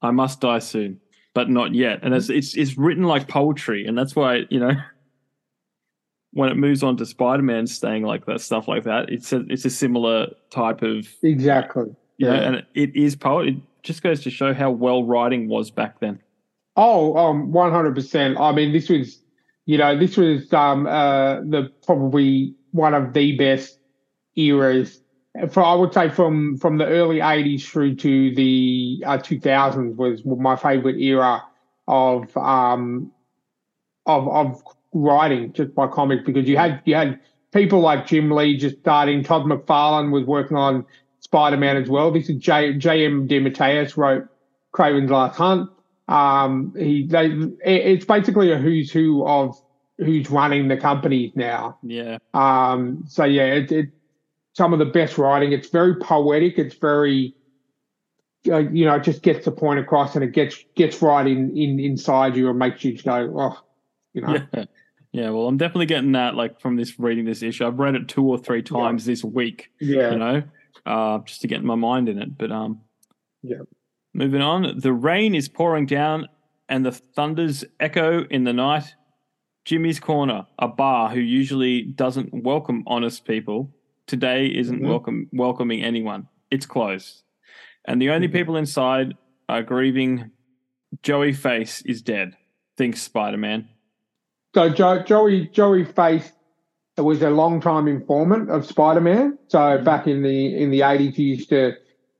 I 0.03 0.11
must 0.11 0.41
die 0.41 0.59
soon, 0.59 1.01
but 1.35 1.49
not 1.51 1.75
yet. 1.75 2.01
And 2.03 2.15
it's, 2.15 2.29
it's, 2.29 2.55
it's 2.57 2.77
written 2.77 3.05
like 3.05 3.29
poetry. 3.29 3.87
And 3.87 3.97
that's 3.97 4.15
why, 4.17 4.43
you 4.51 4.61
know, 4.61 4.73
when 6.33 6.49
it 6.49 6.57
moves 6.57 6.83
on 6.83 6.97
to 6.99 7.07
Spider 7.07 7.43
Man 7.43 7.67
staying 7.67 8.05
like 8.05 8.27
that, 8.27 8.41
stuff 8.41 8.69
like 8.69 8.85
that, 8.85 9.11
it's 9.11 9.33
a, 9.33 9.45
it's 9.49 9.65
a 9.65 9.71
similar 9.71 10.29
type 10.51 10.83
of 10.83 11.07
Exactly. 11.23 11.95
you 12.17 12.27
know, 12.27 12.35
Yeah. 12.35 12.41
and 12.41 12.67
it 12.75 12.95
is 12.97 13.17
poet. 13.17 13.49
It 13.49 13.57
just 13.83 14.03
goes 14.03 14.23
to 14.23 14.31
show 14.31 14.55
how 14.55 14.71
well 14.71 15.05
writing 15.05 15.49
was 15.49 15.71
back 15.71 16.01
then. 16.01 16.21
Oh, 16.77 17.15
um, 17.19 17.53
one 17.53 17.71
hundred 17.71 17.95
percent. 17.95 18.39
I 18.41 18.51
mean, 18.53 18.73
this 18.73 18.89
was, 18.89 19.21
you 19.67 19.77
know, 19.77 19.99
this 19.99 20.17
was 20.17 20.51
um 20.55 20.87
uh 20.87 21.41
the 21.41 21.71
probably 21.85 22.55
one 22.71 22.95
of 22.95 23.13
the 23.13 23.37
best 23.37 23.79
eras. 24.37 25.02
For 25.51 25.63
I 25.63 25.75
would 25.75 25.95
say 25.95 26.11
from 26.11 26.59
from 26.59 26.77
the 26.79 26.87
early 26.87 27.19
'80s 27.21 27.63
through 27.65 27.97
to 27.97 28.35
the 28.35 29.03
uh, 29.07 29.17
2000s 29.19 29.97
was 29.97 30.25
my 30.27 30.57
favorite 30.57 30.99
era 30.99 31.43
of 31.89 32.37
um 32.37 33.11
of 34.07 34.29
of 34.29 34.63
writing 34.93 35.53
just 35.55 35.75
by 35.75 35.87
comics 35.87 36.23
because 36.27 36.47
you 36.47 36.59
had 36.59 36.83
you 36.85 36.95
had 36.95 37.19
people 37.53 37.81
like 37.81 38.07
Jim 38.07 38.31
Lee 38.31 38.59
just 38.59 38.79
starting. 38.81 39.25
Todd 39.25 39.45
McFarlane 39.45 40.11
was 40.13 40.25
working 40.25 40.57
on 40.57 40.85
Spider 41.21 41.57
Man 41.57 41.79
as 41.79 41.89
well. 41.89 42.11
This 42.11 42.29
is 42.29 42.37
J 42.37 42.75
J 42.75 43.07
M 43.07 43.27
DeMatteis 43.27 43.97
wrote 43.97 44.29
Kraven's 44.75 45.11
Last 45.11 45.37
Hunt. 45.39 45.71
Um, 46.09 46.75
he 46.77 47.07
they 47.07 47.27
it- 47.27 47.57
it's 47.65 48.05
basically 48.05 48.53
a 48.53 48.59
who's 48.59 48.91
who 48.93 49.25
of 49.27 49.59
who's 49.97 50.29
running 50.31 50.69
the 50.69 50.77
companies 50.77 51.33
now. 51.37 51.79
Yeah, 51.83 52.19
Um, 52.35 53.05
so 53.07 53.25
yeah, 53.25 53.45
it, 53.45 53.73
it 53.73 53.89
some 54.55 54.73
of 54.73 54.79
the 54.79 54.85
best 54.87 55.19
writing. 55.19 55.53
It's 55.53 55.69
very 55.69 55.97
poetic. 55.97 56.59
It's 56.59 56.75
very 56.75 57.35
uh, 58.49 58.59
you 58.59 58.85
know, 58.85 58.95
it 58.95 59.05
just 59.05 59.23
gets 59.23 59.45
the 59.45 59.53
point 59.53 59.79
across, 59.79 60.15
and 60.15 60.25
it 60.25 60.33
gets 60.33 60.65
gets 60.75 61.01
right 61.01 61.27
in 61.27 61.57
in 61.57 61.79
inside 61.79 62.37
you, 62.37 62.49
and 62.51 62.59
makes 62.59 62.85
you 62.85 63.01
go, 63.01 63.33
oh, 63.39 63.59
you 64.15 64.23
know, 64.23 64.37
yeah, 64.53 64.65
yeah. 65.13 65.31
Well, 65.31 65.47
I'm 65.47 65.57
definitely 65.57 65.87
getting 65.87 66.13
that 66.13 66.35
like 66.35 66.61
from 66.61 66.77
this 66.77 66.99
reading 66.99 67.25
this 67.25 67.43
issue. 67.43 67.67
I've 67.67 67.79
read 67.79 67.95
it 67.95 68.09
two 68.09 68.25
or 68.25 68.39
three 68.39 68.63
times 68.63 69.05
this 69.05 69.23
week. 69.23 69.71
yeah, 69.81 70.13
You 70.13 70.19
know, 70.19 70.43
uh, 70.87 71.19
just 71.25 71.43
to 71.43 71.49
get 71.49 71.63
my 71.63 71.77
mind 71.77 72.09
in 72.09 72.21
it. 72.21 72.37
But 72.37 72.51
um, 72.51 72.81
Yeah. 73.43 73.59
Moving 74.15 74.43
on, 74.43 74.79
the 74.79 74.93
rain 74.93 75.35
is 75.35 75.49
pouring 75.49 75.87
down, 75.87 76.29
and 76.69 76.85
the 76.85 76.93
thunders 76.93 77.65
echo 77.81 78.25
in 78.25 78.45
the 78.45 78.53
night. 78.53 78.95
Jimmy's 79.65 80.01
Corner, 80.01 80.47
a 80.59 80.67
bar 80.67 81.09
who 81.11 81.21
usually 81.21 81.83
doesn't 81.83 82.31
welcome 82.35 82.83
honest 82.89 83.25
people, 83.25 83.73
today 84.13 84.47
isn't 84.47 84.81
Mhm. 84.81 84.89
welcome 84.89 85.29
welcoming 85.33 85.83
anyone. 85.83 86.29
It's 86.51 86.67
closed, 86.67 87.23
and 87.87 88.01
the 88.01 88.11
only 88.11 88.29
Mhm. 88.29 88.33
people 88.33 88.57
inside 88.57 89.15
are 89.49 89.63
grieving. 89.63 90.31
Joey 91.03 91.33
Face 91.33 91.81
is 91.93 92.03
dead. 92.03 92.37
Thinks 92.77 93.01
Spider 93.01 93.39
Man. 93.39 93.69
So 94.55 94.69
jo- 94.69 95.03
Joey 95.03 95.49
Joey 95.49 95.85
Face 95.85 96.31
was 96.99 97.23
a 97.23 97.31
long 97.31 97.59
time 97.61 97.89
informant 97.89 98.51
of 98.51 98.67
Spider 98.67 99.01
Man. 99.01 99.39
So 99.49 99.79
back 99.79 100.07
in 100.07 100.23
the 100.23 100.39
in 100.63 100.71
the 100.71 100.83
eighties, 100.83 101.17
he 101.17 101.23
used 101.37 101.49
to, 101.49 101.73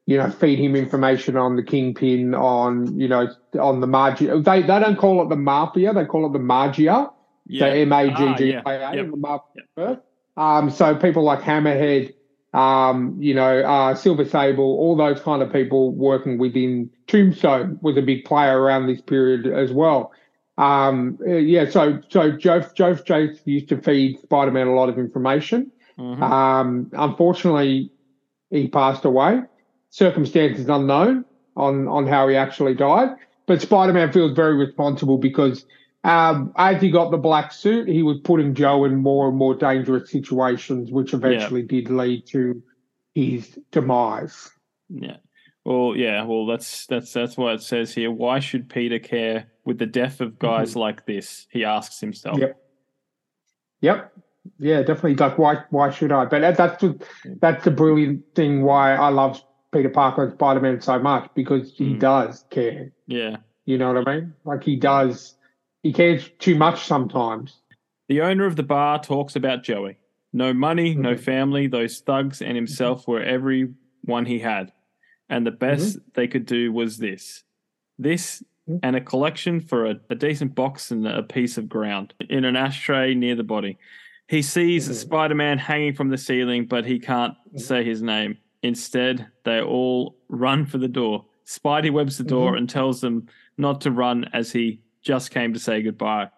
you 0.07 0.17
know, 0.17 0.31
feed 0.31 0.59
him 0.59 0.75
information 0.75 1.37
on 1.37 1.57
the 1.57 1.63
Kingpin, 1.63 2.35
on 2.35 2.99
you 2.99 3.07
know, 3.09 3.29
on 3.61 3.81
the 3.81 3.87
Maggia. 3.87 4.43
They 4.43 4.63
they 4.63 4.81
don't 4.81 4.97
call 4.97 5.23
it 5.23 5.29
the 5.29 5.37
Mafia, 5.37 5.93
they 5.93 6.07
call 6.07 6.25
it 6.27 6.33
the 6.33 6.39
Maggia. 6.55 7.13
Yeah, 7.47 7.67
M 7.67 7.93
A 7.93 8.07
G 8.09 8.35
G 8.39 8.55
Ah, 8.57 8.63
I. 8.65 8.75
A, 8.75 8.97
Yep. 8.97 9.11
the 9.11 9.17
Mafia. 9.29 10.01
Um, 10.37 10.71
so 10.71 10.95
people 10.95 11.23
like 11.23 11.41
Hammerhead, 11.41 12.15
um, 12.55 13.17
you 13.21 13.35
know, 13.35 13.61
uh, 13.61 13.95
Silver 13.95 14.25
Sable, 14.25 14.65
all 14.65 14.97
those 14.97 15.21
kind 15.21 15.43
of 15.43 15.53
people 15.53 15.93
working 15.93 16.39
within 16.39 16.91
Tombstone 17.07 17.79
was 17.83 17.97
a 17.97 18.03
big 18.03 18.25
player 18.25 18.61
around 18.61 18.87
this 18.87 19.01
period 19.01 19.47
as 19.47 19.73
well. 19.73 20.13
Um, 20.59 21.19
uh, 21.27 21.33
yeah, 21.33 21.69
so 21.69 22.01
so 22.09 22.31
Joe 22.33 22.61
Joe 22.75 22.95
Chase 22.95 23.41
used 23.45 23.69
to 23.71 23.81
feed 23.81 24.21
Spider 24.21 24.51
Man 24.51 24.67
a 24.67 24.75
lot 24.75 24.89
of 24.89 24.99
information. 24.99 25.73
Mhm. 25.99 26.23
Um, 26.23 26.91
unfortunately, 26.93 27.91
he 28.51 28.69
passed 28.69 29.05
away. 29.05 29.43
Circumstances 29.91 30.69
unknown 30.69 31.25
on 31.57 31.89
on 31.89 32.07
how 32.07 32.29
he 32.29 32.37
actually 32.37 32.75
died. 32.75 33.11
But 33.47 33.61
Spider 33.63 33.93
Man 33.93 34.13
feels 34.13 34.33
very 34.33 34.55
responsible 34.57 35.19
because 35.19 35.65
um, 36.05 36.53
as 36.57 36.83
he 36.83 36.91
got 36.91 37.11
the 37.11 37.17
black 37.17 37.53
suit, 37.53 37.89
he 37.89 38.03
was 38.03 38.19
putting 38.25 38.55
Joe 38.55 38.85
in 38.85 38.97
more 38.97 39.29
and 39.29 39.37
more 39.37 39.55
dangerous 39.55 40.11
situations, 40.11 40.91
which 40.91 41.15
eventually 41.15 41.63
did 41.63 41.91
lead 41.91 42.27
to 42.29 42.63
his 43.15 43.59
demise. 43.71 44.51
Yeah. 44.89 45.17
Well, 45.65 45.95
yeah. 45.97 46.25
Well, 46.25 46.47
that's 46.47 46.87
that's 46.87 47.13
that's 47.13 47.37
what 47.37 47.55
it 47.55 47.63
says 47.63 47.95
here. 47.95 48.11
Why 48.11 48.41
should 48.41 48.69
Peter 48.69 48.99
care 48.99 49.47
with 49.65 49.79
the 49.79 49.87
death 49.87 50.21
of 50.21 50.39
guys 50.41 50.75
like 50.75 51.07
this? 51.07 51.47
He 51.51 51.65
asks 51.65 52.01
himself. 52.01 52.39
Yep. 52.39 52.61
Yep. 53.81 54.13
Yeah, 54.59 54.79
definitely. 54.81 55.15
Like, 55.15 55.39
why? 55.39 55.57
Why 55.71 55.91
should 55.91 56.11
I? 56.11 56.25
But 56.25 56.57
that's 56.57 56.81
the, 56.83 57.01
that's 57.41 57.65
the 57.65 57.71
brilliant 57.71 58.25
thing. 58.35 58.63
Why 58.63 58.95
I 58.97 59.09
love 59.11 59.41
Peter 59.73 59.89
Parker 59.89 60.25
and 60.25 60.33
Spider 60.33 60.61
Man 60.61 60.81
so 60.81 60.99
much 60.99 61.31
because 61.37 61.73
he 61.77 61.95
Mm. 61.95 62.01
does 62.01 62.45
care. 62.51 62.93
Yeah. 63.07 63.37
You 63.65 63.79
know 63.79 63.93
what 63.93 64.09
I 64.09 64.15
mean? 64.17 64.35
Like 64.45 64.65
he 64.65 64.75
does. 64.75 65.37
He 65.83 65.93
cares 65.93 66.31
too 66.39 66.55
much 66.55 66.85
sometimes. 66.85 67.61
The 68.09 68.21
owner 68.21 68.47
of 68.47 68.57
the 68.57 68.63
bar 68.63 69.01
talks 69.03 69.37
about 69.37 69.63
Joey. 69.65 69.97
No 70.33 70.55
money, 70.55 70.95
no 70.95 71.15
Mhm. 71.15 71.21
family. 71.21 71.67
Those 71.67 72.01
thugs 72.01 72.41
and 72.41 72.57
himself 72.57 73.07
were 73.09 73.21
everyone 73.23 74.27
he 74.27 74.39
had, 74.39 74.73
and 75.29 75.47
the 75.47 75.51
best 75.51 75.99
they 76.15 76.27
could 76.29 76.47
do 76.47 76.73
was 76.73 76.99
this, 76.99 77.45
this, 77.99 78.43
Mhm. 78.69 78.81
and 78.83 78.97
a 78.97 79.01
collection 79.01 79.61
for 79.61 79.87
a, 79.87 80.01
a 80.09 80.15
decent 80.15 80.55
box 80.55 80.91
and 80.91 81.07
a 81.07 81.23
piece 81.23 81.59
of 81.59 81.69
ground 81.69 82.15
in 82.31 82.45
an 82.45 82.57
ashtray 82.57 83.15
near 83.15 83.35
the 83.35 83.43
body. 83.45 83.77
He 84.29 84.41
sees 84.41 84.89
Mhm. 84.89 84.95
Spider 84.95 85.35
Man 85.35 85.59
hanging 85.59 85.93
from 85.95 86.09
the 86.11 86.17
ceiling, 86.19 86.67
but 86.67 86.87
he 86.87 86.99
can't 86.99 87.35
Mhm. 87.55 87.61
say 87.61 87.85
his 87.85 88.03
name. 88.03 88.39
Instead, 88.63 89.27
they 89.45 89.61
all 89.61 90.17
run 90.29 90.65
for 90.65 90.79
the 90.79 90.89
door. 90.89 91.27
Spidey 91.45 91.91
webs 91.91 92.17
the 92.19 92.25
door 92.25 92.55
and 92.57 92.69
tells 92.71 93.01
them 93.01 93.27
not 93.59 93.81
to 93.83 93.91
run 93.91 94.25
as 94.33 94.53
he 94.53 94.81
just 95.03 95.31
came 95.31 95.53
to 95.53 95.59
say 95.59 95.83
goodbye. 95.83 96.31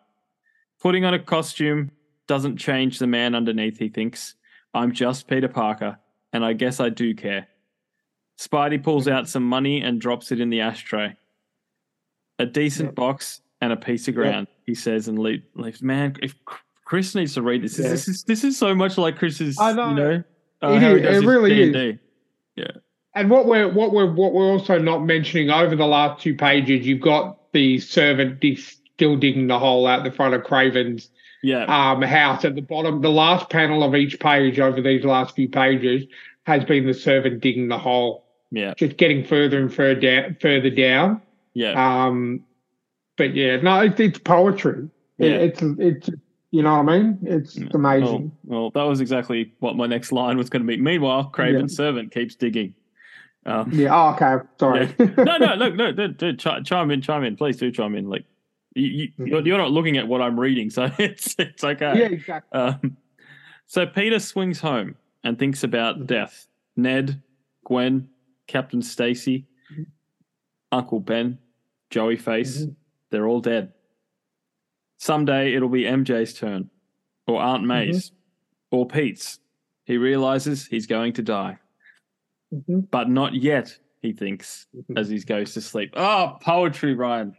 Putting 0.81 1.05
on 1.05 1.15
a 1.15 1.19
costume 1.19 1.91
doesn't 2.27 2.57
change 2.57 2.99
the 2.99 3.07
man 3.07 3.35
underneath, 3.35 3.79
he 3.79 3.89
thinks. 3.89 4.35
I'm 4.73 4.93
just 4.93 5.29
Peter 5.29 5.49
Parker, 5.49 5.99
and 6.33 6.45
I 6.45 6.53
guess 6.53 6.81
I 6.81 6.89
do 6.89 7.15
care. 7.15 7.47
Spidey 8.39 8.83
pulls 8.83 9.07
out 9.07 9.29
some 9.29 9.45
money 9.49 9.81
and 9.83 10.01
drops 10.01 10.33
it 10.33 10.41
in 10.41 10.51
the 10.51 10.61
ashtray. 10.63 11.17
A 12.41 12.47
decent 12.47 12.89
Yep. 12.89 12.95
box 12.97 13.41
and 13.61 13.73
a 13.73 13.77
piece 13.77 14.09
of 14.09 14.15
ground, 14.17 14.49
he 14.67 14.75
says, 14.75 15.07
and 15.07 15.19
le- 15.19 15.39
leaves. 15.55 15.83
Man, 15.83 16.17
if 16.21 16.35
Chris 16.85 17.15
needs 17.15 17.35
to 17.35 17.43
read 17.43 17.63
this, 17.63 17.79
Yeah. 17.79 17.89
this 17.91 18.09
is 18.09 18.25
this 18.25 18.43
is 18.43 18.59
so 18.59 18.75
much 18.75 18.99
like 18.99 19.17
Chris's. 19.17 19.57
I 19.61 19.73
know. 19.73 19.89
You 19.91 19.95
know, 19.95 20.25
uh, 20.63 20.73
It 20.73 20.83
how 20.83 20.95
he 20.97 21.03
does 21.03 21.23
It 21.23 21.27
really 21.27 21.63
is. 21.63 21.73
D&D. 21.73 21.99
And 23.17 23.31
what 23.31 23.47
we're 23.47 23.69
what 23.73 23.93
we're 23.93 24.13
what 24.13 24.33
we're 24.33 24.51
also 24.51 24.77
not 24.81 25.05
mentioning 25.05 25.49
over 25.49 25.77
the 25.77 25.87
last 25.87 26.21
two 26.21 26.35
pages, 26.35 26.85
you've 26.85 27.01
got 27.01 27.39
the 27.55 27.79
servant 27.79 28.41
dig, 28.41 28.59
still 28.59 29.17
digging 29.17 29.47
the 29.47 29.59
hole 29.59 29.87
out 29.87 30.05
the 30.05 30.11
front 30.13 30.35
of 30.35 30.43
Kraven's 30.43 31.09
Yeah, 31.43 31.65
um, 31.65 32.03
house 32.03 32.45
at 32.45 32.55
the 32.55 32.61
bottom. 32.61 33.01
The 33.01 33.11
last 33.11 33.49
panel 33.49 33.83
of 33.83 33.95
each 33.95 34.21
page 34.21 34.61
over 34.61 34.83
these 34.83 35.05
last 35.05 35.35
few 35.35 35.49
pages 35.49 36.05
has 36.45 36.65
been 36.65 36.87
the 36.87 36.93
servant 36.95 37.41
digging 37.41 37.69
the 37.69 37.79
hole, 37.79 38.27
yeah, 38.51 38.75
just 38.77 38.99
getting 38.99 39.25
further 39.25 39.59
and 39.59 39.73
further 39.73 39.99
down. 40.01 40.37
Further 40.41 40.69
down. 40.71 41.23
yeah. 41.55 42.05
Um, 42.07 42.45
but 43.17 43.35
yeah, 43.35 43.57
no, 43.63 43.81
it, 43.81 43.99
it's 43.99 44.19
poetry. 44.19 44.89
It- 45.19 45.31
Yeah. 45.31 45.37
it's 45.37 45.63
it's 45.63 46.11
you 46.51 46.63
know 46.63 46.83
what 46.83 46.89
I 46.93 46.99
mean. 46.99 47.19
It's 47.23 47.57
Yeah. 47.59 47.69
amazing. 47.75 48.31
Well, 48.45 48.61
well, 48.63 48.71
that 48.71 48.83
was 48.83 49.01
exactly 49.01 49.53
what 49.61 49.77
my 49.77 49.87
next 49.87 50.13
line 50.13 50.37
was 50.37 50.49
going 50.51 50.63
to 50.63 50.67
be. 50.69 50.77
Meanwhile, 50.77 51.31
Kraven's 51.35 51.75
servant 51.77 52.13
keeps 52.13 52.35
digging. 52.37 52.75
Um, 53.47 53.71
Yeah. 53.73 53.91
Oh, 53.93 54.15
okay. 54.15 54.45
Sorry. 54.59 54.95
no, 54.99 55.37
no, 55.39 55.55
look, 55.55 55.75
no, 55.75 55.93
dude, 55.93 56.17
dude, 56.17 56.43
chi- 56.43 56.61
chime 56.61 56.91
in, 56.91 57.01
chime 57.03 57.25
in, 57.25 57.37
please 57.37 57.57
do 57.59 57.71
chime 57.71 57.95
in. 57.95 58.09
Like, 58.09 58.25
you, 58.75 58.87
you, 58.87 59.27
you're, 59.27 59.47
you're 59.47 59.59
not 59.59 59.71
looking 59.71 59.97
at 59.99 60.09
what 60.09 60.21
I'm 60.23 60.39
reading, 60.41 60.71
so 60.71 60.85
it's 60.99 61.35
it's 61.39 61.63
okay. 61.63 61.93
yeah, 61.99 62.07
exactly. 62.07 62.59
Um, 62.61 62.97
so 63.67 63.87
Peter 63.87 64.19
swings 64.19 64.61
home 64.61 64.97
and 65.23 65.39
thinks 65.39 65.63
about 65.63 66.07
death. 66.07 66.47
Ned, 66.77 67.23
Gwen, 67.65 68.09
Captain 68.47 68.83
Stacy, 68.83 69.47
Mhm. 69.73 69.87
Uncle 70.73 71.01
Ben, 71.01 71.39
Joey 71.91 72.17
Face, 72.17 72.65
Mhm. 72.67 72.75
they're 73.11 73.27
all 73.29 73.41
dead. 73.41 73.73
Someday 74.99 75.55
it'll 75.55 75.69
be 75.69 75.85
MJ's 75.85 76.35
turn, 76.35 76.71
or 77.27 77.41
Aunt 77.41 77.65
May's, 77.65 78.13
or 78.71 78.87
Pete's. 78.87 79.39
He 79.85 79.99
realizes 79.99 80.67
he's 80.67 80.87
going 80.87 81.13
to 81.15 81.23
die, 81.23 81.59
Mhm. 82.55 82.91
but 82.91 83.09
not 83.11 83.35
yet, 83.35 83.77
he 84.01 84.13
thinks, 84.13 84.67
Mhm. 84.77 84.99
as 84.99 85.09
he 85.09 85.19
goes 85.21 85.55
to 85.55 85.61
sleep. 85.61 85.91
Oh, 85.97 86.37
poetry, 86.41 86.95
Ryan. 86.95 87.37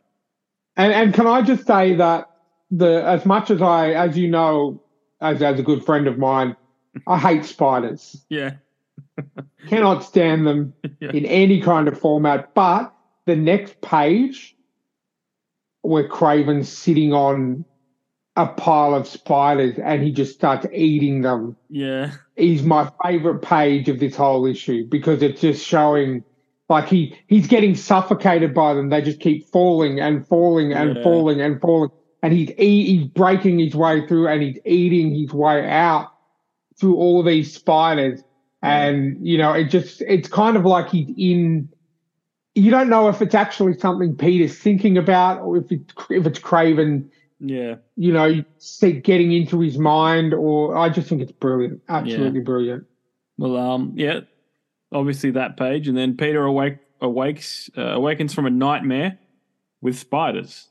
And 0.77 0.91
and 0.93 1.13
can 1.13 1.25
I 1.27 1.41
just 1.41 1.65
say 1.65 1.95
that 1.95 2.29
the 2.71 3.03
as 3.05 3.25
much 3.25 3.49
as 3.51 3.61
I 3.61 3.91
as 3.91 4.17
you 4.17 4.29
know 4.29 4.81
as 5.21 5.41
as 5.41 5.59
a 5.59 5.63
good 5.63 5.85
friend 5.85 6.07
of 6.07 6.17
mine, 6.17 6.55
I 7.07 7.17
hate 7.17 7.45
spiders. 7.45 8.25
Yeah. 8.29 8.55
Cannot 9.69 10.03
stand 10.03 10.45
them 10.45 10.73
Yeah. 10.99 11.11
in 11.11 11.25
any 11.25 11.61
kind 11.61 11.87
of 11.87 11.97
format. 11.97 12.53
But 12.53 12.93
the 13.25 13.35
next 13.35 13.79
page 13.81 14.55
where 15.81 16.07
Kraven's 16.09 16.67
sitting 16.69 17.13
on 17.13 17.63
a 18.37 18.45
pile 18.47 18.93
of 18.93 19.07
spiders 19.07 19.79
and 19.81 20.03
he 20.03 20.11
just 20.11 20.33
starts 20.33 20.65
eating 20.73 21.21
them 21.21 21.55
Yeah. 21.69 22.11
is 22.35 22.63
my 22.63 22.89
favorite 23.03 23.41
page 23.41 23.87
of 23.87 23.99
this 23.99 24.15
whole 24.15 24.45
issue 24.45 24.85
because 24.89 25.21
it's 25.23 25.39
just 25.41 25.65
showing 25.65 26.23
like 26.67 26.87
he 26.89 27.15
he's 27.27 27.47
getting 27.47 27.75
suffocated 27.75 28.53
by 28.53 28.73
them. 28.73 28.89
They 28.89 29.01
just 29.01 29.19
keep 29.19 29.47
falling 29.49 29.99
and 29.99 30.27
falling 30.27 30.73
and 30.73 30.97
Yeah. 30.97 31.03
falling 31.03 31.39
and 31.39 31.61
falling, 31.61 31.91
and 32.23 32.33
he's 32.33 32.49
eat, 32.57 32.87
he's 32.87 33.05
breaking 33.07 33.59
his 33.59 33.75
way 33.75 34.05
through 34.07 34.27
and 34.27 34.41
he's 34.41 34.57
eating 34.65 35.13
his 35.15 35.31
way 35.31 35.69
out 35.69 36.07
through 36.77 36.95
all 36.97 37.23
these 37.23 37.53
spiders. 37.53 38.21
Yeah. 38.63 38.85
And 38.87 39.25
you 39.25 39.37
know, 39.37 39.53
it 39.53 39.65
just 39.65 40.01
it's 40.01 40.27
kind 40.27 40.57
of 40.57 40.65
like 40.65 40.89
he's 40.89 41.09
in. 41.17 41.69
You 42.55 42.71
don't 42.71 42.89
know 42.89 43.09
if 43.09 43.21
it's 43.21 43.35
actually 43.35 43.77
something 43.77 44.15
Peter's 44.15 44.57
thinking 44.57 44.97
about 44.97 45.41
or 45.41 45.57
if 45.57 45.71
it's 45.71 45.93
if 46.09 46.25
it's 46.25 46.39
Kraven 46.39 47.09
Yeah. 47.39 47.75
you 47.95 48.13
know, 48.13 48.43
see, 48.57 48.93
getting 48.93 49.31
into 49.31 49.59
his 49.59 49.77
mind, 49.77 50.33
or 50.33 50.75
I 50.77 50.89
just 50.89 51.09
think 51.09 51.21
it's 51.21 51.31
brilliant, 51.31 51.81
absolutely 51.89 52.39
brilliant. 52.39 52.85
Well, 53.37 53.57
um, 53.57 53.93
yeah, 53.95 54.21
obviously 54.91 55.31
that 55.31 55.57
page, 55.57 55.87
and 55.87 55.97
then 55.97 56.17
Peter 56.17 56.43
awake 56.43 56.77
awakes 57.01 57.69
uh, 57.77 57.81
awakens 57.81 58.33
from 58.33 58.45
a 58.45 58.49
nightmare 58.49 59.19
with 59.81 59.97
spiders, 59.97 60.69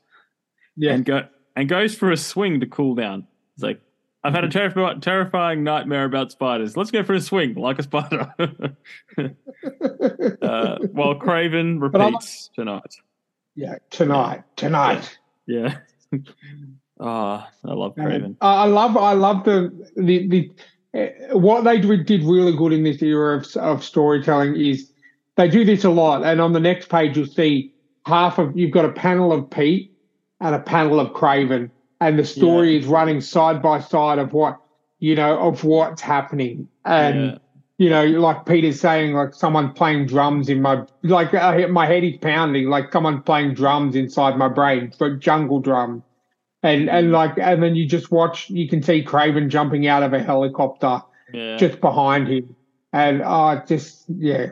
Yeah, 0.75 0.93
and 0.93 1.05
go 1.05 1.27
and 1.55 1.69
goes 1.69 1.95
for 1.95 2.11
a 2.11 2.17
swing 2.17 2.59
to 2.61 2.65
cool 2.65 2.95
down. 2.95 3.27
It's 3.53 3.63
like 3.63 3.79
I've 4.23 4.33
had 4.33 4.43
a 4.43 4.49
terrifying 4.49 5.01
terrifying 5.01 5.63
nightmare 5.63 6.05
about 6.05 6.31
spiders. 6.31 6.75
Let's 6.75 6.89
go 6.91 7.03
for 7.03 7.13
a 7.13 7.21
swing 7.21 7.53
like 7.53 7.77
a 7.77 7.83
spider. 7.83 8.33
uh, 8.39 8.47
while 10.91 11.19
Kraven 11.19 11.79
repeats 11.79 12.49
tonight. 12.55 12.95
yeah, 13.55 13.75
tonight, 13.91 14.43
tonight. 14.55 15.19
Yeah. 15.45 15.77
Ah, 16.97 17.49
I 17.65 17.73
love 17.73 17.95
Kraven. 17.95 18.37
I 18.39 18.63
I 18.63 18.65
love, 18.67 18.95
I 18.95 19.11
love 19.11 19.43
the 19.43 19.69
the 19.97 20.27
the 20.27 20.51
uh, 20.97 21.37
what 21.37 21.65
they 21.65 21.77
did 21.77 22.05
did 22.05 22.23
really 22.23 22.55
good 22.55 22.71
in 22.71 22.83
this 22.83 23.01
era 23.01 23.37
of 23.37 23.53
of 23.57 23.83
storytelling 23.83 24.55
is 24.55 24.91
they 25.35 25.49
do 25.49 25.65
this 25.65 25.83
a 25.83 25.89
lot, 25.89 26.23
and 26.23 26.39
on 26.39 26.53
the 26.53 26.59
next 26.61 26.87
page 26.87 27.17
you'll 27.17 27.25
see 27.25 27.73
half 28.05 28.39
of 28.39 28.57
you've 28.57 28.71
got 28.71 28.85
a 28.85 28.93
panel 28.93 29.33
of 29.33 29.49
Pete 29.49 29.93
and 30.39 30.55
a 30.55 30.59
panel 30.59 31.01
of 31.01 31.09
Kraven, 31.09 31.69
and 31.99 32.17
the 32.17 32.23
story 32.23 32.77
is 32.77 32.85
running 32.85 33.19
side 33.19 33.61
by 33.61 33.81
side 33.81 34.17
of 34.17 34.31
what 34.31 34.57
you 34.99 35.15
know 35.15 35.37
of 35.37 35.65
what's 35.65 36.01
happening, 36.01 36.67
and. 36.85 37.41
You 37.77 37.89
know, 37.89 38.05
like 38.05 38.45
Peter's 38.45 38.79
saying, 38.79 39.13
like 39.13 39.33
someone 39.33 39.73
playing 39.73 40.05
drums 40.05 40.47
in 40.47 40.61
my, 40.61 40.83
like 41.03 41.33
uh, 41.33 41.67
my 41.67 41.85
head 41.85 42.05
is 42.05 42.17
pounding, 42.21 42.69
like 42.69 42.91
someone 42.93 43.21
playing 43.21 43.53
drums 43.53 43.95
inside 43.97 44.37
my 44.37 44.47
brain, 44.47 44.91
for 44.97 45.13
jungle 45.17 45.59
drum, 45.59 46.01
and 46.63 46.89
and 46.89 47.11
like, 47.11 47.37
and 47.37 47.61
then 47.61 47.75
you 47.75 47.85
just 47.85 48.11
watch, 48.11 48.49
you 48.49 48.69
can 48.69 48.81
see 48.81 49.03
Kraven 49.03 49.49
jumping 49.49 49.87
out 49.87 50.03
of 50.03 50.13
a 50.13 50.23
helicopter 50.23 51.01
Yeah. 51.33 51.57
just 51.57 51.81
behind 51.81 52.29
him, 52.29 52.55
and 52.93 53.21
uh 53.21 53.61
just 53.65 54.05
yeah, 54.07 54.51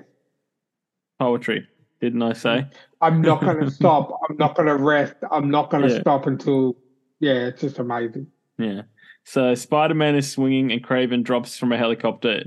Poetry, 1.19 1.65
didn't 2.01 2.23
I 2.23 2.33
say? 2.33 2.65
I'm 2.99 3.21
not 3.21 3.39
going 3.39 3.59
to 3.63 3.71
stop, 3.71 4.19
I'm 4.29 4.35
not 4.35 4.55
going 4.55 4.67
to 4.67 4.75
rest, 4.75 5.15
I'm 5.31 5.49
not 5.49 5.69
going 5.69 5.83
to 5.87 5.93
Yeah. 5.93 6.01
stop 6.01 6.27
until, 6.27 6.75
yeah, 7.21 7.47
it's 7.47 7.61
just 7.61 7.79
amazing. 7.79 8.27
Yeah. 8.57 8.81
So 9.23 9.55
Spider 9.55 9.93
Man 9.93 10.15
is 10.15 10.29
swinging 10.29 10.73
and 10.73 10.83
Kraven 10.83 11.23
drops 11.23 11.57
from 11.57 11.71
a 11.71 11.77
helicopter 11.77 12.43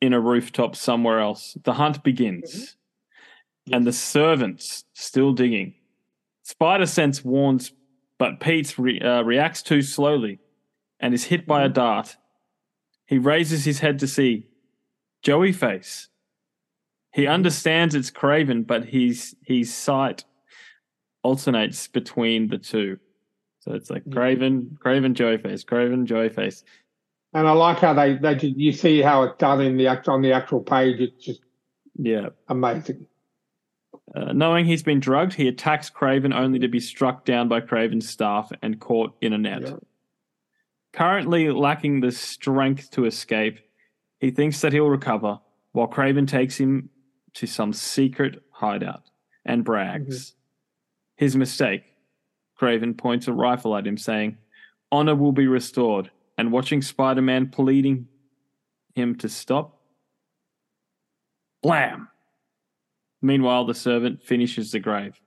in 0.00 0.12
a 0.12 0.20
rooftop 0.20 0.76
somewhere 0.76 1.20
else. 1.20 1.56
The 1.64 1.74
hunt 1.74 2.02
begins. 2.02 2.50
Mm-hmm. 3.68 3.74
And 3.74 3.86
the 3.86 3.92
servants 3.92 4.84
still 4.94 5.32
digging. 5.32 5.74
Spider 6.42 6.86
Sense 6.86 7.24
warns, 7.24 7.72
but 8.18 8.40
Pete 8.40 8.78
re- 8.78 9.00
uh, 9.00 9.22
reacts 9.22 9.62
too 9.62 9.82
slowly 9.82 10.40
and 10.98 11.14
is 11.14 11.24
hit 11.24 11.46
by 11.46 11.62
a 11.62 11.66
mm-hmm. 11.66 11.74
dart. 11.74 12.16
He 13.06 13.18
raises 13.18 13.64
his 13.64 13.80
head 13.80 13.98
to 14.00 14.06
see 14.06 14.46
Joey 15.22 15.52
Face. 15.52 16.08
He 17.12 17.22
mm-hmm. 17.22 17.32
understands 17.32 17.94
it's 17.94 18.10
Kraven, 18.10 18.66
but 18.66 18.86
his 18.86 19.36
his 19.44 19.74
sight 19.74 20.24
alternates 21.22 21.86
between 21.88 22.48
the 22.48 22.58
two. 22.58 22.98
So 23.60 23.74
it's 23.74 23.90
like 23.90 24.04
Kraven, 24.06 24.78
Kraven, 24.78 25.12
Joey 25.12 25.36
Face, 25.36 25.64
Kraven, 25.64 26.04
Joey 26.06 26.30
Face. 26.30 26.64
And 27.32 27.46
I 27.46 27.52
like 27.52 27.78
how 27.78 27.92
they 27.94 28.14
they 28.16 28.34
did, 28.34 28.56
you 28.60 28.72
see 28.72 29.00
how 29.02 29.22
it's 29.22 29.36
done 29.38 29.60
in 29.60 29.76
the 29.76 29.86
act 29.86 30.08
on 30.08 30.22
the 30.22 30.32
actual 30.32 30.60
page. 30.60 31.00
It's 31.00 31.24
just 31.24 31.40
Yeah. 31.96 32.30
amazing. 32.48 33.06
Uh, 34.14 34.32
knowing 34.32 34.64
he's 34.64 34.82
been 34.82 34.98
drugged, 34.98 35.34
he 35.34 35.46
attacks 35.46 35.88
Kraven 35.88 36.34
only 36.34 36.58
to 36.58 36.66
be 36.68 36.80
struck 36.80 37.24
down 37.24 37.46
by 37.48 37.60
Kraven's 37.60 38.08
staff 38.08 38.50
and 38.62 38.80
caught 38.80 39.14
in 39.20 39.32
a 39.32 39.38
net. 39.38 39.62
Yeah. 39.62 39.76
Currently 40.92 41.50
lacking 41.52 42.00
the 42.00 42.10
strength 42.10 42.90
to 42.92 43.04
escape, 43.04 43.60
he 44.18 44.32
thinks 44.32 44.60
that 44.60 44.72
he'll 44.72 44.88
recover 44.90 45.38
while 45.72 45.86
Kraven 45.86 46.26
takes 46.26 46.58
him 46.58 46.90
to 47.34 47.46
some 47.46 47.72
secret 47.72 48.42
hideout 48.50 49.04
and 49.44 49.64
brags. 49.64 50.34
His 51.16 51.36
mistake. 51.36 51.84
Kraven 52.60 52.98
points 52.98 53.28
a 53.28 53.32
rifle 53.32 53.76
at 53.76 53.86
him, 53.86 53.96
saying, 53.96 54.36
Honor 54.90 55.14
will 55.14 55.32
be 55.32 55.46
restored, 55.46 56.10
and 56.40 56.50
watching 56.50 56.80
Spider 56.80 57.20
Man 57.20 57.50
pleading 57.50 58.08
him 58.94 59.14
to 59.16 59.28
stop. 59.28 59.78
Blam! 61.62 62.08
Meanwhile, 63.20 63.66
the 63.66 63.74
servant 63.74 64.22
finishes 64.22 64.72
the 64.72 64.80
grave. 64.80 65.20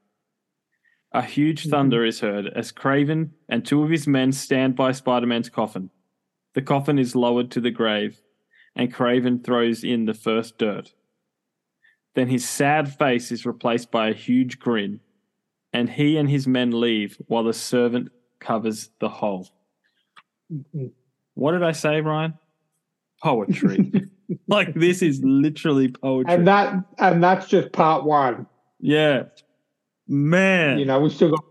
A 1.11 1.21
huge 1.21 1.65
Mhm. 1.65 1.69
thunder 1.69 2.03
is 2.03 2.21
heard 2.21 2.47
as 2.47 2.71
Kraven 2.71 3.29
and 3.47 3.63
two 3.63 3.83
of 3.83 3.91
his 3.91 4.07
men 4.07 4.31
stand 4.31 4.75
by 4.75 4.91
Spider 4.91 5.27
Man's 5.27 5.49
coffin. 5.51 5.91
The 6.55 6.63
coffin 6.63 6.97
is 6.97 7.15
lowered 7.15 7.51
to 7.51 7.61
the 7.61 7.69
grave, 7.69 8.19
and 8.75 8.91
Kraven 8.91 9.43
throws 9.43 9.83
in 9.83 10.05
the 10.05 10.15
first 10.15 10.57
dirt. 10.57 10.95
Then 12.15 12.27
his 12.29 12.49
sad 12.49 12.91
face 12.91 13.31
is 13.31 13.45
replaced 13.45 13.91
by 13.91 14.09
a 14.09 14.13
huge 14.15 14.57
grin, 14.57 14.99
and 15.71 15.91
he 15.91 16.17
and 16.17 16.27
his 16.27 16.47
men 16.47 16.71
leave 16.71 17.21
while 17.27 17.43
the 17.43 17.53
servant 17.53 18.09
covers 18.39 18.89
the 18.99 19.09
hole. 19.09 19.49
What 21.35 21.53
did 21.53 21.63
I 21.63 21.71
say, 21.71 22.01
Ryan? 22.01 22.35
Poetry. 23.21 23.91
like 24.47 24.73
this 24.73 25.01
is 25.01 25.21
literally 25.23 25.89
poetry. 25.89 26.33
and 26.33 26.47
that 26.47 26.75
and 26.97 27.23
that's 27.23 27.47
just 27.47 27.71
part 27.71 28.03
one. 28.03 28.47
yeah. 28.79 29.23
Man. 30.07 30.79
You 30.79 30.85
know, 30.85 30.99
we 30.99 31.09
still 31.09 31.29
got 31.29 31.43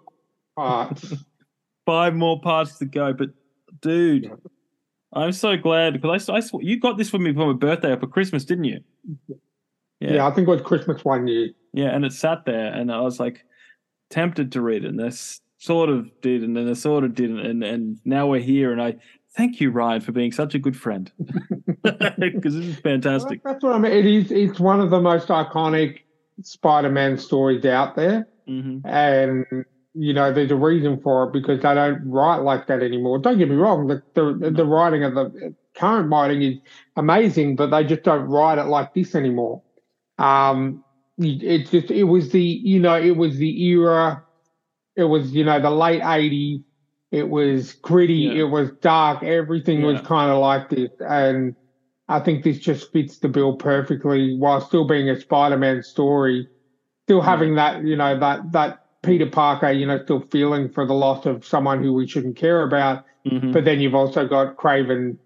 parts. 0.57 1.15
five 1.87 2.15
more 2.15 2.41
parts 2.41 2.79
to 2.79 2.85
go. 2.85 3.13
But 3.13 3.31
dude, 3.81 4.31
I'm 5.13 5.33
so 5.33 5.57
glad 5.57 5.95
because 5.95 6.29
I, 6.29 6.35
I 6.35 6.41
sw- 6.41 6.61
you 6.61 6.79
got 6.79 6.99
this 6.99 7.11
for 7.11 7.19
me 7.19 7.33
for 7.33 7.47
my 7.47 7.59
birthday 7.59 7.93
or 7.93 7.99
for 7.99 8.07
Christmas, 8.07 8.45
didn't 8.45 8.65
you? 8.65 8.81
yeah. 10.01 10.27
I 10.27 10.31
think 10.31 10.49
it 10.49 10.51
was 10.51 10.63
Christmas 10.63 11.05
one 11.05 11.27
year. 11.27 11.51
Yeah, 11.73 11.89
and 11.95 12.05
it 12.05 12.13
sat 12.13 12.45
there, 12.45 12.73
and 12.73 12.93
I 12.93 13.01
was 13.01 13.19
like 13.19 13.45
tempted 14.11 14.53
to 14.53 14.61
read 14.61 14.85
it, 14.85 14.89
and 14.89 14.99
this 14.99 15.41
sort 15.59 15.89
of 15.89 16.11
did, 16.21 16.43
and 16.43 16.57
then 16.57 16.69
I 16.69 16.75
sort 16.75 17.05
of 17.05 17.15
didn't, 17.15 17.41
and 17.41 17.65
and 17.65 17.99
now 18.05 18.27
we're 18.27 18.41
here, 18.41 18.73
and 18.73 18.83
I 18.83 18.97
thank 19.37 19.61
you, 19.61 19.71
Ryan, 19.71 20.01
for 20.01 20.13
being 20.13 20.33
such 20.33 20.55
a 20.55 20.59
good 20.59 20.77
friend 20.77 21.11
because 21.83 22.55
this 22.55 22.67
is 22.67 22.77
fantastic. 22.81 23.41
Well, 23.45 23.55
that's 23.55 23.65
what 23.65 23.75
I 23.75 23.79
mean. 23.79 23.93
It 23.93 24.07
is. 24.07 24.31
It's 24.31 24.61
one 24.61 24.81
of 24.81 24.91
the 24.91 25.01
most 25.01 25.29
iconic 25.29 26.01
Spider-Man 26.43 27.19
stories 27.19 27.65
out 27.65 27.97
there, 27.97 28.27
hmm 28.47 28.79
and 28.85 29.45
you 29.95 30.15
know, 30.15 30.33
there's 30.33 30.51
a 30.51 30.57
reason 30.57 31.01
for 31.03 31.25
it 31.25 31.33
because 31.33 31.61
they 31.61 31.75
don't 31.75 32.01
write 32.09 32.39
like 32.39 32.67
that 32.67 32.83
anymore. 32.83 33.19
Don't 33.19 33.39
get 33.39 33.49
me 33.49 33.57
wrong. 33.57 33.87
The 33.87 34.03
the, 34.15 34.51
the 34.51 34.65
writing 34.65 35.05
of 35.05 35.15
the 35.15 35.55
current 35.75 36.11
writing 36.11 36.43
is 36.43 36.59
amazing, 36.97 37.57
but 37.57 37.71
they 37.71 37.85
just 37.85 38.03
don't 38.03 38.27
write 38.29 38.59
it 38.59 38.65
like 38.65 38.95
this 38.95 39.15
anymore. 39.15 39.63
Um, 40.19 40.83
it 41.19 41.71
just 41.71 41.91
it 41.91 42.05
was 42.05 42.31
the 42.31 42.43
you 42.43 42.81
know 42.81 42.99
it 42.99 43.17
was 43.17 43.37
the 43.37 43.65
era. 43.65 44.25
It 44.97 45.05
was 45.05 45.33
you 45.33 45.45
know 45.45 45.61
the 45.61 45.71
late 45.71 46.03
'80s. 46.03 46.63
It 47.13 47.29
was 47.29 47.75
gritty. 47.75 48.15
Yeah. 48.15 48.41
It 48.41 48.51
was 48.51 48.71
dark. 48.81 49.23
Everything 49.23 49.83
was 49.83 50.01
kind 50.01 50.33
of 50.33 50.39
like 50.39 50.71
this, 50.71 50.91
and 50.99 51.55
I 52.09 52.21
think 52.21 52.43
this 52.43 52.59
just 52.59 52.91
fits 52.91 53.19
the 53.19 53.29
bill 53.29 53.57
perfectly 53.57 54.35
while 54.37 54.61
still 54.63 54.87
being 54.87 55.11
a 55.11 55.21
Spider-Man 55.21 55.83
story, 55.83 56.49
still 57.05 57.21
having 57.21 57.55
that 57.57 57.85
you 57.85 57.97
know 57.97 58.19
that 58.19 58.53
that 58.53 58.87
Peter 59.03 59.27
Parker 59.27 59.71
you 59.71 59.87
know 59.87 60.03
still 60.03 60.21
feeling 60.31 60.71
for 60.71 60.87
the 60.87 60.95
loss 60.95 61.27
of 61.27 61.45
someone 61.45 61.83
who 61.83 61.93
we 61.93 62.07
shouldn't 62.09 62.37
care 62.37 62.63
about, 62.63 63.05
hmm 63.29 63.53
but 63.53 63.65
then 63.67 63.79
you've 63.81 63.95
also 63.95 64.27
got 64.27 64.57
Kraven 64.57 65.19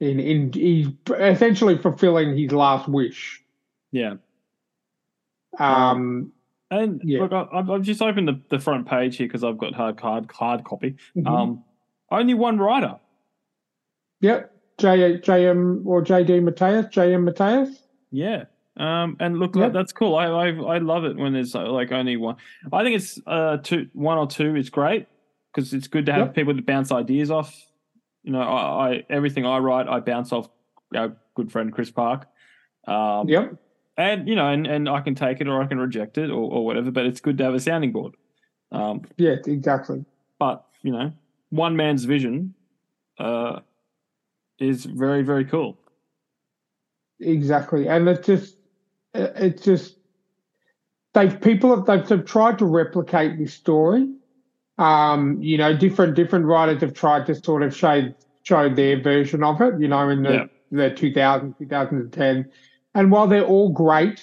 in 0.00 0.20
in 0.20 0.52
he's 0.52 0.88
essentially 1.18 1.78
fulfilling 1.78 2.36
his 2.36 2.52
last 2.52 2.88
wish. 2.88 3.42
Yeah, 3.90 4.16
Um, 5.58 6.32
and 6.80 7.00
Yeah. 7.04 7.20
look, 7.22 7.32
I, 7.32 7.46
I've 7.52 7.70
I've 7.70 7.82
just 7.82 8.00
opened 8.02 8.28
the, 8.28 8.40
the 8.50 8.58
front 8.58 8.86
page 8.88 9.16
here 9.16 9.26
because 9.26 9.44
I've 9.44 9.58
got 9.58 9.74
hard 9.74 9.98
hard 10.00 10.30
hard 10.32 10.64
copy. 10.64 10.96
mhm. 11.16 11.26
Um, 11.26 11.64
only 12.10 12.34
one 12.34 12.58
writer. 12.58 12.96
yep, 14.20 14.52
J 14.78 15.18
JM 15.18 15.84
or 15.86 16.02
JD 16.02 16.42
Mateus, 16.42 16.86
JM 16.86 17.24
Mateus. 17.24 17.82
Yeah. 18.10 18.44
Um, 18.76 19.16
and 19.20 19.38
look, 19.38 19.52
that, 19.54 19.72
that's 19.74 19.92
cool. 19.92 20.16
I, 20.16 20.26
I 20.26 20.48
I 20.74 20.78
love 20.78 21.04
it 21.04 21.16
when 21.16 21.32
there's 21.34 21.54
uh, 21.54 21.70
like 21.70 21.92
only 21.92 22.16
one. 22.16 22.36
I 22.72 22.82
think 22.82 22.96
it's 22.96 23.20
uh 23.26 23.58
two, 23.58 23.88
one 23.92 24.16
or 24.18 24.26
two 24.26 24.56
is 24.56 24.70
great 24.70 25.06
because 25.52 25.74
it's 25.74 25.88
good 25.88 26.06
to 26.06 26.12
have 26.12 26.26
Yep. 26.28 26.34
people 26.34 26.56
to 26.56 26.62
bounce 26.62 26.90
ideas 26.90 27.30
off. 27.30 27.54
You 28.22 28.32
know, 28.32 28.40
I, 28.40 28.88
I 28.92 29.04
everything 29.10 29.44
I 29.44 29.58
write, 29.58 29.88
I 29.88 30.00
bounce 30.00 30.32
off 30.32 30.48
our 30.94 31.14
good 31.34 31.52
friend 31.52 31.70
Chris 31.72 31.90
Park. 31.90 32.26
Um, 32.86 33.28
Yep, 33.28 33.56
and 33.96 34.28
you 34.28 34.34
know, 34.34 34.48
and, 34.48 34.66
and 34.66 34.88
I 34.88 35.00
can 35.00 35.14
take 35.14 35.40
it 35.40 35.48
or 35.48 35.62
I 35.62 35.66
can 35.66 35.78
reject 35.78 36.18
it 36.18 36.30
or, 36.30 36.50
or 36.50 36.64
whatever. 36.64 36.90
But 36.90 37.06
it's 37.06 37.20
good 37.20 37.38
to 37.38 37.44
have 37.44 37.54
a 37.54 37.60
sounding 37.60 37.92
board. 37.92 38.14
Um, 38.70 39.02
yes, 39.16 39.46
exactly. 39.46 40.04
but 40.38 40.64
you 40.82 40.92
know, 40.92 41.12
one 41.50 41.76
man's 41.76 42.04
vision, 42.04 42.54
uh, 43.18 43.60
is 44.58 44.84
very 44.84 45.22
very 45.22 45.44
cool. 45.44 45.78
Exactly, 47.20 47.88
and 47.88 48.08
it's 48.08 48.26
just, 48.26 48.56
it's 49.14 49.62
just, 49.62 49.96
they've 51.14 51.40
people 51.40 51.76
have 51.76 51.86
they've, 51.86 52.06
they've 52.08 52.24
tried 52.24 52.58
to 52.58 52.64
replicate 52.64 53.38
this 53.38 53.54
story. 53.54 54.08
Um, 54.78 55.40
you 55.40 55.58
know, 55.58 55.76
different 55.76 56.16
different 56.16 56.46
writers 56.46 56.80
have 56.80 56.94
tried 56.94 57.26
to 57.26 57.34
sort 57.34 57.62
of 57.62 57.76
show 57.76 58.12
show 58.42 58.68
their 58.74 59.00
version 59.00 59.44
of 59.44 59.60
it. 59.60 59.78
You 59.78 59.88
know, 59.88 60.08
in 60.08 60.22
the 60.22 60.32
Yeah. 60.32 60.46
the 60.88 60.90
2000 60.90 61.54
2010, 61.58 62.50
and 62.94 63.10
while 63.10 63.26
they're 63.26 63.44
all 63.44 63.70
great, 63.70 64.22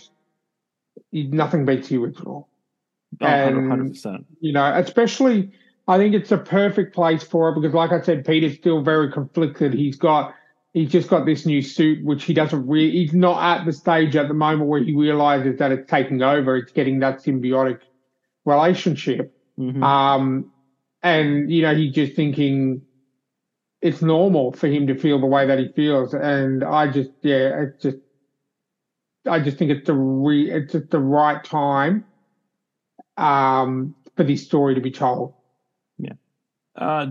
nothing 1.12 1.66
beats 1.66 1.90
the 1.90 1.98
original. 1.98 2.48
Oh, 3.22 3.26
And- 3.26 3.56
100 3.58 3.90
percent. 3.90 4.26
you 4.40 4.54
know, 4.54 4.72
especially 4.76 5.52
I 5.88 5.98
think 5.98 6.14
it's 6.14 6.32
a 6.32 6.38
perfect 6.38 6.94
place 6.94 7.24
for 7.24 7.50
it 7.50 7.56
because, 7.56 7.74
like 7.74 7.92
I 7.92 8.02
said, 8.02 8.24
Peter's 8.26 8.56
still 8.56 8.82
very 8.84 9.12
conflicted. 9.12 9.74
He's 9.74 9.98
got, 9.98 10.36
he's 10.74 10.92
just 10.92 11.10
got 11.10 11.26
this 11.26 11.48
new 11.48 11.64
suit, 11.64 12.04
which 12.06 12.26
he 12.26 12.34
doesn't 12.36 12.68
really, 12.68 12.92
he's 12.92 13.14
not 13.14 13.42
at 13.60 13.66
the 13.66 13.74
stage 13.74 14.16
at 14.16 14.28
the 14.28 14.36
moment 14.36 14.70
where 14.70 14.84
he 14.84 14.96
realizes 14.96 15.58
that 15.58 15.72
it's 15.72 15.90
taking 15.90 16.22
over. 16.22 16.56
It's 16.58 16.72
getting 16.72 17.00
that 17.00 17.24
symbiotic 17.24 17.80
relationship. 18.46 19.36
Mhm. 19.60 19.82
Um, 19.84 20.52
and, 21.02 21.52
you 21.52 21.64
know, 21.64 21.74
he's 21.74 21.94
just 21.96 22.16
thinking 22.16 22.84
it's 23.82 24.02
normal 24.04 24.52
for 24.52 24.68
him 24.68 24.86
to 24.88 24.96
feel 24.96 25.20
the 25.20 25.26
way 25.26 25.48
that 25.48 25.58
he 25.58 25.70
feels. 25.70 26.14
And 26.14 26.64
I 26.64 26.92
just, 26.92 27.10
yeah, 27.24 27.64
it's 27.64 27.82
just, 27.82 27.98
I 29.28 29.40
just 29.40 29.58
think 29.58 29.72
it's 29.72 29.88
the 29.88 29.94
re, 29.94 30.52
it's 30.52 30.74
just 30.74 30.90
the 30.90 31.00
right 31.00 31.44
time, 31.44 32.06
um, 33.18 33.96
for 34.16 34.24
this 34.24 34.46
story 34.46 34.76
to 34.76 34.82
be 34.82 34.92
told. 34.92 35.34
Uh, 36.80 37.08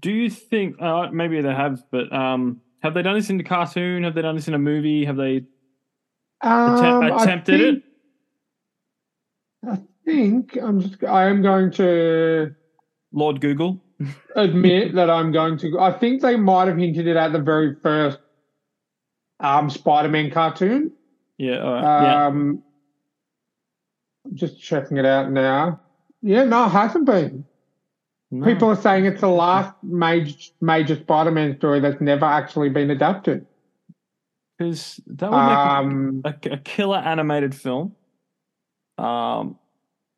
do 0.00 0.10
you 0.10 0.28
think 0.28 0.80
uh, 0.82 1.08
maybe 1.12 1.40
they 1.40 1.54
have, 1.54 1.84
but 1.90 2.12
um, 2.12 2.60
have 2.82 2.94
they 2.94 3.02
done 3.02 3.14
this 3.14 3.30
in 3.30 3.36
the 3.36 3.44
cartoon? 3.44 4.02
Have 4.04 4.14
they 4.14 4.22
done 4.22 4.34
this 4.34 4.48
in 4.48 4.54
a 4.54 4.58
movie? 4.58 5.04
Have 5.04 5.16
they 5.16 5.44
Um, 6.42 7.02
I 7.04 7.22
attempted 7.22 7.60
think, 7.60 7.84
it? 9.62 9.70
I 9.70 9.78
think 10.04 10.58
I'm 10.60 10.80
just, 10.80 11.04
I 11.04 11.28
am 11.28 11.40
going 11.40 11.70
to 11.72 12.54
Lord 13.12 13.40
Google. 13.40 13.80
admit 14.36 14.94
that 14.94 15.08
I'm 15.08 15.32
going 15.32 15.56
to, 15.58 15.78
I 15.78 15.92
think 15.92 16.20
they 16.20 16.36
might 16.36 16.68
have 16.68 16.76
hinted 16.76 17.06
it 17.06 17.16
at 17.16 17.32
the 17.32 17.38
very 17.38 17.76
first, 17.82 18.18
um, 19.40 19.70
Spider-Man 19.70 20.30
cartoon. 20.30 20.92
Yeah, 21.38 21.58
all 21.62 21.72
right. 21.74 22.26
Um, 22.26 22.62
I'm 24.26 24.34
just 24.34 24.60
checking 24.60 24.96
it 24.96 25.04
out 25.06 25.30
now. 25.30 25.80
Yeah, 26.22 26.44
no, 26.44 26.66
it 26.66 26.70
hasn't 26.70 27.04
been. 27.06 27.44
No. 28.30 28.44
People 28.44 28.68
are 28.68 28.76
saying 28.76 29.06
it's 29.06 29.20
the 29.20 29.28
last 29.28 29.72
major 29.82 30.34
major 30.60 30.96
Spider-Man 30.96 31.56
story 31.58 31.78
that's 31.80 32.00
never 32.00 32.24
actually 32.24 32.70
been 32.70 32.90
adapted. 32.90 33.46
because 34.58 34.98
that 35.06 35.30
would 35.30 35.36
make 35.46 35.58
Um, 35.58 36.22
a, 36.24 36.34
a 36.54 36.56
killer 36.58 36.96
animated 36.96 37.54
film. 37.54 37.94
Um, 38.98 39.58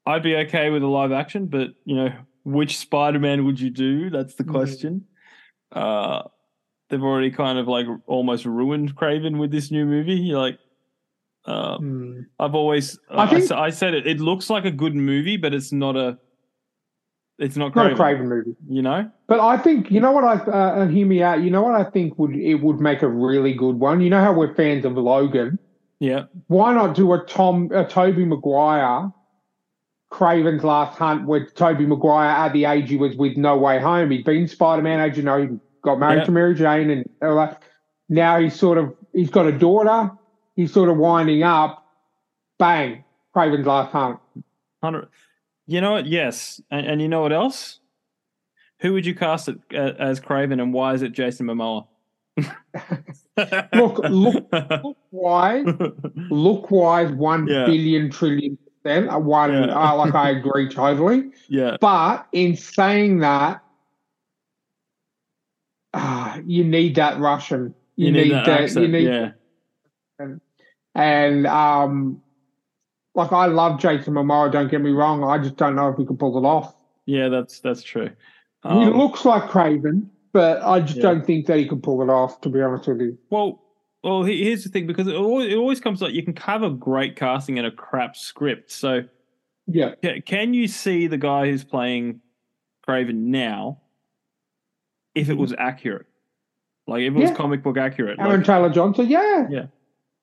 I'd 0.07 0.23
be 0.23 0.37
okay 0.37 0.71
with 0.71 0.83
a 0.83 0.87
live 0.87 1.11
action, 1.12 1.47
but 1.47 1.71
you 1.85 1.97
know, 1.97 2.12
which 2.45 2.79
Spider-Man 2.79 3.45
would 3.45 3.61
you 3.61 3.69
do? 3.71 4.09
That's 4.11 4.37
the 4.37 4.45
Mhm. 4.45 4.51
question. 4.53 5.05
Uh, 5.73 6.23
they've 6.89 7.03
already 7.03 7.31
kind 7.33 7.59
of 7.59 7.69
like 7.69 7.87
almost 8.07 8.47
ruined 8.47 8.95
Kraven 8.97 9.39
with 9.39 9.51
this 9.51 9.71
new 9.71 9.85
movie. 9.85 10.14
You're 10.14 10.39
like, 10.39 10.59
uh, 11.49 11.78
hmm. 11.78 12.20
I've 12.38 12.55
always, 12.55 12.99
I 13.11 13.22
I, 13.22 13.26
think- 13.28 13.42
s- 13.44 13.51
I 13.51 13.70
said 13.70 13.94
it. 13.94 14.07
It 14.07 14.20
looks 14.20 14.51
like 14.51 14.64
a 14.64 14.70
good 14.70 14.94
movie, 14.94 15.36
but 15.36 15.55
it's 15.55 15.72
not 15.72 15.96
a. 15.96 16.18
It's 17.38 17.57
not 17.57 17.74
not 17.76 17.92
Kraven. 17.92 17.92
a 17.92 17.96
Kraven 17.96 18.24
movie. 18.26 18.57
You 18.68 18.82
know? 18.82 19.09
But 19.28 19.38
I 19.38 19.57
think 19.59 19.90
you 19.92 20.01
know 20.01 20.11
what 20.11 20.24
I 20.24 20.34
uh, 20.51 20.82
and 20.82 20.90
hear 20.92 21.07
me 21.07 21.22
out. 21.22 21.40
You 21.40 21.51
know 21.51 21.62
what 21.62 21.74
I 21.80 21.88
think 21.88 22.18
would 22.18 22.34
it 22.34 22.57
would 22.57 22.80
make 22.80 23.03
a 23.03 23.09
really 23.09 23.53
good 23.55 23.78
one. 23.78 24.01
You 24.01 24.11
know 24.11 24.20
how 24.20 24.32
we're 24.32 24.55
fans 24.55 24.84
of 24.84 24.94
Logan. 24.96 25.57
Yeah. 26.01 26.24
Why 26.49 26.74
not 26.74 26.96
do 26.96 27.12
a 27.12 27.24
Tom 27.24 27.70
a 27.72 27.84
Toby 27.86 28.24
Maguire 28.24 29.12
Kraven's 30.12 30.64
Last 30.64 30.99
Hunt 30.99 31.26
with 31.26 31.55
Toby 31.55 31.86
Maguire 31.86 32.28
at 32.30 32.53
the 32.53 32.64
age 32.64 32.88
he 32.90 32.96
was 32.96 33.14
with 33.16 33.36
No 33.36 33.57
Way 33.57 33.78
Home. 33.78 34.11
He'd 34.11 34.24
been 34.24 34.49
Spider 34.49 34.82
Man, 34.82 34.99
as 35.01 35.16
you 35.16 35.22
know, 35.22 35.40
he 35.42 35.49
got 35.84 35.99
married 36.01 36.18
Yeah. 36.18 36.24
to 36.24 36.30
Mary 36.32 36.55
Jane, 36.55 36.90
and 36.90 37.09
all 37.22 37.36
that. 37.36 37.62
now 38.09 38.40
he's 38.40 38.55
sort 38.59 38.78
of 38.78 38.94
he's 39.12 39.30
got 39.30 39.46
a 39.46 39.53
daughter. 39.53 40.11
He's 40.59 40.73
sort 40.73 40.89
of 40.89 40.97
winding 40.97 41.45
up. 41.45 41.87
Bang, 42.59 43.05
Kraven's 43.33 43.65
Last 43.65 43.93
Hunt. 43.93 44.19
Hundred. 44.83 45.07
You 45.69 45.81
know 45.81 45.93
what? 45.93 46.07
Yes, 46.07 46.61
and, 46.69 46.85
and 46.85 47.01
you 47.01 47.07
know 47.07 47.21
what 47.23 47.33
else? 47.33 47.79
Who 48.81 48.93
would 48.95 49.07
you 49.07 49.15
cast 49.15 49.49
it, 49.49 49.57
uh, 49.73 49.93
as 50.01 50.19
Kraven, 50.21 50.61
and 50.61 50.73
why 50.75 50.95
is 50.95 51.03
it 51.03 51.13
Jason 51.13 51.47
Momoa? 51.47 51.87
Look, 53.73 53.99
look, 54.11 54.47
look 54.83 54.97
wise, 55.13 55.65
look 56.29 56.71
wise, 56.73 57.13
one 57.13 57.47
Yeah. 57.47 57.67
billion 57.67 58.11
trillion 58.11 58.59
percent. 58.83 59.09
uh, 59.13 59.19
One, 59.21 59.53
Yeah. 59.53 59.67
uh, 59.93 59.95
like 59.95 60.15
I 60.17 60.31
agree 60.31 60.69
totally. 60.69 61.31
yeah, 61.49 61.77
But 61.81 62.27
in 62.33 62.57
saying 62.57 63.21
that, 63.21 63.63
ah, 65.95 66.41
you 66.45 66.65
need 66.65 66.97
that 66.97 67.21
Russian. 67.21 67.77
You, 67.95 68.07
you, 68.07 68.13
need, 68.13 68.33
that, 68.33 68.47
that. 68.47 68.81
You 68.83 68.89
need, 68.89 69.07
yeah, 69.07 69.31
and 70.19 70.41
um, 71.46 72.20
like 73.14 73.32
I 73.32 73.46
love 73.46 73.80
Jason 73.80 74.14
Momoa. 74.14 74.51
Don't 74.51 74.70
get 74.70 74.80
me 74.80 74.90
wrong. 74.90 75.24
I 75.24 75.38
just 75.38 75.57
don't 75.57 75.74
know 75.76 75.88
if 75.88 75.96
he 75.96 76.05
can 76.05 76.16
pull 76.16 76.36
it 76.38 76.46
off. 76.46 76.74
Yeah, 77.07 77.28
that's 77.28 77.61
that's 77.61 77.82
true. 77.82 78.11
he 78.64 78.68
Um, 78.68 78.96
looks 78.96 79.24
like 79.24 79.44
Kraven, 79.44 80.09
but 80.32 80.61
I 80.62 80.80
just 80.80 80.96
Yeah. 80.96 81.03
don't 81.03 81.26
think 81.26 81.46
that 81.46 81.59
he 81.59 81.66
can 81.68 81.80
pull 81.80 82.03
it 82.03 82.11
off. 82.11 82.40
To 82.42 82.49
be 82.49 82.61
honest 82.61 82.88
with 82.88 83.01
you. 83.01 83.18
Well, 83.30 83.62
well, 84.03 84.22
here's 84.24 84.62
the 84.64 84.70
thing 84.70 84.86
because 84.86 85.07
it 85.09 85.14
always, 85.16 85.53
it 85.53 85.57
always 85.57 85.80
comes 85.80 86.01
like 86.03 86.12
you 86.14 86.22
can 86.22 86.36
have 86.36 86.62
a 86.62 86.70
great 86.70 87.16
casting 87.16 87.59
and 87.59 87.66
a 87.66 87.70
crap 87.70 88.16
script. 88.16 88.70
So 88.70 89.03
Yeah. 89.66 89.94
can 90.24 90.55
you 90.55 90.68
see 90.68 91.07
the 91.09 91.18
guy 91.18 91.46
who's 91.51 91.64
playing 91.64 92.20
Kraven 92.86 93.14
now 93.26 93.78
if 95.14 95.28
it 95.28 95.34
was 95.34 95.53
accurate? 95.59 96.07
Like 96.86 97.03
if 97.03 97.09
it 97.09 97.11
was 97.14 97.24
Mm-hmm. 97.24 97.32
Yeah. 97.32 97.36
comic 97.36 97.62
book 97.62 97.76
accurate? 97.76 98.18
Aaron 98.20 98.36
Like, 98.38 98.46
Taylor 98.46 98.70
Johnson, 98.70 99.09
yeah. 99.09 99.46
Yeah. 99.51 99.66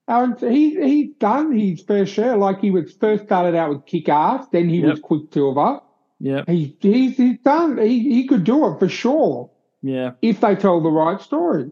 Aaron, 0.08 0.36
he 0.40 0.76
he's 0.82 1.16
done 1.20 1.52
his 1.58 1.82
fair 1.82 2.06
share. 2.06 2.38
Like 2.38 2.60
he 2.62 2.70
was 2.72 2.94
first 2.94 3.24
started 3.26 3.56
out 3.56 3.70
with 3.72 3.86
Kick 3.86 4.08
Ass, 4.10 4.48
then 4.52 4.70
he 4.70 4.78
Yep. 4.78 4.90
was 4.90 5.00
Quicksilver. 5.00 5.80
yeah, 6.20 6.44
He 6.48 6.76
he's 6.80 7.18
he's 7.18 7.40
done. 7.40 7.78
He 7.80 8.00
he 8.02 8.28
could 8.28 8.44
do 8.44 8.68
it 8.72 8.80
for 8.80 8.88
sure 8.88 9.50
yeah, 9.82 10.12
if 10.22 10.42
they 10.42 10.56
tell 10.56 10.82
the 10.82 10.92
right 10.92 11.20
story. 11.20 11.72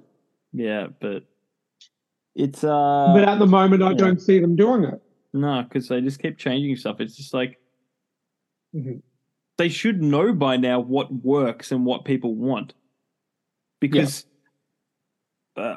yeah, 0.52 0.88
but 1.00 1.24
it's 2.36 2.64
uh 2.64 3.12
but 3.14 3.24
at 3.28 3.38
the 3.40 3.46
moment, 3.46 3.84
I 3.84 3.92
yeah. 3.92 3.98
don't 3.98 4.20
see 4.22 4.40
them 4.40 4.56
doing 4.56 4.84
it. 4.86 5.00
no, 5.34 5.62
because 5.64 5.88
they 5.88 6.02
just 6.02 6.20
keep 6.22 6.38
changing 6.40 6.76
stuff. 6.76 7.00
It's 7.02 7.16
just 7.16 7.34
like 7.34 7.60
Mhm. 8.76 9.04
they 9.60 9.70
should 9.70 10.02
know 10.02 10.34
by 10.34 10.58
now 10.58 10.80
what 10.80 11.14
works 11.14 11.72
and 11.72 11.86
what 11.86 12.06
people 12.06 12.34
want 12.34 12.74
because 13.80 14.26
uh, 15.56 15.76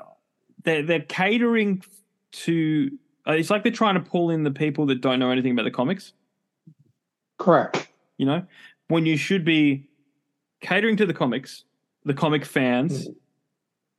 they're 0.64 0.82
they're 0.82 1.00
catering 1.00 1.82
to. 2.44 2.90
Uh, 3.28 3.32
it's 3.32 3.50
like 3.50 3.62
they're 3.64 3.72
trying 3.72 3.94
to 3.94 4.00
pull 4.00 4.30
in 4.30 4.44
the 4.44 4.50
people 4.50 4.86
that 4.86 5.00
don't 5.00 5.18
know 5.18 5.30
anything 5.30 5.52
about 5.52 5.64
the 5.64 5.70
comics. 5.70 6.12
Correct. 7.38 7.88
You 8.18 8.26
know, 8.26 8.46
when 8.88 9.04
you 9.06 9.16
should 9.16 9.44
be 9.44 9.88
catering 10.60 10.96
to 10.96 11.06
the 11.06 11.12
comics, 11.14 11.64
the 12.04 12.14
comic 12.14 12.44
fans, 12.44 13.08
Mhm. 13.08 13.14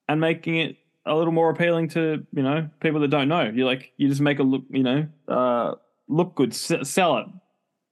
and 0.08 0.22
making 0.22 0.56
it 0.58 0.78
a 1.06 1.16
little 1.16 1.34
more 1.34 1.50
appealing 1.50 1.88
to 1.90 2.26
you 2.34 2.44
know 2.44 2.70
people 2.80 3.00
that 3.02 3.10
don't 3.10 3.28
know. 3.28 3.44
You 3.54 3.66
like 3.66 3.92
you 3.98 4.08
just 4.08 4.22
make 4.22 4.40
it 4.40 4.44
look 4.44 4.64
you 4.70 4.84
know 4.84 5.08
uh, 5.28 5.76
look 6.08 6.36
good, 6.36 6.52
s- 6.52 6.90
sell 6.90 7.18
it. 7.18 7.28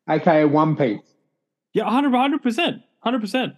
Okay, 0.09 0.45
One 0.45 0.75
Piece. 0.75 1.15
Yeah, 1.73 1.83
100 1.85 2.41
percent, 2.41 2.81
hundred 2.99 3.19
percent. 3.21 3.53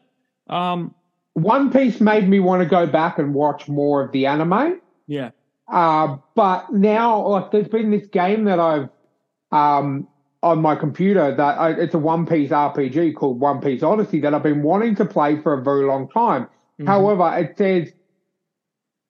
Um, 0.48 0.94
One 1.34 1.72
Piece 1.72 2.02
made 2.02 2.28
me 2.28 2.40
want 2.40 2.64
to 2.64 2.68
go 2.68 2.88
back 2.88 3.20
and 3.20 3.34
watch 3.34 3.68
more 3.70 4.02
of 4.04 4.12
the 4.12 4.26
anime. 4.26 4.82
yeah, 5.08 5.30
Uh, 5.68 6.18
but 6.36 6.72
now, 6.72 7.28
like, 7.28 7.51
there's 7.51 7.68
been 7.68 7.91
this 7.91 8.07
game 8.07 8.45
that 8.45 8.59
I've 8.59 8.89
um, 9.51 10.07
on 10.43 10.61
my 10.61 10.76
computer 10.76 11.34
that 11.36 11.57
I, 11.57 11.72
it's 11.72 11.93
a 11.93 11.99
One 11.99 12.26
Piece 12.26 12.51
RPG 12.51 13.15
called 13.15 13.39
One 13.39 13.59
Piece 13.61 13.84
Odyssey 13.84 14.20
that 14.22 14.34
I've 14.34 14.43
been 14.43 14.61
wanting 14.63 14.95
to 14.95 15.05
play 15.05 15.41
for 15.41 15.53
a 15.53 15.63
very 15.63 15.86
long 15.86 16.07
time. 16.09 16.47
Mhm. 16.80 16.86
However, 16.88 17.38
it 17.38 17.57
says 17.57 17.91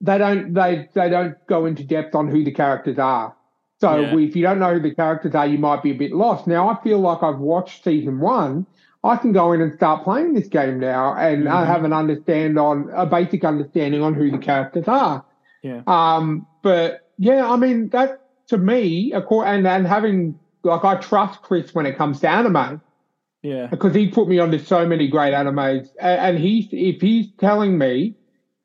they 0.02 0.18
don't 0.18 0.54
they 0.54 0.88
they 0.94 1.10
don't 1.10 1.36
go 1.48 1.66
into 1.66 1.84
depth 1.84 2.16
on 2.16 2.28
who 2.28 2.44
the 2.44 2.52
characters 2.52 2.98
are. 3.00 3.36
So 3.80 4.00
Yeah. 4.00 4.18
if 4.18 4.36
you 4.36 4.44
don't 4.44 4.60
know 4.60 4.74
who 4.76 4.80
the 4.80 4.96
characters 4.96 5.36
are, 5.36 5.46
you 5.46 5.58
might 5.60 5.84
be 5.84 5.92
a 5.92 5.96
bit 5.96 6.14
lost. 6.14 6.48
Now 6.48 6.70
I 6.70 6.82
feel 6.84 7.00
like 7.00 7.22
I've 7.24 7.40
watched 7.40 7.84
season 7.84 8.20
one. 8.20 8.66
I 9.04 9.16
can 9.16 9.32
go 9.32 9.52
in 9.54 9.62
and 9.62 9.74
start 9.74 10.04
playing 10.04 10.34
this 10.34 10.48
game 10.48 10.80
now, 10.80 11.14
and 11.16 11.48
I 11.48 11.64
Mhm. 11.64 11.68
have 11.68 11.84
an 11.84 11.94
understand 11.94 12.58
on 12.58 12.90
a 12.96 13.06
basic 13.06 13.44
understanding 13.46 14.02
on 14.02 14.14
who 14.16 14.32
the 14.32 14.38
characters 14.40 14.88
are. 14.88 15.24
Yeah. 15.64 15.82
Um, 15.88 16.48
but 16.62 17.10
yeah, 17.18 17.50
I 17.50 17.56
mean 17.56 17.90
that 17.90 18.22
to 18.48 18.58
me, 18.58 19.14
and 19.14 19.68
and 19.68 19.88
having 19.88 20.40
like 20.64 20.84
I 20.84 20.96
trust 20.96 21.42
Chris 21.42 21.74
when 21.74 21.86
it 21.86 21.98
comes 21.98 22.20
to 22.22 22.30
anime. 22.30 22.82
Yeah, 23.44 23.68
because 23.68 23.94
he 23.94 24.10
put 24.10 24.28
me 24.28 24.40
onto 24.40 24.58
so 24.60 24.86
many 24.86 25.08
great 25.08 25.34
animes, 25.34 25.90
and, 26.00 26.20
and 26.20 26.40
he 26.40 26.68
if 26.72 27.02
he's 27.02 27.28
telling 27.40 27.78
me 27.78 28.16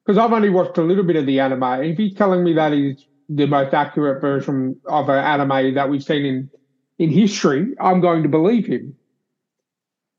because 0.05 0.18
I've 0.18 0.32
only 0.32 0.51
watched 0.51 0.78
a 0.78 0.82
little 0.82 1.05
bit 1.05 1.16
of 1.16 1.26
the 1.26 1.40
anime, 1.40 1.82
if 1.82 1.99
he's 1.99 2.14
telling 2.14 2.43
me 2.43 2.55
that 2.55 2.72
is 2.72 3.05
the 3.28 3.47
most 3.47 3.72
accurate 3.72 4.20
version 4.20 4.80
of 4.86 5.09
an 5.09 5.18
anime 5.18 5.74
that 5.74 5.88
we've 5.88 6.03
seen 6.03 6.24
in 6.24 6.51
in 6.99 7.11
history, 7.11 7.74
I'm 7.80 8.01
going 8.01 8.22
to 8.22 8.28
believe 8.28 8.66
him. 8.66 8.97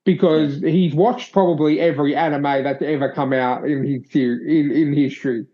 Because 0.05 0.59
he's 0.59 0.93
watched 0.93 1.31
probably 1.31 1.79
every 1.79 2.13
anime 2.13 2.63
that's 2.63 2.81
ever 2.81 3.09
come 3.13 3.31
out 3.31 3.65
in 3.65 3.85
his 3.85 4.13
in 4.13 4.71
in 4.71 4.93
history, 4.93 5.45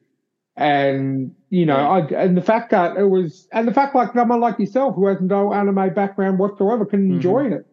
and 0.60 1.34
you 1.50 1.66
know, 1.66 1.78
I, 1.78 2.00
and 2.10 2.38
the 2.38 2.42
fact 2.42 2.70
that 2.72 2.96
it 2.98 3.06
was, 3.06 3.48
and 3.54 3.68
the 3.68 3.74
fact 3.74 3.96
like 3.96 4.14
someone 4.14 4.40
like 4.42 4.60
yourself 4.60 4.94
who 4.96 5.08
has 5.08 5.20
no 5.22 5.52
anime 5.54 5.94
background 5.96 6.38
whatsoever 6.38 6.86
can 6.86 7.10
Mhm. 7.10 7.14
enjoy 7.16 7.46
it. 7.48 7.66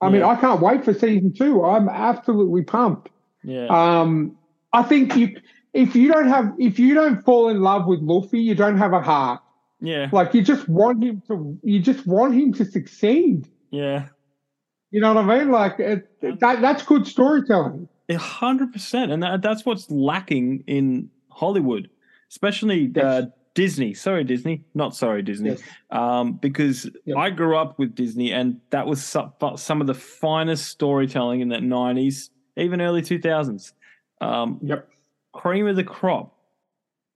I 0.00 0.08
mean, 0.08 0.22
Yeah. 0.22 0.28
I 0.28 0.36
can't 0.36 0.60
wait 0.60 0.84
for 0.84 0.92
season 0.92 1.32
two. 1.32 1.62
I'm 1.64 1.88
absolutely 1.88 2.62
pumped. 2.62 3.10
yeah, 3.44 3.66
Um, 3.68 4.36
I 4.72 4.82
think 4.82 5.14
you, 5.16 5.36
if 5.74 5.94
you 5.94 6.10
don't 6.12 6.28
have, 6.28 6.52
if 6.58 6.78
you 6.80 6.94
don't 6.94 7.22
fall 7.24 7.48
in 7.48 7.60
love 7.60 7.86
with 7.86 8.00
Luffy, 8.00 8.40
you 8.40 8.54
don't 8.56 8.78
have 8.78 8.92
a 8.92 9.00
heart. 9.00 9.40
yeah, 9.80 10.08
Like 10.12 10.32
you 10.34 10.42
just 10.42 10.68
want 10.68 11.02
him 11.04 11.22
to, 11.28 11.56
you 11.62 11.80
just 11.80 12.06
want 12.06 12.34
him 12.34 12.52
to 12.54 12.64
succeed. 12.64 13.46
yeah. 13.70 14.06
You 14.90 15.00
know 15.00 15.14
what 15.14 15.24
I 15.24 15.38
mean? 15.38 15.50
Like 15.50 15.78
it, 15.80 16.08
that, 16.40 16.60
that's 16.60 16.82
good 16.84 17.06
storytelling. 17.06 17.88
A 18.08 18.14
hundred 18.16 18.72
percent, 18.72 19.10
and 19.12 19.22
that, 19.22 19.40
that's 19.42 19.64
what's 19.64 19.90
lacking 19.90 20.64
in 20.66 21.08
Hollywood, 21.30 21.88
especially 22.32 22.90
uh, 23.00 23.26
Disney. 23.54 23.92
Sorry, 23.92 24.24
Disney. 24.24 24.64
Not 24.74 24.96
sorry, 24.96 25.22
Disney. 25.22 25.50
Yes. 25.50 25.62
Um, 25.90 26.32
because 26.34 26.90
Yep. 27.04 27.16
I 27.18 27.30
grew 27.30 27.56
up 27.56 27.78
with 27.78 27.94
Disney, 27.94 28.32
and 28.32 28.58
that 28.70 28.86
was 28.86 29.04
some, 29.04 29.32
some 29.56 29.80
of 29.82 29.86
the 29.86 29.94
finest 29.94 30.66
storytelling 30.68 31.40
in 31.40 31.48
that 31.50 31.60
'90s, 31.62 32.30
even 32.56 32.80
early 32.80 33.02
2000s. 33.02 33.72
Um, 34.22 34.58
Yep. 34.62 34.88
cream 35.34 35.66
of 35.66 35.76
the 35.76 35.84
crop. 35.84 36.34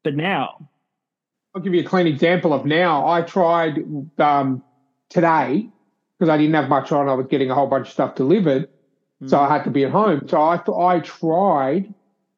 But 0.05 0.15
now, 0.15 0.69
I'll 1.55 1.63
give 1.63 1.75
you 1.75 1.81
a 1.81 1.85
clean 1.85 2.07
example 2.07 2.53
of 2.53 2.67
now. 2.67 3.09
I 3.09 3.23
tried 3.23 3.79
um, 4.19 4.63
today 5.09 5.69
because 6.19 6.29
I 6.29 6.37
didn't 6.37 6.55
have 6.55 6.69
much 6.69 6.93
on. 6.93 7.09
I 7.09 7.15
was 7.15 7.27
getting 7.27 7.51
a 7.51 7.55
whole 7.55 7.67
bunch 7.67 7.89
of 7.89 7.93
stuff 7.93 8.15
delivered. 8.15 8.69
So 9.27 9.41
I 9.41 9.49
had 9.49 9.65
to 9.65 9.71
be 9.71 9.83
at 9.85 9.91
home. 9.93 10.29
So 10.29 10.43
I 10.43 10.59
th- 10.59 10.77
I 10.77 11.01
tried 11.01 11.95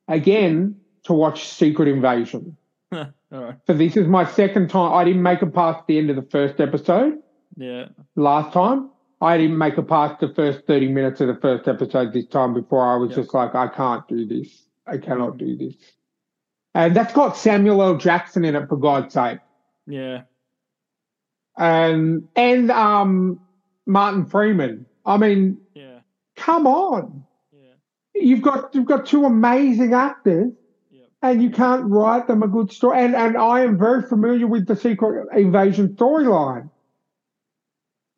again 0.07 0.77
to 1.03 1.13
watch 1.13 1.49
Secret 1.49 1.89
Invasion. 1.89 2.57
all 2.93 3.07
right, 3.31 3.57
So 3.67 3.75
this 3.75 3.97
is 3.97 4.07
my 4.07 4.25
second 4.25 4.71
time. 4.71 4.93
I 4.93 5.05
didn't 5.05 5.23
make 5.23 5.43
it 5.43 5.53
past 5.55 5.87
the 5.87 5.99
end 5.99 6.11
of 6.11 6.17
the 6.17 6.27
first 6.31 6.61
episode 6.61 7.19
yeah, 7.57 7.87
last 8.17 8.53
time. 8.53 8.91
I 9.21 9.37
didn't 9.37 9.59
make 9.59 9.77
it 9.77 9.89
past 9.89 10.21
the 10.21 10.33
first 10.35 10.65
30 10.67 10.89
minutes 10.89 11.21
of 11.21 11.27
the 11.29 11.35
first 11.41 11.67
episode 11.69 12.13
this 12.13 12.27
time 12.29 12.55
before 12.55 12.87
I 12.87 12.97
was 12.97 13.11
Yep. 13.11 13.19
just 13.19 13.35
like, 13.35 13.55
I 13.55 13.67
can't 13.69 14.07
do 14.09 14.27
this. 14.27 14.67
I 14.87 14.97
cannot 14.99 15.39
do 15.39 15.57
this. 15.57 15.75
And 16.75 16.95
that's 16.95 17.13
got 17.13 17.37
Samuel 17.37 17.83
L. 17.83 17.97
Jackson 17.97 18.45
in 18.45 18.55
it, 18.55 18.69
for 18.69 18.77
God's 18.77 19.13
sake. 19.15 19.41
yeah, 19.87 20.23
And, 21.57 22.29
and 22.37 22.71
um, 22.71 23.41
Martin 23.87 24.25
Freeman. 24.27 24.87
I 25.05 25.17
mean, 25.17 25.59
yeah, 25.75 26.01
come 26.37 26.67
on. 26.67 27.25
yeah, 27.53 27.73
You've 28.15 28.43
got, 28.43 28.75
you've 28.75 28.87
got 28.87 29.07
two 29.07 29.25
amazing 29.25 29.95
actors. 29.95 30.53
And 31.23 31.43
you 31.43 31.51
can't 31.51 31.85
write 31.87 32.27
them 32.27 32.43
a 32.43 32.49
good 32.49 32.73
story. 32.73 32.99
And 32.99 33.15
and 33.15 33.37
I 33.37 33.61
am 33.61 33.79
very 33.79 34.03
familiar 34.03 34.47
with 34.47 34.67
the 34.67 34.77
Secret 34.77 35.29
Invasion 35.37 35.89
storyline. 35.97 36.71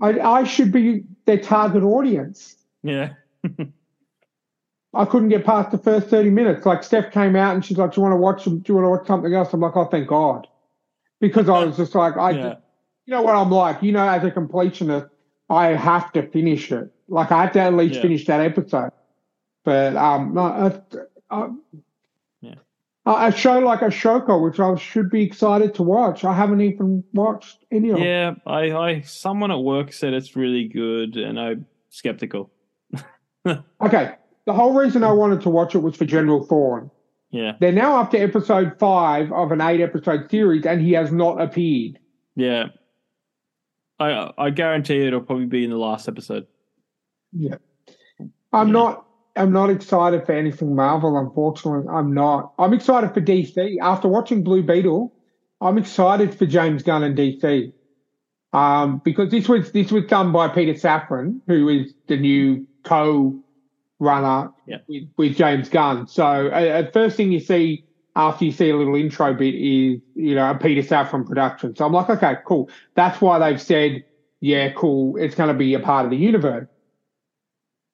I 0.00 0.18
I 0.20 0.44
should 0.44 0.72
be 0.72 1.04
their 1.26 1.38
target 1.38 1.82
audience. 1.82 2.56
yeah, 2.82 3.14
I 4.94 5.04
couldn't 5.04 5.28
get 5.28 5.44
past 5.44 5.70
the 5.70 5.78
first 5.78 6.08
thirty 6.08 6.30
minutes. 6.30 6.66
Like 6.66 6.82
Steph 6.82 7.12
came 7.12 7.36
out 7.36 7.54
and 7.54 7.64
she's 7.64 7.78
like, 7.78 7.92
"Do 7.92 8.00
you 8.00 8.02
want 8.02 8.12
to 8.12 8.16
watch? 8.16 8.44
Do 8.44 8.62
you 8.66 8.74
want 8.74 8.84
to 8.86 8.90
watch 8.90 9.06
something 9.06 9.32
else?" 9.34 9.52
I'm 9.52 9.60
like, 9.60 9.76
"Oh, 9.76 9.84
thank 9.84 10.08
God," 10.08 10.46
because 11.20 11.48
I 11.48 11.64
was 11.64 11.76
just 11.76 11.94
like, 11.94 12.16
I, 12.16 12.30
yeah, 12.32 12.56
you 13.06 13.12
know 13.12 13.22
what 13.22 13.34
I'm 13.36 13.50
like. 13.50 13.82
You 13.82 13.92
know, 13.92 14.06
as 14.08 14.24
a 14.24 14.30
completionist, 14.30 15.08
I 15.48 15.68
have 15.68 16.12
to 16.12 16.26
finish 16.28 16.72
it. 16.72 16.90
Like 17.08 17.30
I 17.30 17.42
have 17.44 17.52
to 17.52 17.60
at 17.60 17.74
least 17.74 17.96
Yeah. 17.96 18.02
finish 18.02 18.26
that 18.26 18.40
episode. 18.40 18.90
But 19.64 19.94
um, 19.96 20.34
no, 20.34 20.42
uh, 20.42 20.80
Yeah. 21.30 21.48
A 23.06 23.28
a 23.28 23.32
show 23.32 23.58
like 23.60 23.80
Ahsoka, 23.80 24.42
which 24.42 24.60
I 24.60 24.74
should 24.76 25.10
be 25.10 25.22
excited 25.22 25.74
to 25.74 25.82
watch, 25.82 26.22
I 26.24 26.34
haven't 26.34 26.60
even 26.60 27.02
watched 27.14 27.64
any 27.70 27.88
of. 27.90 27.96
them. 27.96 28.04
yeah. 28.04 28.34
I, 28.46 28.72
I, 28.72 29.00
someone 29.02 29.50
at 29.50 29.56
work 29.60 29.92
said 29.92 30.12
it's 30.12 30.36
really 30.36 30.68
good, 30.68 31.16
and 31.16 31.38
I'm 31.40 31.66
skeptical. 31.88 32.50
Okay, 33.82 34.12
the 34.44 34.52
whole 34.52 34.74
reason 34.74 35.02
I 35.02 35.12
wanted 35.12 35.40
to 35.42 35.48
watch 35.50 35.74
it 35.74 35.78
was 35.78 35.96
for 35.96 36.04
General 36.04 36.44
Thrawn. 36.44 36.90
Yeah, 37.30 37.52
They're 37.58 37.72
now 37.72 37.98
up 38.00 38.10
to 38.10 38.18
episode 38.18 38.76
five 38.78 39.32
of 39.32 39.50
an 39.52 39.62
eight-episode 39.62 40.30
series, 40.30 40.66
and 40.66 40.82
he 40.82 40.92
has 40.92 41.10
not 41.10 41.40
appeared. 41.40 41.98
yeah. 42.36 42.66
I, 43.98 44.30
I 44.38 44.50
guarantee 44.50 45.06
it'll 45.06 45.20
probably 45.20 45.46
be 45.46 45.62
in 45.64 45.70
the 45.70 45.76
last 45.78 46.08
episode. 46.08 46.46
Yeah. 47.32 47.56
I'm 48.52 48.68
Yeah. 48.68 48.72
not 48.72 49.06
I'm 49.40 49.52
not 49.52 49.70
excited 49.70 50.26
for 50.26 50.32
anything 50.32 50.74
Marvel, 50.76 51.16
unfortunately. 51.18 51.88
I'm 51.92 52.12
not. 52.14 52.52
I'm 52.58 52.72
excited 52.74 53.14
for 53.14 53.20
DC. 53.22 53.76
After 53.82 54.08
watching 54.08 54.44
Blue 54.44 54.62
Beetle, 54.62 55.12
I'm 55.60 55.78
excited 55.78 56.34
for 56.34 56.46
James 56.46 56.82
Gunn 56.82 57.02
and 57.04 57.16
DC. 57.16 57.72
um, 58.52 58.98
because 59.04 59.30
this 59.30 59.48
was 59.48 59.72
this 59.72 59.92
was 59.92 60.04
done 60.06 60.32
by 60.32 60.48
Peter 60.48 60.74
Safran, 60.74 61.40
who 61.46 61.68
is 61.68 61.94
the 62.08 62.16
new 62.18 62.66
co-runner 62.84 64.50
Yeah. 64.66 64.78
with, 64.88 65.04
with 65.16 65.36
James 65.36 65.68
Gunn. 65.68 66.06
So 66.06 66.24
uh, 66.48 66.90
first 66.92 67.16
thing 67.16 67.32
you 67.32 67.40
see 67.40 67.84
after 68.16 68.44
you 68.44 68.52
see 68.52 68.70
a 68.70 68.76
little 68.76 68.96
intro 68.96 69.34
bit 69.34 69.54
is 69.54 70.00
you 70.14 70.34
know 70.34 70.50
a 70.50 70.58
Peter 70.58 70.82
Safran 70.82 71.26
production. 71.26 71.76
So 71.76 71.86
I'm 71.86 71.92
like, 71.92 72.10
okay, 72.10 72.36
cool. 72.46 72.68
That's 72.96 73.20
why 73.20 73.38
they've 73.38 73.60
said, 73.62 74.02
yeah, 74.40 74.70
cool. 74.72 75.16
It's 75.16 75.34
going 75.34 75.48
to 75.48 75.54
be 75.54 75.74
a 75.74 75.80
part 75.80 76.04
of 76.06 76.10
the 76.10 76.16
universe. 76.16 76.66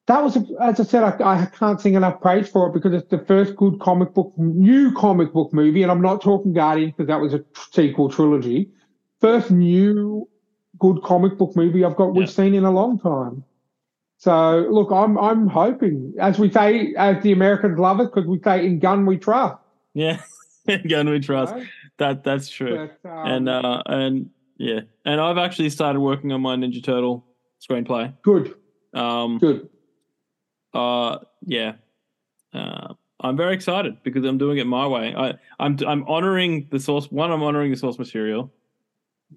That 0.07 0.23
was, 0.23 0.37
as 0.61 0.79
I 0.79 0.85
said, 0.85 1.03
I, 1.03 1.43
I 1.43 1.47
can't 1.47 1.81
sing 1.81 1.95
enough 1.95 2.21
praise 2.21 2.49
for 2.49 2.69
it 2.69 2.73
because 2.73 2.93
it's 2.93 3.11
the 3.11 3.19
first 3.19 3.57
good 3.57 3.81
comic 3.81 4.15
book, 4.15 4.33
new 4.37 4.93
comic 4.93 5.33
book 5.33 5.53
movie, 5.53 5.83
and 5.83 5.91
I'm 5.91 6.01
not 6.01 6.23
talking 6.23 6.53
Guardians 6.53 6.93
because 6.97 7.09
that 7.09 7.21
was 7.21 7.35
a 7.35 7.45
sequel 7.73 8.09
trilogy. 8.09 8.71
First 9.21 9.51
new 9.51 10.29
good 10.79 11.03
comic 11.03 11.39
book 11.39 11.57
movie 11.57 11.85
I've 11.85 11.97
got 11.97 12.15
we've 12.15 12.31
seen 12.31 12.55
in 12.55 12.65
a 12.65 12.71
long 12.71 13.01
time. 13.01 13.43
So 14.19 14.67
look, 14.71 14.93
I'm 14.93 15.19
I'm 15.19 15.49
hoping, 15.49 16.15
as 16.21 16.39
we 16.39 16.51
say, 16.51 16.95
as 16.97 17.23
the 17.23 17.33
Americans 17.33 17.79
love 17.79 17.99
it, 18.01 18.13
because 18.15 18.27
we 18.27 18.41
say 18.43 18.65
in 18.65 18.79
gun 18.79 19.07
we 19.07 19.19
trust. 19.19 19.57
Yeah, 19.93 20.21
in 20.67 20.87
gun 20.89 21.09
we 21.09 21.19
trust. 21.19 21.55
That 21.99 22.23
that's 22.23 22.49
true. 22.49 22.91
But, 23.03 23.11
um, 23.11 23.27
and 23.27 23.49
uh, 23.49 23.83
and 23.87 24.31
yeah, 24.57 24.81
and 25.05 25.21
I've 25.21 25.39
actually 25.39 25.71
started 25.71 26.01
working 26.01 26.31
on 26.31 26.41
my 26.43 26.55
Ninja 26.55 26.83
Turtle 26.83 27.27
screenplay. 27.61 28.15
good, 28.23 28.55
Um, 28.95 29.39
good. 29.39 29.69
Uh, 30.77 31.19
yeah, 31.47 31.73
uh, 32.53 32.95
I'm 33.21 33.37
very 33.37 33.55
excited 33.55 33.97
because 34.03 34.25
I'm 34.25 34.39
doing 34.39 34.59
it 34.59 34.67
my 34.67 34.87
way. 34.87 35.15
I 35.17 35.35
I'm 35.59 35.79
I'm 35.87 36.05
honoring 36.07 36.69
the 36.71 36.79
source. 36.79 37.11
One, 37.11 37.31
I'm 37.33 37.43
honoring 37.43 37.71
the 37.71 37.77
source 37.77 37.99
material. 37.99 38.53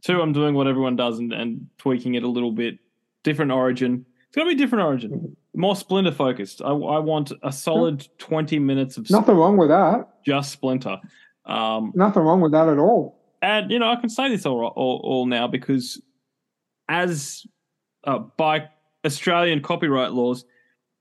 Two, 0.03 0.21
I'm 0.21 0.33
doing 0.33 0.53
what 0.53 0.67
everyone 0.67 0.95
does 0.95 1.17
and, 1.19 1.33
and 1.33 1.67
tweaking 1.77 2.15
it 2.15 2.23
a 2.23 2.27
little 2.27 2.51
bit. 2.51 2.77
Different 3.23 3.51
origin. 3.51 4.05
It's 4.27 4.35
gonna 4.35 4.49
be 4.49 4.55
different 4.55 4.83
origin. 4.85 5.35
More 5.55 5.75
Splinter 5.75 6.11
focused. 6.11 6.61
I, 6.61 6.67
I 6.69 6.99
want 6.99 7.31
a 7.41 7.51
solid 7.51 8.07
20 8.19 8.59
minutes 8.59 8.97
of 8.97 9.09
Nothing 9.09 9.35
wrong 9.35 9.57
with 9.57 9.69
that. 9.69 10.07
just 10.25 10.51
Splinter. 10.51 10.97
Um, 11.45 11.91
Nothing 11.95 12.23
wrong 12.23 12.39
with 12.41 12.51
that 12.51 12.69
at 12.69 12.77
all. 12.77 13.19
and 13.41 13.71
you 13.71 13.79
know, 13.79 13.89
I 13.89 13.95
can 13.95 14.09
say 14.09 14.29
this 14.29 14.45
all 14.45 14.63
all, 14.75 15.01
all 15.03 15.25
now 15.25 15.47
because, 15.47 15.99
as 16.87 17.45
uh, 18.03 18.19
by 18.19 18.69
Australian 19.05 19.61
copyright 19.61 20.11
laws, 20.13 20.45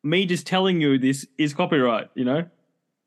me 0.02 0.26
just 0.26 0.46
telling 0.46 0.80
you 0.80 0.98
this 0.98 1.26
is 1.38 1.54
copyright. 1.54 2.08
You 2.14 2.24
know, 2.24 2.44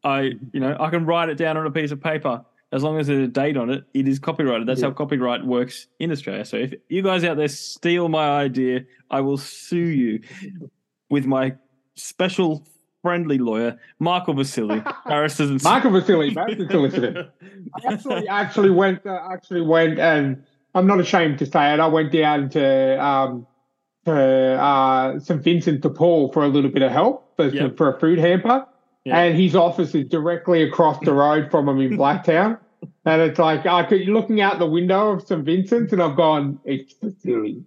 I 0.03 0.31
you 0.53 0.59
know 0.59 0.75
I 0.79 0.89
can 0.89 1.05
write 1.05 1.29
it 1.29 1.35
down 1.37 1.57
on 1.57 1.65
a 1.65 1.71
piece 1.71 1.91
of 1.91 2.01
paper 2.01 2.43
as 2.73 2.83
long 2.83 2.97
as 2.99 3.07
there's 3.07 3.23
a 3.25 3.27
date 3.27 3.57
on 3.57 3.69
it. 3.69 3.83
It 3.93 4.07
is 4.07 4.19
copyrighted. 4.19 4.67
That's 4.67 4.81
Yeah. 4.81 4.87
how 4.87 4.93
copyright 4.93 5.45
works 5.45 5.87
in 5.99 6.11
Australia. 6.11 6.45
So 6.45 6.57
if 6.57 6.73
you 6.89 7.01
guys 7.01 7.23
out 7.23 7.37
there 7.37 7.47
steal 7.49 8.07
my 8.09 8.29
idea, 8.29 8.85
I 9.09 9.21
will 9.21 9.37
sue 9.37 9.77
you 9.77 10.21
with 11.09 11.25
my 11.25 11.55
special 11.95 12.65
friendly 13.01 13.37
lawyer, 13.39 13.77
Michael 13.99 14.35
Vasily, 14.35 14.81
barristers 15.05 15.49
and 15.49 15.63
Michael 15.63 15.91
to 16.01 16.67
solicitor. 16.69 17.29
I 17.75 17.93
actually 17.93 18.27
actually 18.27 18.69
went 18.69 19.05
uh, 19.05 19.19
actually 19.29 19.61
went 19.61 19.99
and 19.99 20.43
I'm 20.73 20.87
not 20.87 20.99
ashamed 20.99 21.39
to 21.39 21.45
say 21.45 21.73
it. 21.73 21.79
I 21.79 21.87
went 21.87 22.11
down 22.11 22.49
to 22.51 23.03
um 23.03 23.47
to 24.05 24.11
uh 24.61 25.19
St 25.19 25.41
Vincent 25.43 25.81
de 25.81 25.89
Paul 25.89 26.31
for 26.31 26.43
a 26.43 26.47
little 26.47 26.71
bit 26.71 26.81
of 26.81 26.91
help 26.91 27.35
for 27.35 27.47
Yep. 27.47 27.77
for 27.77 27.95
a 27.95 27.99
food 27.99 28.19
hamper, 28.19 28.65
Yeah. 29.05 29.19
and 29.19 29.37
his 29.39 29.55
office 29.55 29.93
is 29.95 30.07
directly 30.07 30.63
across 30.63 30.99
the 31.03 31.13
road 31.13 31.49
from 31.51 31.69
him 31.69 31.79
in 31.79 31.97
Blacktown. 31.97 32.57
And 33.05 33.21
it's 33.21 33.37
like 33.37 33.67
I 33.67 33.83
could 33.83 34.07
looking 34.07 34.41
out 34.41 34.57
the 34.57 34.65
window 34.65 35.11
of 35.11 35.21
St 35.21 35.43
Vincent, 35.45 35.91
and 35.91 36.01
I've 36.01 36.15
gone, 36.15 36.59
it's 36.65 36.93
Vasily. 37.01 37.63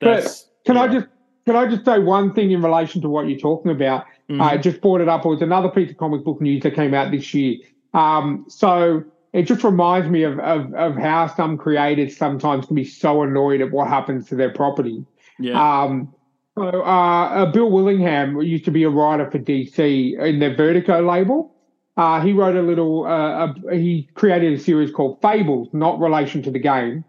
That's, 0.00 0.48
Can 0.64 0.76
I 0.78 0.88
just 0.88 1.06
can 1.44 1.54
I 1.56 1.66
just 1.66 1.84
say 1.84 1.98
one 1.98 2.32
thing 2.34 2.50
in 2.52 2.62
relation 2.62 3.00
to 3.02 3.08
what 3.10 3.28
you're 3.28 3.38
talking 3.38 3.70
about? 3.72 4.04
Mhm. 4.30 4.40
I 4.40 4.56
just 4.56 4.80
brought 4.80 5.00
it 5.02 5.08
up. 5.08 5.24
It 5.24 5.28
was 5.28 5.42
another 5.42 5.68
piece 5.68 5.90
of 5.90 5.96
comic 5.98 6.24
book 6.24 6.40
news 6.40 6.62
that 6.62 6.74
came 6.74 6.94
out 6.94 7.10
this 7.10 7.32
year. 7.34 7.58
Um, 7.94 8.44
so 8.48 9.04
it 9.34 9.42
just 9.42 9.64
reminds 9.64 10.08
me 10.10 10.22
of, 10.22 10.38
of 10.40 10.72
of 10.74 10.96
how 10.96 11.26
some 11.26 11.58
creators 11.58 12.16
sometimes 12.16 12.64
can 12.66 12.76
be 12.76 12.84
so 12.84 13.22
annoyed 13.22 13.60
at 13.60 13.70
what 13.70 13.88
happens 13.88 14.28
to 14.28 14.34
their 14.34 14.50
property. 14.50 15.04
Yeah. 15.38 15.82
Um, 15.82 16.14
so 16.56 16.82
uh, 16.82 17.28
uh, 17.28 17.46
Bill 17.52 17.70
Willingham 17.70 18.40
used 18.42 18.64
to 18.64 18.70
be 18.70 18.82
a 18.84 18.90
writer 18.90 19.30
for 19.30 19.38
DC 19.38 20.18
in 20.18 20.38
their 20.40 20.56
Vertigo 20.56 21.00
label. 21.06 21.54
Uh, 21.96 22.20
he 22.20 22.32
wrote 22.32 22.56
a 22.56 22.62
little. 22.62 23.06
Uh, 23.06 23.52
a, 23.70 23.74
he 23.76 24.08
created 24.14 24.52
a 24.52 24.58
series 24.58 24.90
called 24.90 25.20
Fables, 25.22 25.68
not 25.72 25.98
relation 26.00 26.42
to 26.42 26.50
the 26.50 26.58
game. 26.58 27.04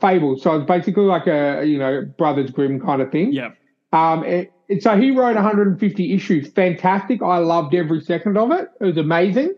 Fables. 0.00 0.42
So 0.42 0.56
it's 0.56 0.66
basically 0.66 1.04
like 1.04 1.26
a 1.26 1.62
you 1.66 1.78
know 1.78 2.02
Brothers 2.16 2.50
Grimm 2.50 2.80
kind 2.80 3.02
of 3.02 3.12
thing. 3.12 3.32
yeah. 3.32 3.50
Um, 3.92 4.24
it, 4.24 4.52
it- 4.68 4.82
so 4.82 4.96
he 4.98 5.10
wrote 5.12 5.36
150 5.36 6.12
issues. 6.14 6.48
Fantastic. 6.52 7.22
I 7.22 7.38
loved 7.38 7.74
every 7.74 8.00
second 8.00 8.36
of 8.36 8.50
it. 8.50 8.68
It 8.80 8.84
was 8.84 8.96
amazing. 8.96 9.54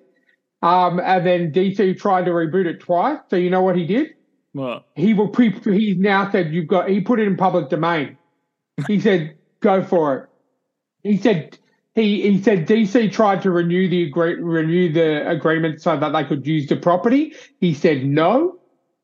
Um, 0.61 1.01
and 1.01 1.25
then 1.25 1.53
DC 1.53 1.99
tried 1.99 2.25
to 2.27 2.33
reboot 2.33 2.67
it 2.67 2.81
twice. 2.81 3.19
So 3.31 3.37
you 3.37 3.49
know 3.49 3.63
what 3.63 3.75
he 3.77 3.87
did? 3.87 4.09
Well, 4.55 4.85
He 4.95 5.15
will. 5.15 5.29
Pre- 5.29 5.51
he's 5.51 5.99
now 5.99 6.31
said 6.31 6.53
you've 6.53 6.69
got. 6.69 6.89
He 6.89 7.01
put 7.01 7.21
it 7.21 7.27
in 7.27 7.37
public 7.37 7.69
domain. 7.69 8.17
He 8.87 9.01
said 9.01 9.37
go 9.61 9.83
for 9.83 10.17
it. 10.17 10.29
He 11.03 11.17
said 11.17 11.59
he 11.95 12.23
he 12.23 12.43
said 12.43 12.67
DC 12.67 13.13
tried 13.13 13.43
to 13.43 13.51
renew 13.51 13.89
the 13.89 14.05
agree- 14.05 14.41
renew 14.41 14.93
the 14.93 15.29
agreement 15.29 15.83
so 15.83 15.99
that 15.99 16.11
they 16.11 16.25
could 16.25 16.47
use 16.47 16.67
the 16.67 16.77
property. 16.77 17.35
He 17.61 17.75
said 17.75 18.05
no, 18.05 18.59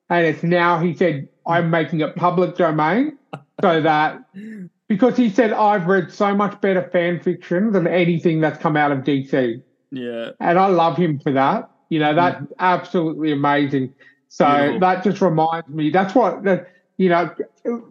and 0.09 0.27
it's 0.27 0.43
now 0.43 0.79
he 0.79 0.95
said 0.95 1.29
I'm 1.47 1.71
making 1.71 2.01
it 2.01 2.17
public 2.17 2.57
domain 2.57 3.19
so 3.61 3.81
that 3.81 4.25
because 4.89 5.17
he 5.17 5.29
said 5.29 5.53
I've 5.53 5.87
read 5.87 6.13
so 6.13 6.35
much 6.35 6.61
better 6.61 6.89
fan 6.93 7.21
fiction 7.21 7.73
than 7.73 7.87
anything 7.87 8.41
that's 8.41 8.59
come 8.59 8.77
out 8.77 8.93
of 8.93 8.99
DC, 8.99 9.63
yeah. 9.91 10.31
and 10.41 10.59
I 10.59 10.67
love 10.67 10.97
him 10.97 11.19
for 11.19 11.33
that. 11.33 11.71
You 11.89 11.99
know 11.99 12.15
that's 12.15 12.41
mm. 12.41 12.49
absolutely 12.59 13.33
amazing. 13.33 13.95
So 14.35 14.45
Beautiful. 14.47 14.81
that 14.81 15.05
just 15.05 15.21
reminds 15.21 15.69
me. 15.69 15.91
That's 15.91 16.13
what 16.13 16.43
that 16.43 16.67
you 16.97 17.09
know. 17.09 17.33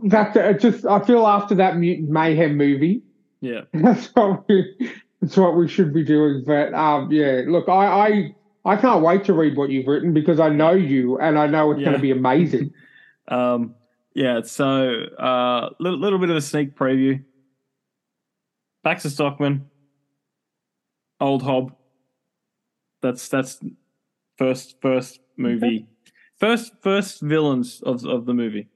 That's 0.04 0.36
it 0.36 0.60
just. 0.60 0.86
I 0.86 1.00
feel 1.00 1.26
after 1.26 1.56
that 1.56 1.78
Mutant 1.78 2.10
Mayhem 2.10 2.58
movie. 2.58 3.02
Yeah. 3.40 3.62
That's 3.74 4.08
what 4.08 4.46
we. 4.50 4.76
That's 5.22 5.38
what 5.38 5.56
we 5.56 5.70
should 5.70 5.94
be 5.94 6.04
doing. 6.04 6.44
But 6.46 6.74
um, 6.74 7.10
yeah, 7.14 7.44
look, 7.48 7.70
I, 7.70 7.86
I 7.86 8.36
I 8.66 8.76
can't 8.76 9.02
wait 9.02 9.24
to 9.26 9.34
read 9.34 9.56
what 9.56 9.70
you've 9.70 9.88
written 9.88 10.14
because 10.14 10.42
I 10.42 10.50
know 10.50 10.72
you 10.74 11.18
and 11.18 11.40
I 11.40 11.48
know 11.48 11.72
it's 11.72 11.80
Yeah. 11.80 11.86
going 11.86 11.98
to 11.98 12.02
be 12.02 12.12
amazing. 12.12 12.72
Um, 13.30 13.76
yeah, 14.14 14.42
so 14.42 15.06
uh, 15.18 15.70
little 15.80 15.98
little 15.98 16.20
bit 16.20 16.30
of 16.30 16.36
a 16.36 16.42
sneak 16.42 16.76
preview. 16.76 17.24
Baxter 18.84 19.10
Stockman, 19.10 19.70
old 21.22 21.42
Hob. 21.42 21.74
That's 23.02 23.30
that's 23.30 23.60
first 24.38 24.76
first 24.82 25.22
movie, 25.38 25.88
first 26.44 26.74
first 26.82 27.22
villains 27.22 27.82
of 27.84 28.06
of 28.06 28.26
the 28.26 28.34
movie. 28.34 28.68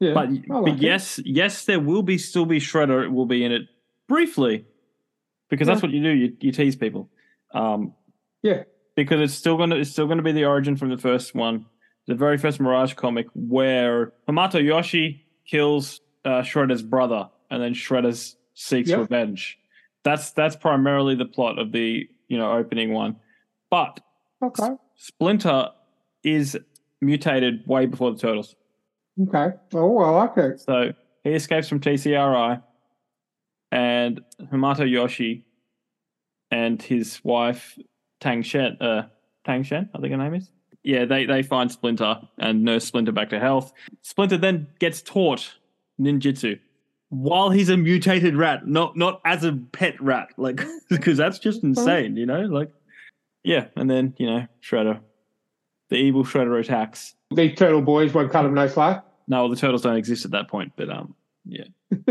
Yeah, 0.00 0.14
But, 0.14 0.28
I 0.28 0.60
but 0.64 0.78
yes, 0.82 1.20
yes, 1.24 1.64
there 1.66 1.78
will 1.80 2.02
be 2.02 2.18
still 2.18 2.46
be 2.46 2.58
Shredder. 2.58 3.04
It 3.04 3.10
will 3.12 3.26
be 3.26 3.44
in 3.44 3.52
it 3.52 3.62
briefly, 4.08 4.66
because 5.50 5.68
that's 5.68 5.82
what 5.82 5.92
you 5.92 6.02
do. 6.02 6.10
You, 6.10 6.36
you 6.40 6.52
tease 6.52 6.76
people. 6.76 7.08
Um, 7.54 7.94
Yeah. 8.42 8.64
because 8.96 9.20
it's 9.20 9.34
still 9.34 9.56
gonna 9.56 9.76
it's 9.76 9.90
still 9.90 10.08
gonna 10.08 10.22
be 10.30 10.32
the 10.32 10.44
origin 10.44 10.76
from 10.76 10.90
the 10.90 10.98
first 10.98 11.34
one, 11.34 11.66
the 12.08 12.14
very 12.16 12.38
first 12.38 12.60
Mirage 12.60 12.94
comic, 12.94 13.26
where 13.34 14.12
Hamato 14.28 14.62
Yoshi 14.62 15.24
kills 15.46 16.00
uh, 16.24 16.42
Shredder's 16.42 16.82
brother, 16.82 17.28
and 17.50 17.62
then 17.62 17.72
Shredder 17.74 18.14
seeks 18.54 18.90
Yep. 18.90 18.98
revenge. 18.98 19.58
That's 20.02 20.32
that's 20.32 20.56
primarily 20.56 21.14
the 21.14 21.24
plot 21.36 21.58
of 21.58 21.70
the 21.70 22.08
you 22.28 22.36
know 22.38 22.50
opening 22.52 22.92
one, 22.92 23.16
but 23.70 24.00
Okay. 24.42 24.70
Splinter 24.96 25.68
is 26.24 26.58
mutated 27.00 27.66
way 27.66 27.86
before 27.86 28.12
the 28.12 28.18
Turtles. 28.18 28.56
Okay. 29.20 29.56
Oh, 29.74 29.98
I 29.98 30.10
like 30.10 30.36
it. 30.36 30.60
So 30.60 30.92
he 31.22 31.30
escapes 31.30 31.68
from 31.68 31.80
TCRI, 31.80 32.62
and 33.70 34.20
Hamato 34.52 34.88
Yoshi 34.90 35.46
and 36.50 36.80
his 36.80 37.20
wife 37.24 37.78
Tang 38.20 38.42
Shen, 38.42 38.76
uh, 38.80 39.06
Tang 39.44 39.62
Shen, 39.62 39.90
I 39.94 40.00
think 40.00 40.12
her 40.12 40.18
name 40.18 40.34
is. 40.34 40.50
Yeah, 40.82 41.04
they 41.04 41.24
they 41.26 41.42
find 41.42 41.70
Splinter 41.70 42.20
and 42.38 42.62
nurse 42.62 42.84
Splinter 42.84 43.12
back 43.12 43.30
to 43.30 43.40
health. 43.40 43.72
Splinter 44.02 44.36
then 44.36 44.66
gets 44.78 45.00
taught 45.00 45.54
ninjutsu 46.00 46.58
while 47.14 47.50
he's 47.50 47.68
a 47.68 47.76
mutated 47.76 48.36
rat, 48.36 48.66
not 48.66 48.96
not 48.96 49.20
as 49.24 49.44
a 49.44 49.52
pet 49.72 50.00
rat, 50.00 50.28
like 50.36 50.62
because 50.90 51.16
that's 51.16 51.38
just 51.38 51.62
insane, 51.62 52.16
you 52.16 52.26
know. 52.26 52.40
Like, 52.40 52.70
yeah, 53.42 53.66
and 53.76 53.88
then 53.90 54.14
you 54.18 54.26
know 54.26 54.46
Shredder, 54.62 55.00
the 55.94 56.00
evil 56.00 56.24
Shredder 56.24 56.58
attacks. 56.58 57.14
These 57.30 57.56
turtle 57.56 57.80
boys 57.80 58.12
won't 58.12 58.32
cut 58.32 58.44
him 58.44 58.52
no 58.52 58.66
slack. 58.66 59.04
No, 59.28 59.48
the 59.48 59.54
turtles 59.54 59.82
don't 59.82 59.96
exist 59.96 60.24
at 60.24 60.32
that 60.32 60.48
point, 60.48 60.72
but 60.76 60.90
um, 60.90 61.14
yeah. 61.46 61.64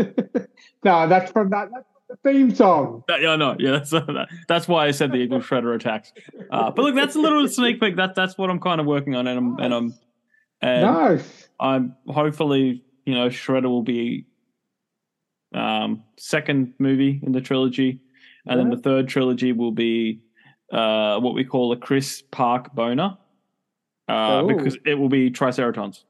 no, 0.82 1.06
that's 1.06 1.30
from 1.30 1.50
that. 1.50 1.68
That's 1.70 1.86
from 1.86 2.02
the 2.08 2.16
theme 2.24 2.54
song. 2.54 3.04
That, 3.08 3.20
yeah, 3.20 3.36
no, 3.36 3.56
yeah, 3.58 3.72
that's 3.72 3.90
that, 3.90 4.28
that's 4.48 4.66
why 4.66 4.86
I 4.86 4.90
said 4.90 5.12
the 5.12 5.18
evil 5.18 5.40
Shredder 5.40 5.74
attacks. 5.74 6.14
Uh, 6.50 6.70
but 6.70 6.82
look, 6.82 6.94
that's 6.94 7.14
a 7.14 7.18
little 7.18 7.46
sneak 7.46 7.78
peek. 7.78 7.96
That 7.96 8.14
that's 8.14 8.38
what 8.38 8.48
I'm 8.48 8.58
kind 8.58 8.80
of 8.80 8.86
working 8.86 9.14
on, 9.14 9.26
and 9.26 9.38
I'm 9.38 9.58
and 9.58 9.74
I'm 9.74 9.94
and 10.62 10.82
Nice. 10.82 11.48
I'm 11.60 11.94
hopefully 12.08 12.82
you 13.04 13.14
know 13.14 13.28
Shredder 13.28 13.64
will 13.64 13.82
be 13.82 14.24
um, 15.54 16.04
second 16.16 16.72
movie 16.78 17.20
in 17.22 17.32
the 17.32 17.42
trilogy, 17.42 18.00
and 18.46 18.58
then 18.58 18.70
the 18.70 18.78
third 18.78 19.08
trilogy 19.08 19.52
will 19.52 19.72
be 19.72 20.22
uh, 20.72 21.20
what 21.20 21.34
we 21.34 21.44
call 21.44 21.70
a 21.72 21.76
Chris 21.76 22.22
Park 22.30 22.74
boner, 22.74 23.18
uh, 24.08 24.40
Oh. 24.42 24.46
because 24.48 24.76
it 24.84 24.94
will 24.94 25.08
be 25.08 25.30
Triceratons. 25.30 26.04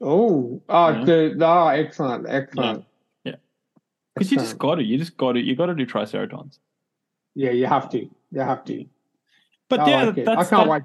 Oh, 0.00 0.60
oh, 0.68 0.88
Yeah. 0.90 1.04
the, 1.04 1.36
oh, 1.46 1.68
excellent, 1.68 2.26
excellent. 2.28 2.84
Yeah, 3.24 3.36
because 4.14 4.32
you 4.32 4.38
just 4.38 4.58
got 4.58 4.76
to, 4.76 4.82
you 4.82 4.98
just 4.98 5.16
got 5.16 5.32
to, 5.32 5.40
you 5.40 5.54
got 5.54 5.66
to 5.66 5.74
do 5.74 5.86
Triceratons. 5.86 6.58
yeah, 7.34 7.50
you 7.50 7.66
have 7.66 7.88
to, 7.90 7.98
you 8.32 8.40
have 8.40 8.64
to. 8.64 8.84
But 9.68 9.80
I 9.80 9.90
yeah, 9.90 10.02
like 10.04 10.14
that's 10.16 10.28
I 10.28 10.34
can't 10.34 10.50
that- 10.50 10.68
wait. 10.68 10.82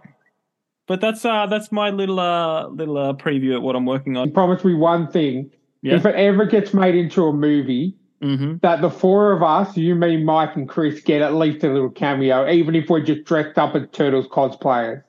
But 0.85 1.01
that's 1.01 1.25
uh 1.25 1.47
that's 1.47 1.69
my 1.69 1.89
little 1.89 2.17
uh 2.17 2.67
little 2.67 2.97
uh, 2.97 3.11
preview 3.13 3.53
at 3.55 3.61
what 3.61 3.75
I'm 3.75 3.85
working 3.85 4.15
You 4.15 4.21
on. 4.21 4.31
promise 4.31 4.63
me 4.63 4.73
one 4.73 5.11
thing: 5.11 5.51
Yeah. 5.81 5.95
if 5.95 6.05
it 6.05 6.15
ever 6.15 6.45
gets 6.45 6.73
made 6.73 6.95
into 6.95 7.25
a 7.25 7.33
movie, 7.33 7.93
hmm 8.21 8.55
that 8.61 8.79
the 8.81 8.89
four 8.89 9.33
of 9.33 9.43
us, 9.43 9.75
you, 9.75 9.95
me, 9.95 10.23
Mike, 10.23 10.55
and 10.55 10.69
Chris, 10.69 11.01
get 11.01 11.21
at 11.21 11.33
least 11.33 11.65
a 11.65 11.73
little 11.73 11.89
cameo, 11.89 12.47
even 12.49 12.73
if 12.73 12.87
we're 12.89 13.01
just 13.03 13.25
dressed 13.25 13.57
up 13.57 13.75
as 13.75 13.83
Turtles 13.91 14.27
cosplayers. 14.27 15.03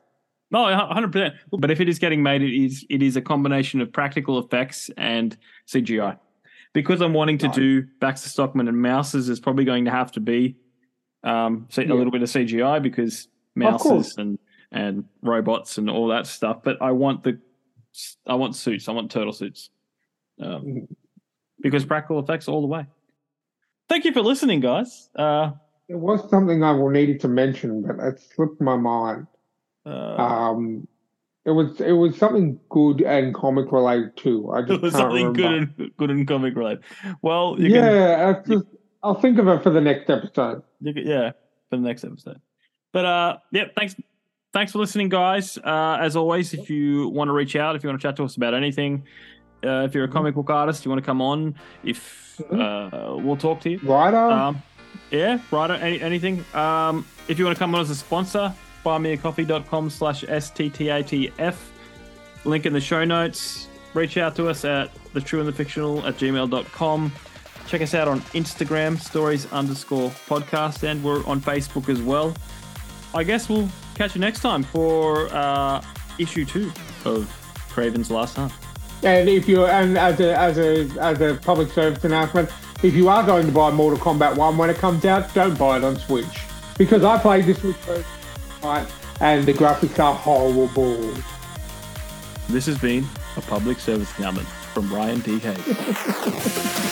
No, 0.50 0.64
hundred 0.74 1.12
percent. 1.12 1.34
But 1.50 1.70
if 1.70 1.80
it 1.80 1.88
is 1.88 1.98
getting 1.98 2.22
made, 2.22 2.42
it 2.42 2.54
is 2.54 2.86
it 2.88 3.02
is 3.02 3.16
a 3.16 3.20
combination 3.22 3.80
of 3.80 3.92
practical 3.92 4.38
effects 4.38 4.90
and 4.96 5.36
CGI. 5.66 6.18
Because 6.72 7.00
I'm 7.00 7.12
wanting 7.14 7.38
to 7.38 7.48
do 7.48 7.86
Baxter 8.00 8.28
Stockman 8.28 8.68
and 8.68 8.76
Mousers, 8.76 9.28
is 9.28 9.40
probably 9.40 9.64
going 9.64 9.84
to 9.86 9.90
have 9.90 10.12
to 10.12 10.20
be 10.20 10.56
um 11.24 11.66
so 11.70 11.82
Yeah. 11.82 11.92
a 11.92 11.94
little 11.94 12.12
bit 12.12 12.22
of 12.22 12.28
CGI 12.28 12.80
because 12.82 13.28
Mousers 13.56 14.16
and 14.18 14.38
and 14.72 15.04
robots 15.22 15.78
and 15.78 15.90
all 15.90 16.08
that 16.08 16.26
stuff. 16.26 16.62
But 16.62 16.80
I 16.80 16.92
want 16.92 17.24
the 17.24 17.38
I 18.26 18.34
want 18.34 18.54
suits. 18.56 18.88
I 18.88 18.92
want 18.92 19.10
turtle 19.10 19.32
suits. 19.32 19.70
Um, 20.40 20.62
Mhm. 20.64 20.88
because 21.60 21.84
practical 21.84 22.20
effects 22.20 22.46
all 22.48 22.60
the 22.60 22.68
way. 22.68 22.86
Thank 23.88 24.04
you 24.04 24.12
for 24.12 24.22
listening, 24.22 24.60
guys. 24.60 25.10
Uh, 25.16 25.52
It 25.88 25.96
was 25.98 26.28
something 26.30 26.62
I 26.62 26.70
will 26.72 26.90
needed 26.90 27.18
to 27.20 27.28
mention, 27.28 27.82
but 27.82 27.98
it 27.98 28.20
slipped 28.20 28.60
my 28.60 28.76
mind. 28.76 29.26
Uh, 29.88 30.22
Um, 30.22 30.86
it 31.44 31.50
was 31.52 31.80
it 31.80 31.92
was 31.92 32.16
something 32.16 32.60
good 32.68 33.00
and 33.00 33.34
comic 33.34 33.72
related 33.72 34.16
too. 34.16 34.50
I 34.52 34.60
just 34.62 34.72
it 34.72 34.82
was 34.82 34.92
something 34.92 35.32
remember. 35.32 35.40
good 35.40 35.52
and 35.86 35.96
good 35.96 36.10
and 36.10 36.28
comic 36.28 36.54
related. 36.56 36.84
Well, 37.22 37.56
you 37.58 37.70
can, 37.72 37.84
yeah, 37.84 38.30
it's 38.30 38.48
just, 38.48 38.64
I'll 39.02 39.14
think 39.20 39.38
of 39.38 39.48
it 39.48 39.62
for 39.62 39.70
the 39.70 39.80
next 39.80 40.10
episode. 40.10 40.62
you 40.80 40.92
can, 40.92 41.06
yeah, 41.06 41.32
for 41.70 41.76
the 41.76 41.82
next 41.82 42.04
episode. 42.04 42.40
But 42.92 43.04
uh, 43.04 43.36
yeah, 43.52 43.64
thanks, 43.76 43.94
thanks 44.52 44.72
for 44.72 44.78
listening, 44.78 45.08
guys. 45.08 45.56
Uh, 45.58 45.98
as 46.00 46.16
always, 46.16 46.52
if 46.54 46.68
you 46.68 47.08
want 47.08 47.28
to 47.28 47.32
reach 47.32 47.56
out, 47.56 47.76
if 47.76 47.82
you 47.82 47.88
want 47.88 48.00
to 48.00 48.06
chat 48.06 48.16
to 48.16 48.24
us 48.24 48.36
about 48.36 48.54
anything, 48.54 49.04
uh, 49.64 49.84
if 49.86 49.94
you're 49.94 50.04
a 50.04 50.08
comic 50.08 50.34
book 50.34 50.50
artist, 50.50 50.84
you 50.84 50.90
want 50.90 51.02
to 51.02 51.06
come 51.06 51.22
on, 51.22 51.54
if 51.84 52.40
uh, 52.50 53.16
we'll 53.18 53.36
talk 53.36 53.60
to 53.62 53.70
you. 53.70 53.78
Writer, 53.84 54.16
Um, 54.16 54.62
yeah, 55.10 55.38
right. 55.50 55.70
Any, 55.70 56.00
anything. 56.00 56.44
Um, 56.54 57.06
if 57.28 57.38
you 57.38 57.44
want 57.44 57.56
to 57.56 57.58
come 57.58 57.74
on 57.74 57.80
as 57.80 57.90
a 57.90 57.94
sponsor, 57.94 58.54
buymeacoffee.com 58.88 59.90
slash 59.90 60.24
STTATF. 60.24 61.54
Link 62.44 62.64
in 62.64 62.72
the 62.72 62.80
show 62.80 63.04
notes. 63.04 63.68
Reach 63.92 64.16
out 64.16 64.34
to 64.36 64.48
us 64.48 64.64
at 64.64 64.90
the 65.12 65.20
true 65.20 65.40
and 65.40 65.48
the 65.48 65.52
fictional 65.52 66.06
at 66.06 66.16
gmail.com. 66.16 67.12
Check 67.66 67.82
us 67.82 67.94
out 67.94 68.08
on 68.08 68.20
Instagram, 68.32 68.98
stories 68.98 69.50
underscore 69.52 70.08
podcast, 70.26 70.84
and 70.84 71.04
we're 71.04 71.24
on 71.26 71.40
Facebook 71.40 71.90
as 71.90 72.00
well. 72.00 72.34
I 73.14 73.24
guess 73.24 73.48
we'll 73.48 73.68
catch 73.94 74.14
you 74.14 74.20
next 74.22 74.40
time 74.40 74.62
for 74.62 75.28
uh, 75.32 75.82
issue 76.18 76.46
two 76.46 76.72
of 77.04 77.28
Kraven's 77.68 78.10
Last 78.10 78.36
Hunt. 78.36 78.52
and 79.02 79.28
if 79.28 79.46
you 79.48 79.66
and 79.66 79.98
as 79.98 80.18
a 80.20 80.38
as 80.38 80.56
a 80.58 80.88
as 81.00 81.20
a 81.20 81.34
public 81.42 81.70
service 81.70 82.04
announcement, 82.04 82.50
if 82.82 82.94
you 82.94 83.08
are 83.08 83.24
going 83.24 83.46
to 83.46 83.52
buy 83.52 83.70
Mortal 83.70 83.98
Kombat 83.98 84.36
One 84.36 84.56
when 84.56 84.70
it 84.70 84.76
comes 84.76 85.04
out, 85.04 85.32
don't 85.34 85.58
buy 85.58 85.76
it 85.76 85.84
on 85.84 85.96
Switch 85.96 86.40
because 86.78 87.04
I 87.04 87.18
played 87.18 87.44
this 87.44 87.58
Switch 87.58 87.76
version, 87.76 88.04
right, 88.62 88.86
and 89.20 89.46
the 89.46 89.52
graphics 89.52 89.98
are 89.98 90.14
horrible. 90.14 91.14
This 92.48 92.66
has 92.66 92.78
been 92.78 93.06
a 93.36 93.40
public 93.42 93.78
service 93.78 94.16
announcement 94.18 94.48
from 94.48 94.92
Ryan 94.92 95.20
D. 95.20 95.38
Hayes. 95.38 96.84